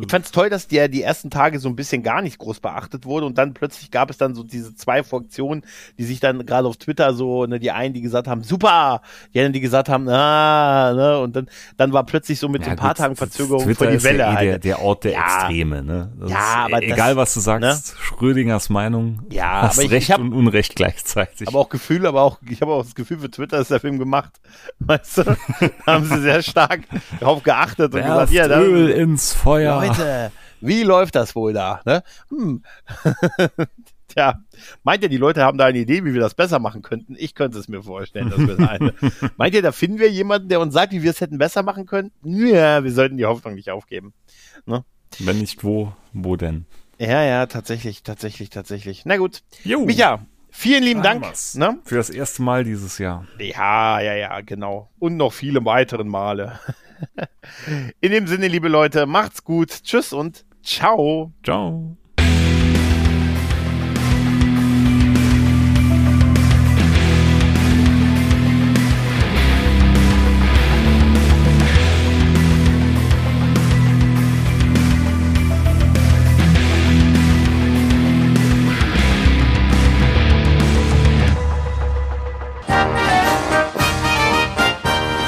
Ich 0.00 0.08
fand's 0.10 0.30
toll, 0.30 0.50
dass 0.50 0.68
der 0.68 0.88
die 0.88 1.02
ersten 1.02 1.30
Tage 1.30 1.58
so 1.58 1.68
ein 1.68 1.74
bisschen 1.76 2.02
gar 2.02 2.22
nicht 2.22 2.38
groß 2.38 2.60
beachtet 2.60 3.06
wurde 3.06 3.26
und 3.26 3.38
dann 3.38 3.54
plötzlich 3.54 3.90
gab 3.90 4.08
es 4.10 4.18
dann 4.18 4.34
so 4.34 4.42
diese 4.44 4.74
zwei 4.76 5.02
Fraktionen, 5.02 5.64
die 5.98 6.04
sich 6.04 6.20
dann 6.20 6.46
gerade 6.46 6.68
auf 6.68 6.76
Twitter 6.76 7.12
so, 7.14 7.46
ne, 7.46 7.58
die 7.58 7.70
einen, 7.72 7.92
die 7.92 8.00
gesagt 8.00 8.28
haben, 8.28 8.42
super, 8.44 9.02
die 9.34 9.38
anderen, 9.40 9.52
die 9.52 9.60
gesagt 9.60 9.88
haben, 9.88 10.08
ah, 10.08 10.92
ne, 10.94 11.18
und 11.18 11.34
dann, 11.34 11.48
dann 11.76 11.92
war 11.92 12.04
plötzlich 12.06 12.38
so 12.38 12.48
mit 12.48 12.62
Ja, 12.62 12.66
so 12.66 12.70
ein 12.72 12.76
paar 12.76 12.88
gut, 12.90 12.96
Tagen 12.98 13.16
Verzögerung 13.16 13.64
Twitter 13.64 13.78
voll 13.78 13.90
die 13.90 13.96
ist 13.96 14.04
Welle. 14.04 14.18
ja 14.18 14.32
eh 14.32 14.44
der, 14.44 14.52
halt. 14.52 14.64
der 14.64 14.82
Ort 14.82 15.04
der 15.04 15.12
Ja. 15.12 15.24
Extreme, 15.40 15.82
ne? 15.82 16.12
Das 16.20 16.30
Ja, 16.30 16.38
aber 16.66 16.82
e- 16.82 16.86
das- 16.86 16.94
egal 16.96 17.16
was 17.16 17.34
du 17.34 17.40
sagst, 17.40 17.96
Schrödingers 17.98 18.68
Meinung, 18.70 19.20
Ja, 19.30 19.62
hast 19.62 19.78
aber 19.78 19.84
ich- 19.86 19.90
Recht 19.90 20.08
ich 20.08 20.12
hab- 20.12 20.20
und 20.20 20.32
Unrecht 20.32 20.76
gleichzeitig. 20.76 21.48
aber 21.48 21.58
auch 21.58 21.68
Gefühl, 21.68 22.06
aber 22.06 22.22
auch, 22.22 22.38
ich 22.48 22.60
habe 22.62 22.72
auch 22.72 22.84
das 22.84 22.94
Gefühl, 22.94 23.18
für 23.18 23.30
Twitter 23.30 23.58
ist 23.58 23.70
der 23.70 23.80
Film 23.80 23.98
gemacht. 23.98 24.32
Weißt 24.78 25.18
du? 25.18 25.24
Da 25.24 25.36
haben 25.86 26.04
sie 26.04 26.20
sehr 26.20 26.42
stark 26.42 26.82
darauf 27.18 27.42
geachtet 27.42 27.92
und 27.94 28.00
gesagt, 28.00 28.16
Werft 28.18 28.32
ja, 28.32 28.46
da, 28.48 28.60
Öl 28.60 28.88
ins 28.90 29.32
Feuer. 29.32 29.79
Leute, 29.88 30.32
wie 30.60 30.82
läuft 30.82 31.14
das 31.14 31.34
wohl 31.34 31.52
da? 31.52 31.80
Ne? 31.84 32.02
Hm. 32.28 32.62
Tja, 34.08 34.40
meint 34.82 35.04
ihr, 35.04 35.08
die 35.08 35.18
Leute 35.18 35.44
haben 35.44 35.56
da 35.56 35.66
eine 35.66 35.78
Idee, 35.78 36.04
wie 36.04 36.14
wir 36.14 36.20
das 36.20 36.34
besser 36.34 36.58
machen 36.58 36.82
könnten? 36.82 37.14
Ich 37.16 37.36
könnte 37.36 37.58
es 37.58 37.68
mir 37.68 37.82
vorstellen, 37.82 38.30
dass 38.30 38.40
wir 38.40 38.56
das 38.56 38.68
eine. 38.68 38.94
meint 39.36 39.54
ihr, 39.54 39.62
da 39.62 39.70
finden 39.70 40.00
wir 40.00 40.10
jemanden, 40.10 40.48
der 40.48 40.60
uns 40.60 40.74
sagt, 40.74 40.92
wie 40.92 41.02
wir 41.02 41.12
es 41.12 41.20
hätten 41.20 41.38
besser 41.38 41.62
machen 41.62 41.86
können? 41.86 42.10
Ja, 42.24 42.82
wir 42.82 42.92
sollten 42.92 43.16
die 43.16 43.26
Hoffnung 43.26 43.54
nicht 43.54 43.70
aufgeben. 43.70 44.12
Wenn 45.18 45.38
nicht 45.38 45.64
wo, 45.64 45.92
wo 46.12 46.36
denn? 46.36 46.66
Ja, 46.98 47.22
ja, 47.22 47.46
tatsächlich, 47.46 48.02
tatsächlich, 48.02 48.50
tatsächlich. 48.50 49.02
Na 49.04 49.16
gut. 49.16 49.42
Jo. 49.64 49.84
Micha, 49.84 50.24
vielen 50.50 50.82
lieben 50.82 51.02
Dank. 51.02 51.24
Ne? 51.54 51.78
Für 51.84 51.96
das 51.96 52.10
erste 52.10 52.42
Mal 52.42 52.64
dieses 52.64 52.98
Jahr. 52.98 53.26
Ja, 53.38 54.00
ja, 54.00 54.14
ja, 54.14 54.40
genau. 54.40 54.90
Und 54.98 55.16
noch 55.16 55.32
viele 55.32 55.64
weiteren 55.64 56.08
Male. 56.08 56.58
In 58.00 58.12
dem 58.12 58.26
Sinne, 58.26 58.48
liebe 58.48 58.68
Leute, 58.68 59.06
macht's 59.06 59.44
gut. 59.44 59.70
Tschüss 59.82 60.12
und 60.12 60.44
ciao. 60.62 61.32
Ciao. 61.42 61.96